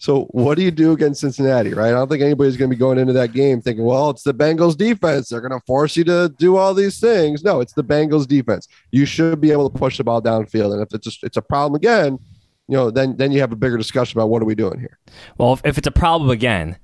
So 0.00 0.24
what 0.26 0.56
do 0.56 0.62
you 0.62 0.70
do 0.70 0.92
against 0.92 1.20
Cincinnati, 1.20 1.74
right? 1.74 1.88
I 1.88 1.90
don't 1.90 2.08
think 2.08 2.22
anybody's 2.22 2.56
going 2.56 2.70
to 2.70 2.76
be 2.76 2.78
going 2.78 2.98
into 2.98 3.12
that 3.14 3.32
game 3.32 3.60
thinking, 3.60 3.84
well, 3.84 4.10
it's 4.10 4.22
the 4.22 4.32
Bengals 4.32 4.76
defense. 4.76 5.28
They're 5.28 5.40
going 5.40 5.58
to 5.58 5.64
force 5.66 5.96
you 5.96 6.04
to 6.04 6.32
do 6.38 6.56
all 6.56 6.72
these 6.72 7.00
things. 7.00 7.42
No, 7.42 7.60
it's 7.60 7.72
the 7.72 7.82
Bengals 7.82 8.26
defense. 8.26 8.68
You 8.92 9.06
should 9.06 9.40
be 9.40 9.50
able 9.50 9.68
to 9.68 9.76
push 9.76 9.98
the 9.98 10.04
ball 10.04 10.22
downfield. 10.22 10.72
And 10.72 10.82
if 10.82 10.94
it's 10.94 11.08
a, 11.08 11.26
it's 11.26 11.36
a 11.36 11.42
problem 11.42 11.74
again, 11.74 12.18
you 12.68 12.76
know, 12.76 12.90
then 12.90 13.16
then 13.16 13.32
you 13.32 13.40
have 13.40 13.50
a 13.50 13.56
bigger 13.56 13.78
discussion 13.78 14.18
about 14.18 14.28
what 14.28 14.42
are 14.42 14.44
we 14.44 14.54
doing 14.54 14.78
here. 14.78 14.98
Well, 15.38 15.54
if, 15.54 15.62
if 15.64 15.78
it's 15.78 15.86
a 15.86 15.92
problem 15.92 16.30
again, 16.30 16.76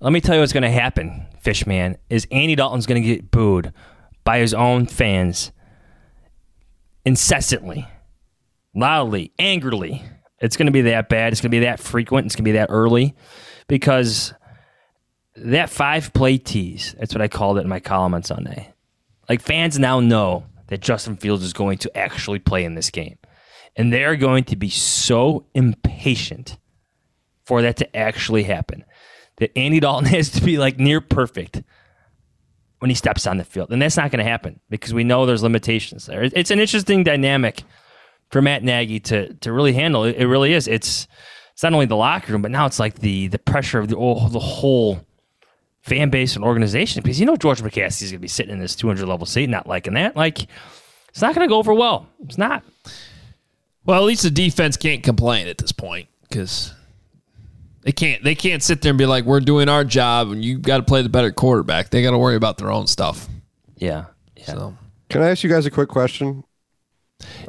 let 0.00 0.12
me 0.12 0.20
tell 0.20 0.36
you 0.36 0.40
what's 0.40 0.52
going 0.52 0.62
to 0.62 0.70
happen, 0.70 1.26
Fishman, 1.40 1.96
is 2.08 2.26
Andy 2.30 2.54
Dalton's 2.54 2.86
going 2.86 3.02
to 3.02 3.08
get 3.08 3.30
booed 3.30 3.72
by 4.24 4.38
his 4.38 4.54
own 4.54 4.86
fans 4.86 5.50
incessantly, 7.04 7.86
loudly, 8.74 9.32
angrily. 9.38 10.04
It's 10.40 10.56
going 10.56 10.66
to 10.66 10.72
be 10.72 10.82
that 10.82 11.08
bad. 11.08 11.32
It's 11.32 11.40
going 11.40 11.50
to 11.50 11.56
be 11.56 11.64
that 11.64 11.80
frequent. 11.80 12.26
It's 12.26 12.36
going 12.36 12.44
to 12.44 12.48
be 12.48 12.58
that 12.58 12.68
early 12.70 13.16
because 13.66 14.34
that 15.34 15.68
five 15.68 16.12
play 16.12 16.38
tease, 16.38 16.94
that's 16.98 17.14
what 17.14 17.22
I 17.22 17.28
called 17.28 17.58
it 17.58 17.62
in 17.62 17.68
my 17.68 17.80
column 17.80 18.14
on 18.14 18.22
Sunday. 18.22 18.72
Like 19.28 19.42
fans 19.42 19.78
now 19.78 19.98
know 19.98 20.46
that 20.68 20.80
Justin 20.80 21.16
Fields 21.16 21.42
is 21.42 21.52
going 21.52 21.78
to 21.78 21.96
actually 21.96 22.38
play 22.38 22.64
in 22.64 22.74
this 22.74 22.90
game. 22.90 23.18
And 23.74 23.92
they're 23.92 24.16
going 24.16 24.44
to 24.44 24.56
be 24.56 24.70
so 24.70 25.46
impatient 25.54 26.58
for 27.44 27.62
that 27.62 27.76
to 27.78 27.96
actually 27.96 28.44
happen 28.44 28.84
that 29.38 29.56
Andy 29.56 29.80
Dalton 29.80 30.04
has 30.14 30.30
to 30.30 30.42
be 30.42 30.58
like 30.58 30.78
near 30.78 31.00
perfect 31.00 31.62
when 32.78 32.90
he 32.90 32.94
steps 32.94 33.26
on 33.26 33.38
the 33.38 33.44
field. 33.44 33.72
And 33.72 33.82
that's 33.82 33.96
not 33.96 34.10
going 34.10 34.24
to 34.24 34.30
happen 34.30 34.60
because 34.70 34.94
we 34.94 35.04
know 35.04 35.26
there's 35.26 35.42
limitations 35.42 36.06
there. 36.06 36.22
It's 36.22 36.50
an 36.50 36.60
interesting 36.60 37.02
dynamic 37.02 37.62
for 38.30 38.42
Matt 38.42 38.62
Nagy 38.62 39.00
to 39.00 39.34
to 39.34 39.52
really 39.52 39.72
handle. 39.72 40.04
It, 40.04 40.24
really 40.24 40.52
is. 40.52 40.68
It's 40.68 41.08
it's 41.52 41.62
not 41.62 41.72
only 41.72 41.86
the 41.86 41.96
locker 41.96 42.32
room, 42.32 42.42
but 42.42 42.50
now 42.50 42.66
it's 42.66 42.78
like 42.78 42.96
the 42.96 43.28
the 43.28 43.38
pressure 43.38 43.78
of 43.78 43.88
the 43.88 43.96
oh, 43.96 44.28
the 44.28 44.38
whole 44.38 45.00
fan 45.80 46.10
base 46.10 46.36
and 46.36 46.44
organization 46.44 47.02
because 47.02 47.18
you 47.18 47.26
know 47.26 47.36
George 47.36 47.62
McCaskey's 47.62 48.10
going 48.10 48.18
to 48.18 48.18
be 48.18 48.28
sitting 48.28 48.52
in 48.52 48.60
this 48.60 48.76
200 48.76 49.06
level 49.06 49.26
seat, 49.26 49.48
not 49.48 49.66
liking 49.66 49.94
that. 49.94 50.16
Like, 50.16 50.46
it's 51.08 51.22
not 51.22 51.34
going 51.34 51.48
to 51.48 51.50
go 51.50 51.58
over 51.58 51.74
well. 51.74 52.06
It's 52.24 52.38
not. 52.38 52.62
Well, 53.84 53.98
at 53.98 54.06
least 54.06 54.22
the 54.22 54.30
defense 54.30 54.76
can't 54.76 55.02
complain 55.02 55.48
at 55.48 55.56
this 55.58 55.72
point 55.72 56.08
because 56.28 56.74
they 57.82 57.92
can't. 57.92 58.22
They 58.22 58.34
can't 58.34 58.62
sit 58.62 58.82
there 58.82 58.90
and 58.90 58.98
be 58.98 59.06
like, 59.06 59.24
"We're 59.24 59.40
doing 59.40 59.68
our 59.68 59.84
job," 59.84 60.30
and 60.30 60.44
you 60.44 60.58
got 60.58 60.78
to 60.78 60.82
play 60.82 61.02
the 61.02 61.08
better 61.08 61.30
quarterback. 61.30 61.90
They 61.90 62.02
got 62.02 62.10
to 62.10 62.18
worry 62.18 62.36
about 62.36 62.58
their 62.58 62.70
own 62.70 62.86
stuff. 62.86 63.28
Yeah. 63.76 64.06
yeah. 64.36 64.44
So. 64.44 64.76
Can 65.08 65.22
I 65.22 65.30
ask 65.30 65.42
you 65.42 65.50
guys 65.50 65.64
a 65.64 65.70
quick 65.70 65.88
question? 65.88 66.44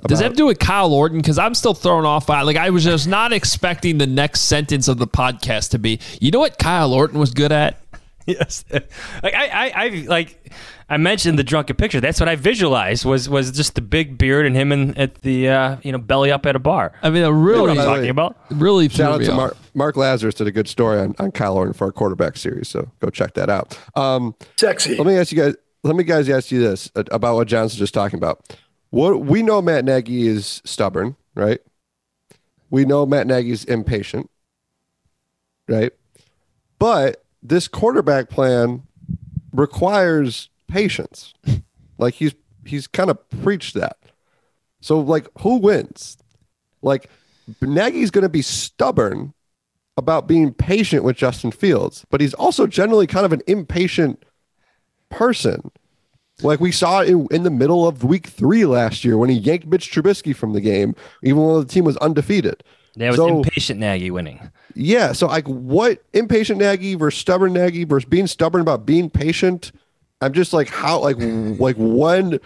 Does 0.08 0.20
that 0.20 0.26
have 0.26 0.34
to 0.34 0.38
do 0.38 0.46
with 0.46 0.60
Kyle 0.60 0.94
Orton? 0.94 1.20
Because 1.20 1.38
I'm 1.38 1.54
still 1.54 1.74
thrown 1.74 2.06
off 2.06 2.26
by 2.26 2.42
like 2.42 2.58
I 2.58 2.70
was 2.70 2.84
just 2.84 3.08
not 3.08 3.34
expecting 3.34 3.98
the 3.98 4.08
next 4.08 4.42
sentence 4.42 4.88
of 4.88 4.98
the 4.98 5.08
podcast 5.08 5.72
to 5.72 5.80
be. 5.80 6.00
You 6.20 6.32
know 6.32 6.40
what 6.40 6.58
Kyle 6.58 6.94
Orton 6.94 7.20
was 7.20 7.34
good 7.34 7.52
at? 7.52 7.80
Yes. 8.30 8.64
Like 8.72 9.34
I, 9.34 9.48
I, 9.48 9.72
I 9.76 9.88
like 10.08 10.54
I 10.90 10.98
mentioned 10.98 11.38
the 11.38 11.44
drunken 11.44 11.76
picture. 11.76 12.02
That's 12.02 12.20
what 12.20 12.30
I 12.30 12.36
visualized 12.36 13.06
was 13.06 13.30
was 13.30 13.52
just 13.52 13.76
the 13.76 13.82
big 13.82 14.18
beard 14.18 14.46
and 14.46 14.56
him 14.56 14.72
and 14.72 14.98
at 14.98 15.16
the 15.22 15.50
uh, 15.50 15.78
you 15.84 15.92
know 15.92 15.98
belly 15.98 16.32
up 16.32 16.46
at 16.46 16.56
a 16.56 16.60
bar. 16.60 16.94
I 17.02 17.10
mean, 17.10 17.24
a 17.24 17.32
really 17.32 17.74
you 17.74 17.76
know 17.76 17.86
what 17.86 17.90
I'm 17.90 17.96
talking 17.96 18.10
about. 18.10 18.38
Really, 18.50 18.90
Shout 18.90 19.14
out 19.14 19.26
to. 19.26 19.34
Mark, 19.34 19.58
Mark 19.74 19.96
Lazerus 19.96 20.36
did 20.36 20.48
a 20.48 20.52
good 20.52 20.68
story 20.68 21.00
on, 21.00 21.16
on 21.20 21.32
Kyle 21.32 21.56
Orton 21.56 21.74
for 21.74 21.86
our 21.86 21.92
quarterback 21.92 22.38
series, 22.38 22.68
so 22.68 22.90
go 23.00 23.10
check 23.10 23.34
that 23.36 23.50
out. 23.50 23.78
Um, 23.96 24.36
Sexy. 24.58 24.96
Let 24.96 25.06
me 25.06 25.16
ask 25.16 25.32
you 25.32 25.38
guys. 25.38 25.56
Let 25.84 25.96
me 25.96 26.04
guys 26.04 26.30
ask 26.30 26.52
you 26.52 26.60
this 26.60 26.92
uh, 26.96 27.04
about 27.12 27.36
what 27.36 27.48
Johnson's 27.48 27.80
just 27.80 27.94
talking 27.94 28.18
about. 28.18 28.58
What 28.90 29.22
we 29.22 29.44
know, 29.44 29.62
Matt 29.62 29.86
Nagy 29.86 30.28
is 30.28 30.62
stubborn, 30.66 31.16
right? 31.36 31.60
We 32.72 32.86
know 32.86 33.06
Matt 33.06 33.28
Nagy's 33.28 33.64
impatient, 33.66 34.30
right? 35.68 35.92
But 36.80 37.24
this 37.42 37.68
quarterback 37.68 38.30
plan 38.30 38.84
requires 39.54 40.50
patience. 40.68 41.34
Like 41.98 42.14
he's 42.14 42.34
he's 42.64 42.88
kind 42.88 43.10
of 43.10 43.18
preached 43.44 43.74
that. 43.74 43.98
So 44.80 45.02
like 45.02 45.28
who 45.42 45.58
wins? 45.58 46.18
Like 46.82 47.10
Nagy's 47.62 48.10
going 48.10 48.22
to 48.22 48.30
be 48.30 48.42
stubborn 48.42 49.34
about 49.98 50.26
being 50.26 50.54
patient 50.54 51.04
with 51.04 51.18
Justin 51.18 51.52
Fields, 51.52 52.06
but 52.10 52.22
he's 52.22 52.34
also 52.34 52.68
generally 52.68 53.06
kind 53.06 53.26
of 53.26 53.34
an 53.34 53.42
impatient 53.48 54.24
person. 55.10 55.72
Like 56.42 56.62
we 56.62 56.72
saw 56.72 57.02
in, 57.02 57.28
in 57.32 57.44
the 57.44 57.50
middle 57.50 57.86
of 57.86 58.06
week 58.06 58.28
three 58.28 58.66
last 58.66 59.04
year 59.04 59.18
when 59.18 59.30
he 59.30 59.36
yanked 59.38 59.68
Mitch 59.68 59.92
Trubisky 59.92 60.34
from 60.34 60.54
the 60.54 60.62
game, 60.62 60.96
even 61.22 61.40
though 61.46 61.62
the 61.62 61.68
team 61.68 61.84
was 61.84 61.98
undefeated. 61.98 62.64
That 62.96 63.10
was 63.10 63.18
So- 63.18 63.40
impatient 63.40 63.82
Nagy 63.82 64.10
winning. 64.10 64.52
Yeah. 64.76 65.12
So 65.14 65.28
like 65.28 65.48
what 65.48 66.04
impatient 66.14 66.60
Nagy 66.60 66.96
versus 66.96 67.20
stubborn 67.20 67.54
Nagy 67.54 67.84
versus 67.84 68.08
being 68.08 68.28
stubborn 68.28 68.62
about 68.62 68.86
being 68.86 69.10
patient. 69.10 69.72
I'm 70.22 70.34
just 70.34 70.54
like 70.54 70.68
how 70.70 71.00
like 71.00 71.18
like 71.20 71.76
when 71.78 72.40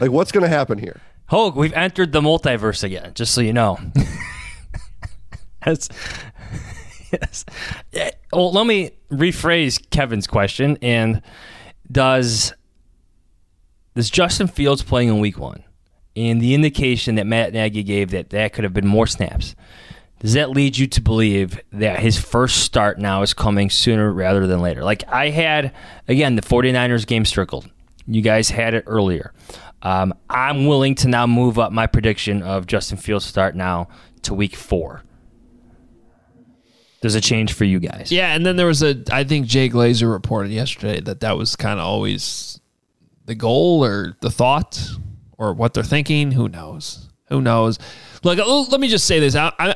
like 0.00 0.10
what's 0.10 0.32
gonna 0.32 0.48
happen 0.48 0.78
here? 0.78 1.00
Hoge, 1.28 1.54
we've 1.56 1.72
entered 1.72 2.12
the 2.12 2.20
multiverse 2.20 2.84
again. 2.84 3.12
Just 3.14 3.34
so 3.34 3.40
you 3.40 3.52
know. 3.52 3.78
That's 5.64 5.88
yes. 7.12 7.44
Eh, 7.92 8.10
Well, 8.32 8.52
let 8.52 8.66
me 8.66 8.92
rephrase 9.10 9.90
Kevin's 9.90 10.26
question. 10.26 10.78
And 10.82 11.22
does 11.90 12.52
does 13.94 14.10
Justin 14.10 14.46
Fields 14.46 14.82
playing 14.82 15.08
in 15.08 15.20
Week 15.20 15.38
One, 15.38 15.64
and 16.14 16.40
the 16.40 16.54
indication 16.54 17.14
that 17.16 17.26
Matt 17.26 17.52
Nagy 17.52 17.82
gave 17.82 18.10
that 18.10 18.30
that 18.30 18.52
could 18.52 18.64
have 18.64 18.74
been 18.74 18.86
more 18.86 19.06
snaps, 19.06 19.56
does 20.26 20.32
that 20.32 20.50
lead 20.50 20.76
you 20.76 20.88
to 20.88 21.00
believe 21.00 21.60
that 21.70 22.00
his 22.00 22.18
first 22.18 22.64
start 22.64 22.98
now 22.98 23.22
is 23.22 23.32
coming 23.32 23.70
sooner 23.70 24.12
rather 24.12 24.48
than 24.48 24.60
later? 24.60 24.82
Like 24.82 25.04
I 25.06 25.30
had, 25.30 25.72
again, 26.08 26.34
the 26.34 26.42
49ers 26.42 27.06
game 27.06 27.24
circled. 27.24 27.70
You 28.08 28.22
guys 28.22 28.50
had 28.50 28.74
it 28.74 28.82
earlier. 28.88 29.32
Um, 29.82 30.12
I'm 30.28 30.66
willing 30.66 30.96
to 30.96 31.06
now 31.06 31.28
move 31.28 31.60
up 31.60 31.70
my 31.70 31.86
prediction 31.86 32.42
of 32.42 32.66
Justin 32.66 32.98
Fields 32.98 33.24
start 33.24 33.54
now 33.54 33.86
to 34.22 34.34
week 34.34 34.56
four. 34.56 35.04
Does 37.02 37.14
it 37.14 37.22
change 37.22 37.52
for 37.52 37.62
you 37.62 37.78
guys? 37.78 38.10
Yeah, 38.10 38.34
and 38.34 38.44
then 38.44 38.56
there 38.56 38.66
was 38.66 38.82
a. 38.82 39.00
I 39.12 39.22
think 39.22 39.46
Jay 39.46 39.68
Glazer 39.68 40.10
reported 40.10 40.50
yesterday 40.50 41.00
that 41.02 41.20
that 41.20 41.38
was 41.38 41.54
kind 41.54 41.78
of 41.78 41.86
always 41.86 42.60
the 43.26 43.36
goal 43.36 43.84
or 43.84 44.16
the 44.22 44.30
thought 44.32 44.90
or 45.38 45.54
what 45.54 45.72
they're 45.72 45.84
thinking. 45.84 46.32
Who 46.32 46.48
knows? 46.48 47.10
Who 47.28 47.40
knows? 47.40 47.78
Look, 48.24 48.38
let 48.70 48.80
me 48.80 48.88
just 48.88 49.06
say 49.06 49.20
this. 49.20 49.36
I, 49.36 49.52
I 49.58 49.74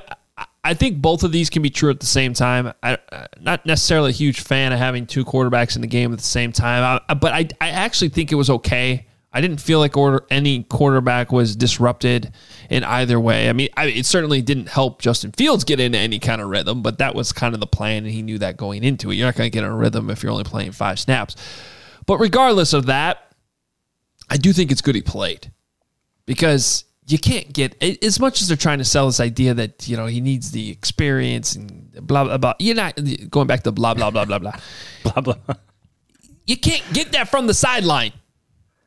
I 0.62 0.74
think 0.74 1.00
both 1.00 1.22
of 1.22 1.32
these 1.32 1.48
can 1.48 1.62
be 1.62 1.70
true 1.70 1.90
at 1.90 2.00
the 2.00 2.06
same 2.06 2.34
time. 2.34 2.72
I, 2.82 2.98
I'm 3.10 3.26
not 3.40 3.64
necessarily 3.64 4.10
a 4.10 4.12
huge 4.12 4.40
fan 4.40 4.72
of 4.72 4.78
having 4.78 5.06
two 5.06 5.24
quarterbacks 5.24 5.74
in 5.74 5.80
the 5.80 5.88
game 5.88 6.12
at 6.12 6.18
the 6.18 6.24
same 6.24 6.52
time, 6.52 7.00
I, 7.08 7.14
but 7.14 7.32
I 7.32 7.48
I 7.60 7.70
actually 7.70 8.10
think 8.10 8.30
it 8.30 8.34
was 8.36 8.50
okay. 8.50 9.06
I 9.32 9.40
didn't 9.40 9.58
feel 9.58 9.78
like 9.78 9.96
order, 9.96 10.26
any 10.28 10.64
quarterback 10.64 11.30
was 11.30 11.54
disrupted 11.54 12.32
in 12.68 12.82
either 12.82 13.20
way. 13.20 13.48
I 13.48 13.52
mean, 13.52 13.68
I, 13.76 13.86
it 13.86 14.06
certainly 14.06 14.42
didn't 14.42 14.68
help 14.68 15.00
Justin 15.00 15.30
Fields 15.30 15.62
get 15.62 15.78
into 15.78 15.98
any 15.98 16.18
kind 16.18 16.40
of 16.40 16.48
rhythm, 16.48 16.82
but 16.82 16.98
that 16.98 17.14
was 17.14 17.32
kind 17.32 17.54
of 17.54 17.60
the 17.60 17.66
plan, 17.66 18.04
and 18.04 18.12
he 18.12 18.22
knew 18.22 18.38
that 18.38 18.56
going 18.56 18.82
into 18.82 19.10
it. 19.10 19.14
You're 19.14 19.28
not 19.28 19.36
going 19.36 19.48
to 19.48 19.54
get 19.56 19.64
a 19.64 19.72
rhythm 19.72 20.10
if 20.10 20.22
you're 20.22 20.32
only 20.32 20.44
playing 20.44 20.72
five 20.72 20.98
snaps. 20.98 21.36
But 22.06 22.18
regardless 22.18 22.72
of 22.72 22.86
that, 22.86 23.32
I 24.28 24.36
do 24.36 24.52
think 24.52 24.72
it's 24.72 24.82
good 24.82 24.96
he 24.96 25.02
played 25.02 25.52
because 26.26 26.84
you 27.10 27.18
can't 27.18 27.52
get 27.52 27.82
as 27.82 28.20
much 28.20 28.40
as 28.40 28.48
they're 28.48 28.56
trying 28.56 28.78
to 28.78 28.84
sell 28.84 29.06
this 29.06 29.20
idea 29.20 29.54
that 29.54 29.88
you 29.88 29.96
know 29.96 30.06
he 30.06 30.20
needs 30.20 30.52
the 30.52 30.70
experience 30.70 31.54
and 31.54 31.92
blah 32.06 32.24
blah 32.24 32.38
blah. 32.38 32.54
You're 32.58 32.76
not 32.76 32.98
going 33.30 33.46
back 33.46 33.62
to 33.64 33.72
blah 33.72 33.94
blah 33.94 34.10
blah 34.10 34.24
blah 34.24 34.38
blah 34.38 34.52
blah 35.02 35.20
blah. 35.22 35.54
You 36.46 36.56
can't 36.56 36.84
get 36.92 37.12
that 37.12 37.28
from 37.28 37.46
the 37.46 37.54
sideline. 37.54 38.12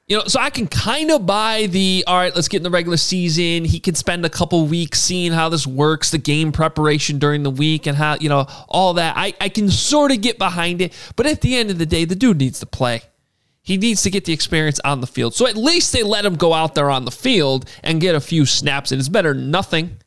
You 0.08 0.18
know, 0.18 0.24
so 0.26 0.40
I 0.40 0.50
can 0.50 0.68
kind 0.68 1.12
of 1.12 1.26
buy 1.26 1.68
the 1.68 2.04
all 2.08 2.18
right, 2.18 2.36
let's 2.36 2.50
get 2.50 2.58
in 2.58 2.64
the 2.64 2.70
regular 2.70 2.98
season. 2.98 3.64
He 3.64 3.80
can 3.80 3.96
spend 3.96 4.26
a 4.26 4.30
couple 4.30 4.66
weeks 4.68 5.00
seeing 5.00 5.32
how 5.32 5.48
this 5.50 5.66
works, 5.66 6.12
the 6.12 6.18
game 6.18 6.52
preparation 6.52 7.20
during 7.20 7.44
the 7.44 7.50
week 7.50 7.88
and 7.88 7.96
how, 7.96 8.18
you 8.20 8.28
know, 8.28 8.46
all 8.68 8.96
that. 8.96 9.16
I, 9.16 9.34
I 9.40 9.48
can 9.48 9.70
sort 9.70 10.12
of 10.12 10.20
get 10.20 10.38
behind 10.38 10.82
it. 10.82 10.94
But 11.16 11.26
at 11.26 11.40
the 11.40 11.56
end 11.56 11.72
of 11.72 11.78
the 11.78 11.86
day, 11.86 12.04
the 12.04 12.16
dude 12.16 12.38
needs 12.38 12.60
to 12.60 12.66
play. 12.66 13.02
He 13.66 13.78
needs 13.78 14.04
to 14.04 14.10
get 14.10 14.26
the 14.26 14.34
experience 14.34 14.80
on 14.84 15.00
the 15.00 15.08
field. 15.08 15.34
So 15.34 15.48
at 15.48 15.56
least 15.56 15.94
they 15.94 16.04
let 16.04 16.26
him 16.26 16.36
go 16.36 16.54
out 16.54 16.76
there 16.76 16.90
on 16.92 17.06
the 17.06 17.12
field 17.12 17.70
and 17.82 18.02
get 18.02 18.14
a 18.14 18.20
few 18.20 18.46
snaps. 18.46 18.92
And 18.92 19.00
it's 19.00 19.08
better 19.10 19.34
than 19.34 19.52
nothing. 19.52 19.98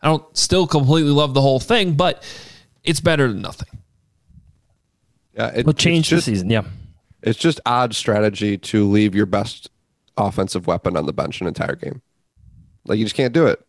I 0.00 0.08
don't 0.08 0.36
still 0.36 0.66
completely 0.66 1.10
love 1.12 1.34
the 1.34 1.42
whole 1.42 1.60
thing, 1.60 1.92
but 1.94 2.24
it's 2.82 3.00
better 3.00 3.28
than 3.28 3.42
nothing. 3.42 3.68
Yeah, 5.34 5.48
it, 5.54 5.66
Well, 5.66 5.74
change 5.74 6.10
it's 6.12 6.24
the 6.24 6.32
season. 6.32 6.50
Yeah. 6.50 6.62
It's 7.22 7.38
just 7.38 7.60
odd 7.66 7.94
strategy 7.94 8.58
to 8.58 8.88
leave 8.88 9.14
your 9.14 9.26
best 9.26 9.70
offensive 10.16 10.66
weapon 10.66 10.96
on 10.96 11.06
the 11.06 11.12
bench 11.12 11.40
an 11.40 11.46
entire 11.46 11.76
game. 11.76 12.00
Like 12.86 12.98
you 12.98 13.04
just 13.04 13.14
can't 13.14 13.32
do 13.32 13.46
it. 13.46 13.64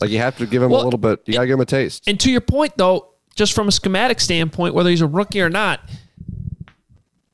Like 0.00 0.10
you 0.10 0.18
have 0.18 0.36
to 0.38 0.46
give 0.46 0.62
him 0.62 0.70
Well, 0.70 0.82
a 0.82 0.84
little 0.84 0.98
bit. 0.98 1.22
You 1.26 1.34
gotta 1.34 1.46
give 1.46 1.54
him 1.54 1.60
a 1.60 1.66
taste. 1.66 2.06
And 2.06 2.20
to 2.20 2.30
your 2.30 2.40
point, 2.40 2.76
though, 2.76 3.14
just 3.34 3.54
from 3.54 3.66
a 3.68 3.72
schematic 3.72 4.20
standpoint, 4.20 4.74
whether 4.74 4.90
he's 4.90 5.00
a 5.00 5.06
rookie 5.06 5.40
or 5.40 5.50
not, 5.50 5.80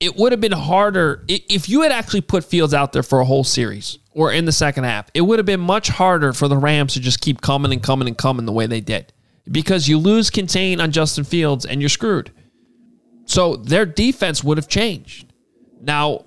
it 0.01 0.17
would 0.17 0.33
have 0.33 0.41
been 0.41 0.53
harder 0.53 1.25
if 1.29 1.69
you 1.69 1.83
had 1.83 1.93
actually 1.93 2.23
put 2.23 2.43
Fields 2.43 2.73
out 2.73 2.93
there 2.93 3.03
for 3.03 3.21
a 3.21 3.25
whole 3.25 3.45
series 3.45 3.99
or 4.13 4.33
in 4.33 4.47
the 4.47 4.53
second 4.53 4.85
half. 4.85 5.11
It 5.13 5.21
would 5.21 5.39
have 5.39 5.47
been 5.47 5.61
much 5.61 5.89
harder 5.89 6.33
for 6.33 6.49
the 6.49 6.57
Rams 6.57 6.95
to 6.95 7.01
just 7.01 7.21
keep 7.21 7.43
coming 7.43 7.71
and 7.73 7.83
coming 7.83 8.09
and 8.09 8.17
coming 8.17 8.47
the 8.47 8.53
way 8.53 8.67
they 8.67 8.81
did 8.81 9.13
because 9.51 9.89
you 9.89 9.99
lose 9.99 10.31
contain 10.31 10.81
on 10.81 10.91
Justin 10.91 11.25
Fields 11.25 11.67
and 11.67 11.81
you're 11.83 11.91
screwed. 11.91 12.33
So 13.27 13.57
their 13.57 13.85
defense 13.87 14.43
would 14.43 14.57
have 14.57 14.69
changed. 14.69 15.33
Now, 15.83 16.25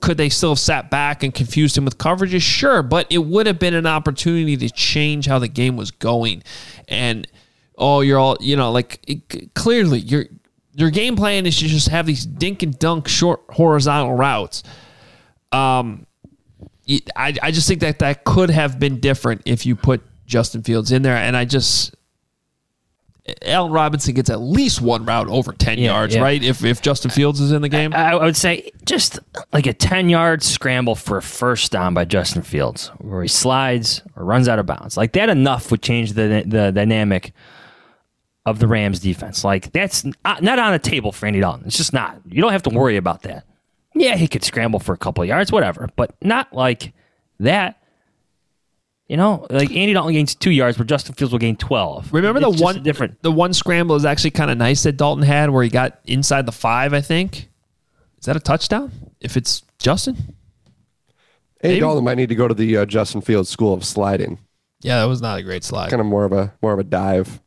could 0.00 0.16
they 0.16 0.28
still 0.28 0.50
have 0.50 0.58
sat 0.58 0.90
back 0.90 1.22
and 1.22 1.34
confused 1.34 1.76
him 1.76 1.84
with 1.84 1.98
coverages? 1.98 2.42
Sure, 2.42 2.82
but 2.82 3.06
it 3.10 3.18
would 3.18 3.46
have 3.46 3.58
been 3.58 3.74
an 3.74 3.86
opportunity 3.86 4.56
to 4.56 4.70
change 4.70 5.26
how 5.26 5.38
the 5.38 5.48
game 5.48 5.76
was 5.76 5.90
going. 5.90 6.42
And 6.88 7.26
oh, 7.76 8.00
you're 8.00 8.18
all 8.18 8.36
you 8.40 8.56
know, 8.56 8.70
like 8.70 9.00
it, 9.06 9.54
clearly 9.54 9.98
your 9.98 10.26
your 10.74 10.90
game 10.90 11.16
plan 11.16 11.46
is 11.46 11.58
to 11.58 11.66
just 11.66 11.88
have 11.88 12.06
these 12.06 12.24
dink 12.24 12.62
and 12.62 12.78
dunk 12.78 13.08
short 13.08 13.40
horizontal 13.50 14.14
routes. 14.14 14.62
Um, 15.52 16.06
I 17.16 17.34
I 17.42 17.50
just 17.50 17.68
think 17.68 17.80
that 17.80 17.98
that 18.00 18.24
could 18.24 18.50
have 18.50 18.78
been 18.78 19.00
different 19.00 19.42
if 19.44 19.66
you 19.66 19.76
put 19.76 20.02
Justin 20.26 20.62
Fields 20.62 20.92
in 20.92 21.02
there, 21.02 21.16
and 21.16 21.36
I 21.36 21.44
just. 21.44 21.94
Allen 23.42 23.70
Robinson 23.70 24.14
gets 24.14 24.28
at 24.30 24.40
least 24.40 24.80
one 24.80 25.04
route 25.04 25.28
over 25.28 25.52
10 25.52 25.78
Yeah, 25.78 25.92
yards, 25.92 26.16
yeah. 26.16 26.22
right? 26.22 26.42
If 26.42 26.64
if 26.64 26.82
Justin 26.82 27.12
Fields 27.12 27.38
is 27.38 27.52
in 27.52 27.62
the 27.62 27.68
game. 27.68 27.92
I, 27.94 28.12
I 28.12 28.24
would 28.24 28.36
say 28.36 28.70
just 28.86 29.20
like 29.52 29.66
a 29.66 29.72
10 29.74 30.08
yard 30.08 30.42
scramble 30.42 30.96
for 30.96 31.18
a 31.18 31.22
first 31.22 31.70
down 31.70 31.94
by 31.94 32.06
Justin 32.06 32.42
Fields, 32.42 32.88
where 32.98 33.22
he 33.22 33.28
slides 33.28 34.02
or 34.16 34.24
runs 34.24 34.48
out 34.48 34.58
of 34.58 34.66
bounds. 34.66 34.96
Like 34.96 35.12
that 35.12 35.28
enough 35.28 35.70
would 35.70 35.82
change 35.82 36.14
the, 36.14 36.42
the 36.46 36.72
dynamic 36.72 37.32
of 38.50 38.58
the 38.58 38.66
Rams 38.68 39.00
defense. 39.00 39.44
Like 39.44 39.72
that's 39.72 40.04
not 40.04 40.42
not 40.42 40.58
on 40.58 40.72
the 40.72 40.78
table 40.78 41.12
for 41.12 41.26
Andy 41.26 41.40
Dalton. 41.40 41.66
It's 41.66 41.76
just 41.76 41.92
not. 41.92 42.20
You 42.26 42.42
don't 42.42 42.52
have 42.52 42.62
to 42.64 42.70
worry 42.70 42.96
about 42.96 43.22
that. 43.22 43.44
Yeah, 43.94 44.16
he 44.16 44.28
could 44.28 44.44
scramble 44.44 44.78
for 44.80 44.92
a 44.92 44.98
couple 44.98 45.22
of 45.22 45.28
yards, 45.28 45.50
whatever, 45.50 45.88
but 45.96 46.14
not 46.22 46.52
like 46.52 46.92
that. 47.40 47.76
You 49.08 49.16
know, 49.16 49.46
like 49.50 49.70
Andy 49.70 49.92
Dalton 49.92 50.12
gains 50.12 50.36
two 50.36 50.52
yards, 50.52 50.78
but 50.78 50.86
Justin 50.86 51.14
Fields 51.16 51.32
will 51.32 51.40
gain 51.40 51.56
twelve. 51.56 52.12
Remember 52.12 52.40
It's 52.46 52.58
the 52.58 52.62
one 52.62 52.82
different. 52.82 53.20
The 53.22 53.32
one 53.32 53.52
scramble 53.52 53.96
is 53.96 54.04
actually 54.04 54.30
kind 54.30 54.50
of 54.50 54.58
nice 54.58 54.84
that 54.84 54.96
Dalton 54.96 55.24
had, 55.24 55.50
where 55.50 55.64
he 55.64 55.68
got 55.70 55.98
inside 56.04 56.46
the 56.46 56.52
five. 56.52 56.94
I 56.94 57.00
think 57.00 57.48
is 58.20 58.26
that 58.26 58.36
a 58.36 58.40
touchdown? 58.40 58.92
If 59.20 59.36
it's 59.36 59.62
Justin, 59.80 60.14
Andy 61.60 61.74
Maybe. 61.74 61.80
Dalton 61.80 62.04
might 62.04 62.16
need 62.18 62.28
to 62.28 62.36
go 62.36 62.46
to 62.46 62.54
the 62.54 62.76
uh, 62.76 62.86
Justin 62.86 63.20
Fields 63.20 63.48
School 63.48 63.74
of 63.74 63.84
Sliding. 63.84 64.38
yeah, 64.82 65.00
that 65.00 65.06
was 65.06 65.20
not 65.20 65.40
a 65.40 65.42
great 65.42 65.64
slide. 65.64 65.90
Kind 65.90 66.00
of 66.00 66.06
more 66.06 66.24
of 66.24 66.32
a 66.32 66.54
more 66.62 66.72
of 66.72 66.78
a 66.78 66.84
dive. 66.84 67.40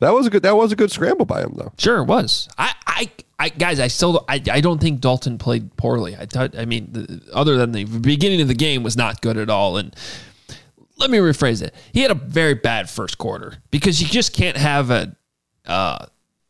That 0.00 0.12
was 0.12 0.26
a 0.26 0.30
good. 0.30 0.42
That 0.42 0.56
was 0.56 0.72
a 0.72 0.76
good 0.76 0.90
scramble 0.90 1.24
by 1.24 1.42
him, 1.42 1.54
though. 1.56 1.72
Sure, 1.78 1.98
it 1.98 2.04
was. 2.04 2.48
I, 2.58 2.74
I, 2.86 3.10
I 3.38 3.48
guys, 3.48 3.80
I 3.80 3.88
still, 3.88 4.24
I, 4.28 4.42
I 4.50 4.60
don't 4.60 4.80
think 4.80 5.00
Dalton 5.00 5.38
played 5.38 5.74
poorly. 5.76 6.16
I 6.16 6.26
thought, 6.26 6.56
I 6.56 6.66
mean, 6.66 6.88
the, 6.92 7.22
other 7.32 7.56
than 7.56 7.72
the 7.72 7.84
beginning 7.84 8.40
of 8.40 8.48
the 8.48 8.54
game 8.54 8.82
was 8.82 8.96
not 8.96 9.22
good 9.22 9.38
at 9.38 9.48
all. 9.48 9.78
And 9.78 9.94
let 10.98 11.10
me 11.10 11.18
rephrase 11.18 11.62
it: 11.62 11.74
he 11.92 12.02
had 12.02 12.10
a 12.10 12.14
very 12.14 12.54
bad 12.54 12.90
first 12.90 13.16
quarter 13.16 13.56
because 13.70 14.02
you 14.02 14.08
just 14.08 14.34
can't 14.34 14.56
have 14.58 14.90
a, 14.90 15.16
uh, 15.64 16.06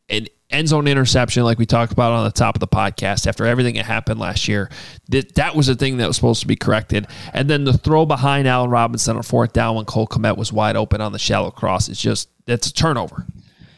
an 0.09 0.27
end 0.49 0.67
zone 0.67 0.87
interception 0.87 1.43
like 1.43 1.57
we 1.57 1.65
talked 1.65 1.91
about 1.91 2.11
on 2.11 2.25
the 2.25 2.31
top 2.31 2.55
of 2.55 2.59
the 2.59 2.67
podcast 2.67 3.27
after 3.27 3.45
everything 3.45 3.75
that 3.75 3.85
happened 3.85 4.19
last 4.19 4.49
year. 4.49 4.69
That 5.07 5.35
that 5.35 5.55
was 5.55 5.69
a 5.69 5.75
thing 5.75 5.97
that 5.97 6.07
was 6.07 6.17
supposed 6.17 6.41
to 6.41 6.47
be 6.47 6.57
corrected, 6.57 7.07
and 7.33 7.49
then 7.49 7.63
the 7.63 7.77
throw 7.77 8.05
behind 8.05 8.45
Allen 8.45 8.69
Robinson 8.69 9.15
on 9.15 9.23
fourth 9.23 9.53
down 9.53 9.75
when 9.75 9.85
Cole 9.85 10.07
Kmet 10.07 10.37
was 10.37 10.51
wide 10.51 10.75
open 10.75 10.99
on 10.99 11.13
the 11.13 11.19
shallow 11.19 11.51
cross 11.51 11.87
is 11.87 11.99
just 11.99 12.29
that's 12.47 12.67
a 12.67 12.73
turnover. 12.73 13.25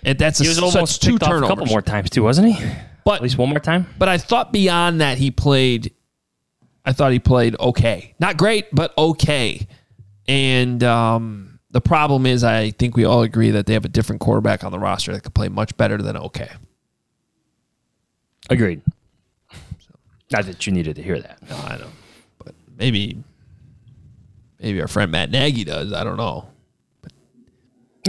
And 0.04 0.18
that's 0.18 0.40
He 0.40 0.48
was 0.48 0.58
so 0.58 0.64
almost 0.66 0.96
it's 0.96 0.98
two 1.00 1.18
turnovers. 1.20 1.44
a 1.44 1.48
couple 1.48 1.66
more 1.66 1.82
times 1.82 2.10
too, 2.10 2.24
wasn't 2.24 2.54
he? 2.54 2.72
But 3.04 3.16
at 3.16 3.22
least 3.22 3.38
one 3.38 3.50
more 3.50 3.60
time. 3.60 3.88
But 3.98 4.08
I 4.08 4.18
thought 4.18 4.54
beyond 4.54 5.02
that 5.02 5.18
he 5.18 5.32
played. 5.32 5.94
I 6.86 6.94
thought 6.94 7.12
he 7.12 7.20
played 7.20 7.56
okay, 7.60 8.16
not 8.20 8.38
great, 8.38 8.74
but 8.74 8.98
okay. 8.98 9.68
And 10.28 10.82
um, 10.84 11.60
the 11.72 11.82
problem 11.82 12.26
is, 12.26 12.44
I 12.44 12.72
think 12.72 12.96
we 12.96 13.04
all 13.04 13.22
agree 13.24 13.52
that 13.52 13.66
they 13.66 13.74
have 13.74 13.84
a 13.86 13.90
different 13.90 14.22
quarterback 14.22 14.64
on 14.64 14.72
the 14.72 14.80
roster 14.80 15.12
that 15.12 15.22
could 15.22 15.34
play 15.34 15.50
much 15.50 15.76
better 15.76 15.98
than 15.98 16.16
okay. 16.18 16.50
Agreed. 18.50 18.82
Not 20.32 20.46
that 20.46 20.66
you 20.66 20.74
needed 20.74 20.96
to 20.96 21.04
hear 21.04 21.20
that. 21.20 21.40
No, 21.50 21.56
I 21.58 21.78
know, 21.78 21.90
but 22.44 22.54
maybe, 22.78 23.24
maybe 24.60 24.80
our 24.82 24.88
friend 24.88 25.12
Matt 25.12 25.32
Nagy 25.32 25.64
does. 25.64 25.92
I 25.92 26.04
don't 26.04 26.18
know. 26.18 26.48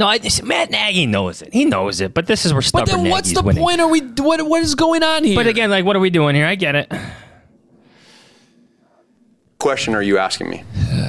No, 0.00 0.06
I, 0.06 0.18
Matt 0.44 0.70
Nagy 0.70 1.04
knows 1.04 1.42
it. 1.42 1.52
He 1.52 1.66
knows 1.66 2.00
it. 2.00 2.14
But 2.14 2.26
this 2.26 2.46
is 2.46 2.54
where 2.54 2.62
But 2.72 2.86
then, 2.86 3.10
what's 3.10 3.28
Nagy's 3.28 3.34
the 3.34 3.42
winning. 3.42 3.62
point? 3.62 3.82
Are 3.82 3.88
we 3.88 4.00
what? 4.00 4.40
What 4.48 4.62
is 4.62 4.74
going 4.74 5.02
on 5.02 5.24
here? 5.24 5.34
But 5.36 5.46
again, 5.46 5.68
like, 5.68 5.84
what 5.84 5.94
are 5.94 6.00
we 6.00 6.08
doing 6.08 6.34
here? 6.34 6.46
I 6.46 6.54
get 6.54 6.74
it. 6.74 6.90
Question 9.58 9.94
are 9.94 10.00
you 10.00 10.16
asking 10.16 10.48
me? 10.48 10.64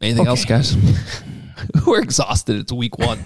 Anything 0.00 0.26
else, 0.26 0.46
guys? 0.46 0.78
We're 1.86 2.00
exhausted. 2.00 2.56
It's 2.56 2.72
week 2.72 2.96
one. 2.96 3.18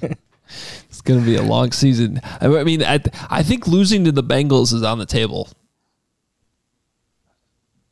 it's 0.00 1.00
going 1.02 1.18
to 1.18 1.26
be 1.26 1.34
a 1.34 1.42
long 1.42 1.72
season. 1.72 2.20
I 2.40 2.46
I 2.46 2.62
mean, 2.62 2.84
I, 2.84 3.00
I 3.28 3.42
think 3.42 3.66
losing 3.66 4.04
to 4.04 4.12
the 4.12 4.22
Bengals 4.22 4.72
is 4.72 4.84
on 4.84 4.98
the 5.00 5.06
table. 5.06 5.48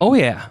Oh 0.01 0.15
yeah, 0.15 0.47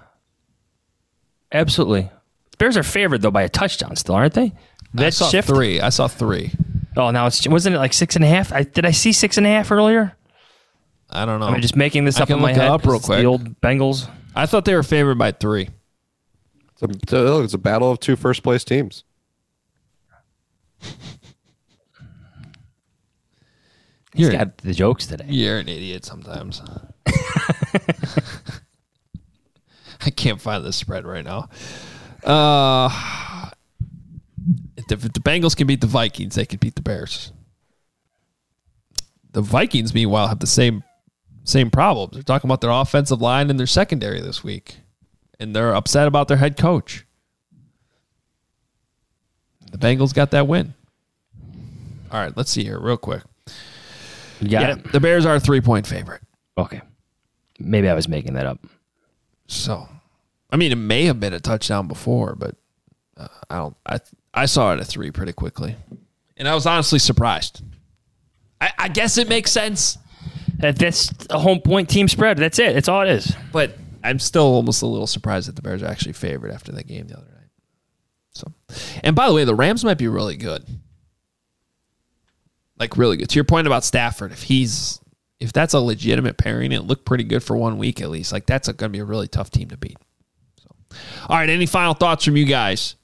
absolutely. 1.54 2.10
Bears 2.58 2.78
are 2.78 2.84
favored 2.84 3.22
though 3.22 3.32
by 3.32 3.43
a 3.43 3.49
touchdown 3.49 3.95
still, 3.95 4.16
aren't 4.16 4.34
they? 4.34 4.54
I 4.97 5.10
saw 5.10 5.30
shift. 5.30 5.47
three. 5.47 5.80
I 5.82 5.89
saw 5.89 6.08
three. 6.08 6.51
Oh, 6.95 7.10
now 7.12 7.26
it's 7.26 7.47
wasn't 7.47 7.76
it 7.76 7.80
like 7.80 7.93
six 7.93 8.16
and 8.16 8.24
a 8.24 8.28
half? 8.28 8.54
I, 8.54 8.64
did 8.64 8.86
I 8.86 8.91
see 8.91 9.12
six 9.12 9.38
and 9.38 9.47
a 9.47 9.49
half 9.49 9.72
earlier? 9.72 10.16
I 11.10 11.26
don't 11.26 11.39
know. 11.39 11.47
I'm 11.47 11.62
just 11.62 11.76
making 11.76 12.06
this 12.06 12.18
I 12.18 12.24
up 12.24 12.28
can 12.28 12.38
in 12.38 12.41
my 12.43 12.51
it 12.51 12.58
head? 12.58 12.70
up 12.70 12.86
real 12.86 12.99
quick. 12.99 13.20
The 13.20 13.26
old 13.26 13.60
Bengals. 13.62 14.10
I 14.36 14.45
thought 14.45 14.66
they 14.66 14.76
were 14.76 14.84
favored 14.84 15.18
by 15.18 15.32
three. 15.32 15.70
It's 16.74 16.82
a, 16.82 16.86
it's 16.89 17.14
a, 17.14 17.39
it's 17.41 17.54
a 17.54 17.58
battle 17.60 17.91
of 17.91 17.99
two 17.99 18.16
first 18.16 18.43
place 18.43 18.64
teams. 18.64 19.04
He's 24.16 24.30
got 24.30 24.58
the 24.58 24.74
jokes 24.74 25.08
today. 25.08 25.26
You're 25.28 25.58
an 25.58 25.68
idiot 25.68 26.06
sometimes. 26.06 26.62
I 30.06 30.10
can't 30.10 30.41
find 30.41 30.64
the 30.64 30.74
spread 30.74 31.06
right 31.06 31.24
now. 31.24 31.49
Uh, 32.24 32.89
if 34.78 34.88
the, 34.88 34.95
if 34.95 35.14
the 35.14 35.20
Bengals 35.20 35.56
can 35.56 35.68
beat 35.68 35.82
the 35.82 35.88
Vikings, 35.88 36.36
they 36.36 36.45
can 36.45 36.60
beat 36.60 36.76
the 36.76 36.82
Bears. 36.82 37.32
The 39.32 39.41
Vikings, 39.41 39.93
meanwhile, 39.93 40.28
have 40.28 40.39
the 40.39 40.47
same 40.47 40.84
same 41.43 41.70
problems. 41.70 42.14
They're 42.14 42.24
talking 42.24 42.47
about 42.47 42.62
their 42.62 42.70
offensive 42.72 43.22
line 43.22 43.49
and 43.49 43.60
their 43.60 43.68
secondary 43.68 44.22
this 44.22 44.43
week, 44.43 44.78
and 45.39 45.56
they're 45.56 45.76
upset 45.76 46.08
about 46.08 46.28
their 46.28 46.38
head 46.38 46.58
coach. 46.58 47.06
The 49.72 49.78
Bengals 49.78 50.14
got 50.14 50.32
that 50.32 50.47
win. 50.47 50.74
All 52.12 52.20
right, 52.20 52.36
let's 52.38 52.51
see 52.51 52.64
here 52.64 52.80
real 52.80 52.95
quick. 52.97 53.24
Yeah, 54.39 54.74
it. 54.74 54.91
the 54.91 54.99
Bears 54.99 55.26
are 55.26 55.36
a 55.36 55.39
three 55.39 55.62
point 55.62 55.88
favorite. 55.88 56.22
Okay. 56.58 56.82
Maybe 57.60 57.89
I 57.89 57.93
was 57.93 58.08
making 58.08 58.34
that 58.34 58.45
up. 58.45 58.60
So, 59.47 59.88
I 60.54 60.56
mean, 60.56 60.72
it 60.72 60.76
may 60.76 61.06
have 61.06 61.20
been 61.20 61.34
a 61.34 61.39
touchdown 61.39 61.88
before, 61.88 62.36
but 62.38 62.56
uh, 63.18 63.28
I 63.49 63.58
don't. 63.58 63.76
I 63.88 63.99
I 64.36 64.45
saw 64.45 64.72
it 64.74 64.80
at 64.80 64.86
three 64.86 65.10
pretty 65.10 65.34
quickly, 65.34 65.76
and 66.38 66.47
I 66.47 66.54
was 66.54 66.68
honestly 66.68 66.99
surprised. 66.99 67.64
I, 68.62 68.72
I 68.78 68.88
guess 68.88 69.18
it 69.18 69.28
makes 69.28 69.51
sense, 69.51 69.97
That, 70.60 70.78
that's 70.78 71.12
a 71.32 71.39
home 71.39 71.60
point 71.60 71.89
team 71.89 72.08
spread. 72.08 72.38
That's 72.38 72.60
it. 72.60 72.74
That's 72.74 72.88
all 72.88 73.01
it 73.01 73.10
is. 73.10 73.36
but 73.51 73.76
I'm 74.04 74.20
still 74.20 74.43
almost 74.43 74.84
a 74.84 74.86
little 74.86 75.08
surprised 75.08 75.47
that 75.47 75.56
the 75.56 75.64
Bears 75.64 75.82
are 75.82 75.88
actually 75.88 76.14
favored 76.14 76.51
after 76.51 76.72
that 76.74 76.86
game 76.86 77.08
the 77.08 77.18
other 77.18 77.26
night. 77.26 77.49
So, 78.32 78.51
and 79.04 79.16
by 79.16 79.28
the 79.28 79.34
way, 79.34 79.45
the 79.45 79.56
Rams 79.56 79.84
might 79.84 79.97
be 79.97 80.08
really 80.08 80.38
good, 80.38 80.64
like 82.78 82.95
really 82.95 83.18
good. 83.18 83.30
To 83.30 83.36
your 83.36 83.43
point 83.43 83.66
about 83.66 83.84
Stafford, 83.84 84.32
if 84.32 84.43
he's 84.43 84.99
if 85.39 85.51
that's 85.51 85.74
a 85.74 85.80
legitimate 85.80 86.38
pairing, 86.38 86.72
it 86.72 86.84
looked 86.84 87.06
pretty 87.06 87.24
good 87.24 87.41
for 87.41 87.58
one 87.58 87.80
week 87.80 88.01
at 88.01 88.12
least. 88.12 88.32
Like 88.32 88.45
that's 88.45 88.68
going 88.68 88.78
to 88.78 88.89
be 88.89 88.99
a 88.99 89.06
really 89.06 89.28
tough 89.28 89.49
team 89.49 89.70
to 89.70 89.78
beat. 89.78 89.97
All 91.29 91.37
right, 91.37 91.49
any 91.49 91.65
final 91.65 91.93
thoughts 91.93 92.25
from 92.25 92.37
you 92.37 92.45
guys? 92.45 92.95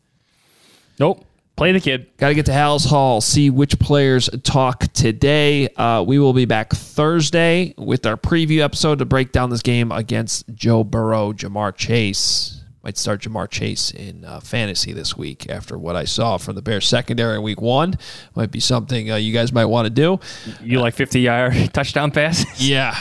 Nope. 1.00 1.26
Play 1.56 1.74
the 1.74 1.82
kid. 1.82 2.08
Got 2.16 2.30
to 2.30 2.36
get 2.36 2.46
to 2.46 2.54
Halas 2.54 2.88
Hall, 2.88 3.20
see 3.20 3.50
which 3.50 3.78
players 3.80 4.30
talk 4.44 4.88
today. 4.94 5.68
Uh, 5.76 6.04
we 6.08 6.18
will 6.18 6.32
be 6.32 6.46
back 6.46 6.72
Thursday 6.72 7.74
with 7.78 8.06
our 8.06 8.16
preview 8.16 8.60
episode 8.60 9.00
to 9.00 9.06
break 9.06 9.34
down 9.34 9.50
this 9.50 9.62
game 9.62 9.92
against 9.92 10.46
Joe 10.56 10.86
Burrow, 10.86 11.34
Ja'Marr 11.34 11.76
Chase. 11.76 12.62
Might 12.82 12.98
start 12.98 13.24
Ja'Marr 13.24 13.50
Chase 13.50 13.92
in 13.92 14.24
uh, 14.24 14.40
fantasy 14.40 14.94
this 14.94 15.18
week 15.18 15.50
after 15.50 15.78
what 15.78 15.98
I 15.98 16.06
saw 16.06 16.38
from 16.38 16.56
the 16.56 16.62
Bears 16.62 16.88
secondary 16.88 17.36
in 17.36 17.44
week 17.44 17.60
one. 17.60 17.96
Might 18.36 18.52
be 18.52 18.62
something 18.62 19.12
uh, 19.12 19.18
you 19.18 19.34
guys 19.34 19.52
might 19.52 19.66
want 19.66 19.86
to 19.86 19.90
do. 19.90 20.18
You 20.64 20.80
like 20.80 20.94
50 20.94 21.20
yard 21.20 21.54
touchdown 21.74 22.12
passes? 22.12 22.70
Yeah. 22.70 22.96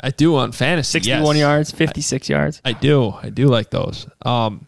I 0.00 0.10
do 0.10 0.36
on 0.36 0.52
fantasy. 0.52 0.92
61 1.00 1.36
yes. 1.36 1.40
yards, 1.40 1.70
56 1.72 2.28
yards. 2.28 2.62
I 2.64 2.72
do. 2.72 3.10
I 3.10 3.30
do 3.30 3.46
like 3.48 3.70
those. 3.70 4.06
Um, 4.22 4.66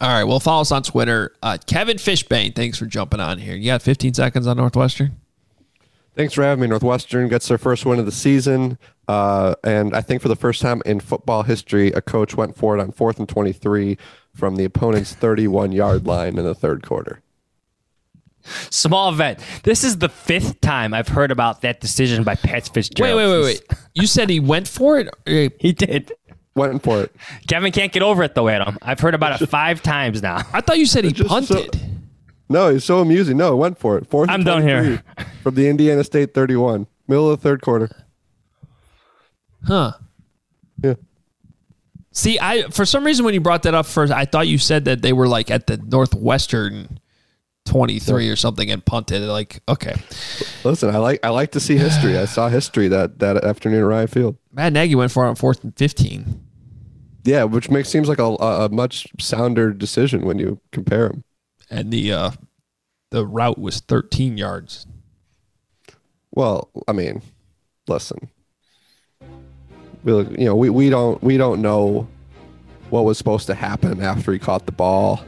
all 0.00 0.08
right. 0.08 0.24
Well, 0.24 0.40
follow 0.40 0.60
us 0.60 0.72
on 0.72 0.82
Twitter. 0.82 1.34
Uh, 1.42 1.58
Kevin 1.66 1.96
Fishbain, 1.96 2.54
thanks 2.54 2.78
for 2.78 2.86
jumping 2.86 3.20
on 3.20 3.38
here. 3.38 3.54
You 3.54 3.66
got 3.66 3.82
15 3.82 4.14
seconds 4.14 4.46
on 4.46 4.56
Northwestern? 4.56 5.16
Thanks 6.14 6.34
for 6.34 6.42
having 6.42 6.60
me. 6.62 6.66
Northwestern 6.66 7.28
gets 7.28 7.48
their 7.48 7.58
first 7.58 7.86
win 7.86 7.98
of 7.98 8.04
the 8.04 8.12
season. 8.12 8.78
Uh, 9.08 9.54
and 9.64 9.94
I 9.94 10.00
think 10.00 10.22
for 10.22 10.28
the 10.28 10.36
first 10.36 10.60
time 10.60 10.82
in 10.84 11.00
football 11.00 11.44
history, 11.44 11.88
a 11.92 12.02
coach 12.02 12.36
went 12.36 12.56
for 12.56 12.76
it 12.76 12.80
on 12.80 12.92
fourth 12.92 13.18
and 13.18 13.28
23 13.28 13.96
from 14.34 14.56
the 14.56 14.64
opponent's 14.64 15.14
31 15.14 15.72
yard 15.72 16.06
line 16.06 16.38
in 16.38 16.44
the 16.44 16.54
third 16.54 16.82
quarter. 16.82 17.22
Small 18.70 19.10
event. 19.12 19.38
This 19.64 19.84
is 19.84 19.98
the 19.98 20.08
fifth 20.08 20.60
time 20.60 20.94
I've 20.94 21.08
heard 21.08 21.30
about 21.30 21.60
that 21.62 21.80
decision 21.80 22.24
by 22.24 22.34
Pat 22.34 22.64
Wait, 22.64 22.70
Fitzgerald. 22.74 23.16
wait, 23.16 23.26
wait, 23.28 23.42
wait. 23.42 23.62
wait. 23.70 23.78
You 23.94 24.06
said 24.06 24.28
he 24.30 24.40
went 24.40 24.66
for 24.68 24.98
it? 24.98 25.08
He 25.60 25.72
did. 25.72 26.12
Went 26.54 26.82
for 26.82 27.02
it. 27.02 27.14
Kevin 27.48 27.70
can't 27.72 27.92
get 27.92 28.02
over 28.02 28.22
it 28.22 28.34
though, 28.34 28.48
Adam. 28.48 28.76
I've 28.82 28.98
heard 29.00 29.14
about 29.14 29.40
it 29.40 29.46
five 29.50 29.82
times 29.82 30.22
now. 30.22 30.38
I 30.52 30.60
thought 30.60 30.78
you 30.78 30.86
said 30.86 31.04
he 31.04 31.12
Just 31.12 31.28
so- 31.48 31.54
punted. 31.54 31.80
No, 32.48 32.68
he's 32.68 32.84
so 32.84 32.98
amusing. 32.98 33.36
No, 33.36 33.54
went 33.56 33.78
for 33.78 33.96
it. 33.96 34.08
Fourth. 34.10 34.28
I'm 34.28 34.42
done 34.42 34.62
here. 34.62 35.04
From 35.44 35.54
the 35.54 35.68
Indiana 35.68 36.02
State 36.02 36.34
31, 36.34 36.88
middle 37.06 37.30
of 37.30 37.38
the 37.38 37.42
third 37.48 37.62
quarter. 37.62 37.88
Huh. 39.66 39.92
Yeah. 40.82 40.94
See, 42.12 42.40
I 42.40 42.62
for 42.70 42.84
some 42.84 43.04
reason 43.04 43.24
when 43.24 43.34
you 43.34 43.40
brought 43.40 43.62
that 43.62 43.74
up 43.74 43.86
first, 43.86 44.12
I 44.12 44.24
thought 44.24 44.48
you 44.48 44.58
said 44.58 44.84
that 44.86 45.00
they 45.02 45.12
were 45.12 45.28
like 45.28 45.48
at 45.50 45.68
the 45.68 45.76
Northwestern 45.76 46.98
23 47.70 48.28
or 48.28 48.34
something 48.34 48.68
and 48.68 48.84
punted. 48.84 49.22
Like, 49.22 49.62
okay. 49.68 49.94
Listen, 50.64 50.92
I 50.92 50.98
like 50.98 51.20
I 51.22 51.28
like 51.28 51.52
to 51.52 51.60
see 51.60 51.76
history. 51.76 52.18
I 52.18 52.24
saw 52.24 52.48
history 52.48 52.88
that 52.88 53.20
that 53.20 53.44
afternoon 53.44 53.80
at 53.80 53.86
Ryan 53.86 54.08
Field. 54.08 54.36
Matt 54.52 54.72
Nagy 54.72 54.96
went 54.96 55.12
for 55.12 55.24
it 55.24 55.28
on 55.28 55.36
fourth 55.36 55.62
and 55.62 55.76
15. 55.76 56.46
Yeah, 57.22 57.44
which 57.44 57.70
makes 57.70 57.88
seems 57.88 58.08
like 58.08 58.18
a, 58.18 58.24
a, 58.24 58.68
much 58.70 59.06
sounder 59.20 59.72
decision 59.72 60.22
when 60.22 60.38
you 60.38 60.58
compare 60.72 61.08
them. 61.08 61.24
And 61.70 61.92
the 61.92 62.12
uh 62.12 62.30
the 63.10 63.24
route 63.24 63.58
was 63.58 63.78
13 63.80 64.36
yards. 64.36 64.86
Well, 66.32 66.70
I 66.88 66.92
mean, 66.92 67.22
listen. 67.86 68.30
we 70.02 70.12
look, 70.12 70.30
you 70.30 70.46
know, 70.46 70.56
we, 70.56 70.70
we 70.70 70.90
don't 70.90 71.22
we 71.22 71.36
don't 71.36 71.62
know 71.62 72.08
what 72.88 73.04
was 73.04 73.16
supposed 73.16 73.46
to 73.46 73.54
happen 73.54 74.02
after 74.02 74.32
he 74.32 74.40
caught 74.40 74.66
the 74.66 74.72
ball. 74.72 75.24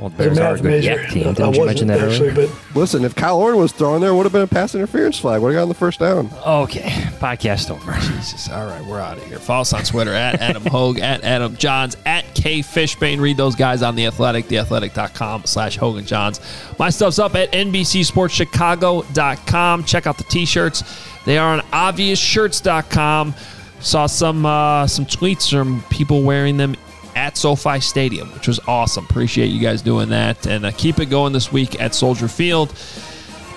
Well, 0.00 0.08
Bears 0.08 0.38
are 0.38 0.54
a 0.54 0.58
good 0.58 0.82
yak 0.82 1.10
team. 1.10 1.34
Didn't 1.34 1.56
you 1.56 1.66
mention 1.66 1.88
that 1.88 2.00
earlier? 2.00 2.34
But 2.34 2.48
Listen, 2.74 3.04
if 3.04 3.14
Kyle 3.14 3.38
Orton 3.38 3.60
was 3.60 3.72
thrown 3.72 4.00
there, 4.00 4.08
it 4.10 4.14
would 4.14 4.24
have 4.24 4.32
been 4.32 4.40
a 4.40 4.46
pass 4.46 4.74
interference 4.74 5.18
flag. 5.18 5.42
Would 5.42 5.48
have 5.48 5.56
gotten 5.58 5.68
the 5.68 5.74
first 5.74 6.00
down. 6.00 6.30
Okay, 6.46 6.88
podcast 7.18 7.70
over. 7.70 7.92
Jesus. 8.00 8.48
All 8.48 8.64
right, 8.66 8.82
we're 8.86 8.98
out 8.98 9.18
of 9.18 9.24
here. 9.24 9.38
Follow 9.38 9.60
us 9.60 9.74
on 9.74 9.84
Twitter 9.84 10.14
at 10.14 10.40
Adam 10.40 10.64
Hoge, 10.64 11.00
at 11.00 11.22
Adam 11.22 11.54
Jahns, 11.56 11.96
at 12.06 12.24
K 12.34 12.60
Fishbain. 12.60 13.20
Read 13.20 13.36
those 13.36 13.54
guys 13.54 13.82
on 13.82 13.94
The 13.94 14.06
Athletic, 14.06 14.46
theathletic.com 14.46 15.44
slash 15.44 15.76
Hoge 15.76 15.98
and 15.98 16.06
Jahns. 16.06 16.40
My 16.78 16.88
stuff's 16.88 17.18
up 17.18 17.34
at 17.34 17.52
NBCSportsChicago.com. 17.52 19.84
Check 19.84 20.06
out 20.06 20.16
the 20.16 20.24
t-shirts. 20.24 20.82
They 21.26 21.36
are 21.36 21.52
on 21.52 21.60
obviousshirts.com. 21.60 23.34
Saw 23.80 24.06
some 24.06 24.46
uh, 24.46 24.86
some 24.86 25.04
tweets 25.04 25.50
from 25.50 25.82
people 25.90 26.22
wearing 26.22 26.56
them 26.56 26.74
at 27.14 27.36
SoFi 27.36 27.80
Stadium, 27.80 28.28
which 28.32 28.48
was 28.48 28.60
awesome. 28.66 29.04
Appreciate 29.04 29.46
you 29.46 29.60
guys 29.60 29.82
doing 29.82 30.08
that. 30.10 30.46
And 30.46 30.66
uh, 30.66 30.70
keep 30.72 30.98
it 30.98 31.06
going 31.06 31.32
this 31.32 31.52
week 31.52 31.80
at 31.80 31.94
Soldier 31.94 32.28
Field. 32.28 32.74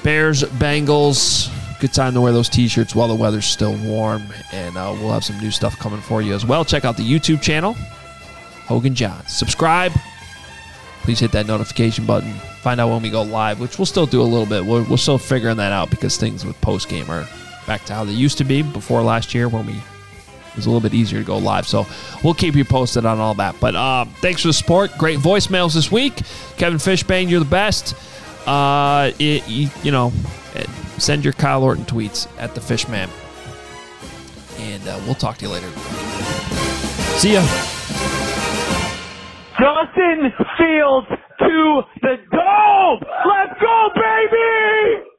Bears, 0.04 0.44
Bengals. 0.44 1.50
Good 1.80 1.94
time 1.94 2.14
to 2.14 2.22
wear 2.22 2.32
those 2.32 2.50
t 2.50 2.68
shirts 2.68 2.96
while 2.96 3.08
the 3.08 3.16
weather's 3.16 3.46
still 3.46 3.76
warm. 3.78 4.24
And 4.52 4.78
uh, 4.78 4.96
we'll 5.00 5.12
have 5.12 5.24
some 5.24 5.40
new 5.40 5.52
stuff 5.52 5.78
coming 5.80 6.02
for 6.02 6.22
you 6.22 6.34
as 6.34 6.46
well. 6.46 6.64
Check 6.64 6.86
out 6.86 6.98
the 6.98 7.04
YouTube 7.04 7.42
channel, 7.42 7.74
Hoge 8.68 8.86
and 8.86 8.96
Jahns. 8.96 9.30
Subscribe. 9.30 9.92
Please 11.02 11.20
hit 11.20 11.34
that 11.34 11.48
notification 11.48 12.06
button. 12.06 12.32
Find 12.62 12.80
out 12.80 12.90
when 12.90 13.02
we 13.02 13.10
go 13.10 13.24
live, 13.24 13.60
which 13.60 13.78
we'll 13.78 13.86
still 13.86 14.06
do 14.06 14.22
a 14.22 14.24
little 14.24 14.46
bit. 14.46 14.64
We're, 14.64 14.84
we're 14.84 14.96
still 14.96 15.18
figuring 15.18 15.58
that 15.58 15.74
out 15.74 15.90
because 15.90 16.16
things 16.16 16.46
with 16.46 16.60
post 16.62 16.88
game 16.88 17.10
are 17.10 17.28
back 17.68 17.84
to 17.86 17.94
how 17.94 18.06
they 18.06 18.14
used 18.14 18.38
to 18.38 18.46
be 18.46 18.62
before 18.62 19.02
last 19.02 19.34
year 19.34 19.50
when 19.50 19.66
we 19.66 19.76
it 20.54 20.58
was 20.58 20.68
a 20.68 20.70
little 20.70 20.88
bit 20.88 20.94
easier 20.94 21.20
to 21.20 21.26
go 21.26 21.38
live. 21.38 21.68
So 21.68 21.86
we'll 22.24 22.36
keep 22.36 22.56
you 22.56 22.64
posted 22.64 23.06
on 23.06 23.20
all 23.20 23.34
that. 23.36 23.56
But 23.60 23.76
uh, 23.76 24.06
thanks 24.22 24.44
for 24.44 24.50
the 24.50 24.54
support. 24.54 24.96
Great 24.98 25.18
voicemails 25.18 25.74
this 25.74 25.92
week. 25.92 26.16
Kevin 26.58 26.78
Fishbain, 26.78 27.28
you're 27.30 27.40
the 27.40 27.46
best. 27.46 27.96
Uh, 28.48 29.12
it, 29.20 29.48
you, 29.48 29.70
you 29.82 29.92
know, 29.92 30.14
send 30.98 31.24
your 31.24 31.34
Kyle 31.34 31.64
Orton 31.64 31.86
tweets 31.86 32.28
at 32.38 32.56
the 32.56 32.62
Fishman. 32.62 33.10
And 34.58 34.88
uh, 34.88 35.00
we'll 35.06 35.16
talk 35.16 35.38
to 35.40 35.46
you 35.46 35.52
later. 35.52 35.70
See 37.18 37.34
ya. 37.34 37.42
Justin 39.60 40.32
Fields 40.58 41.08
to 41.40 41.82
the 42.02 42.18
dome. 42.32 43.00
Let's 43.26 43.60
go, 43.60 43.90
baby! 43.96 45.13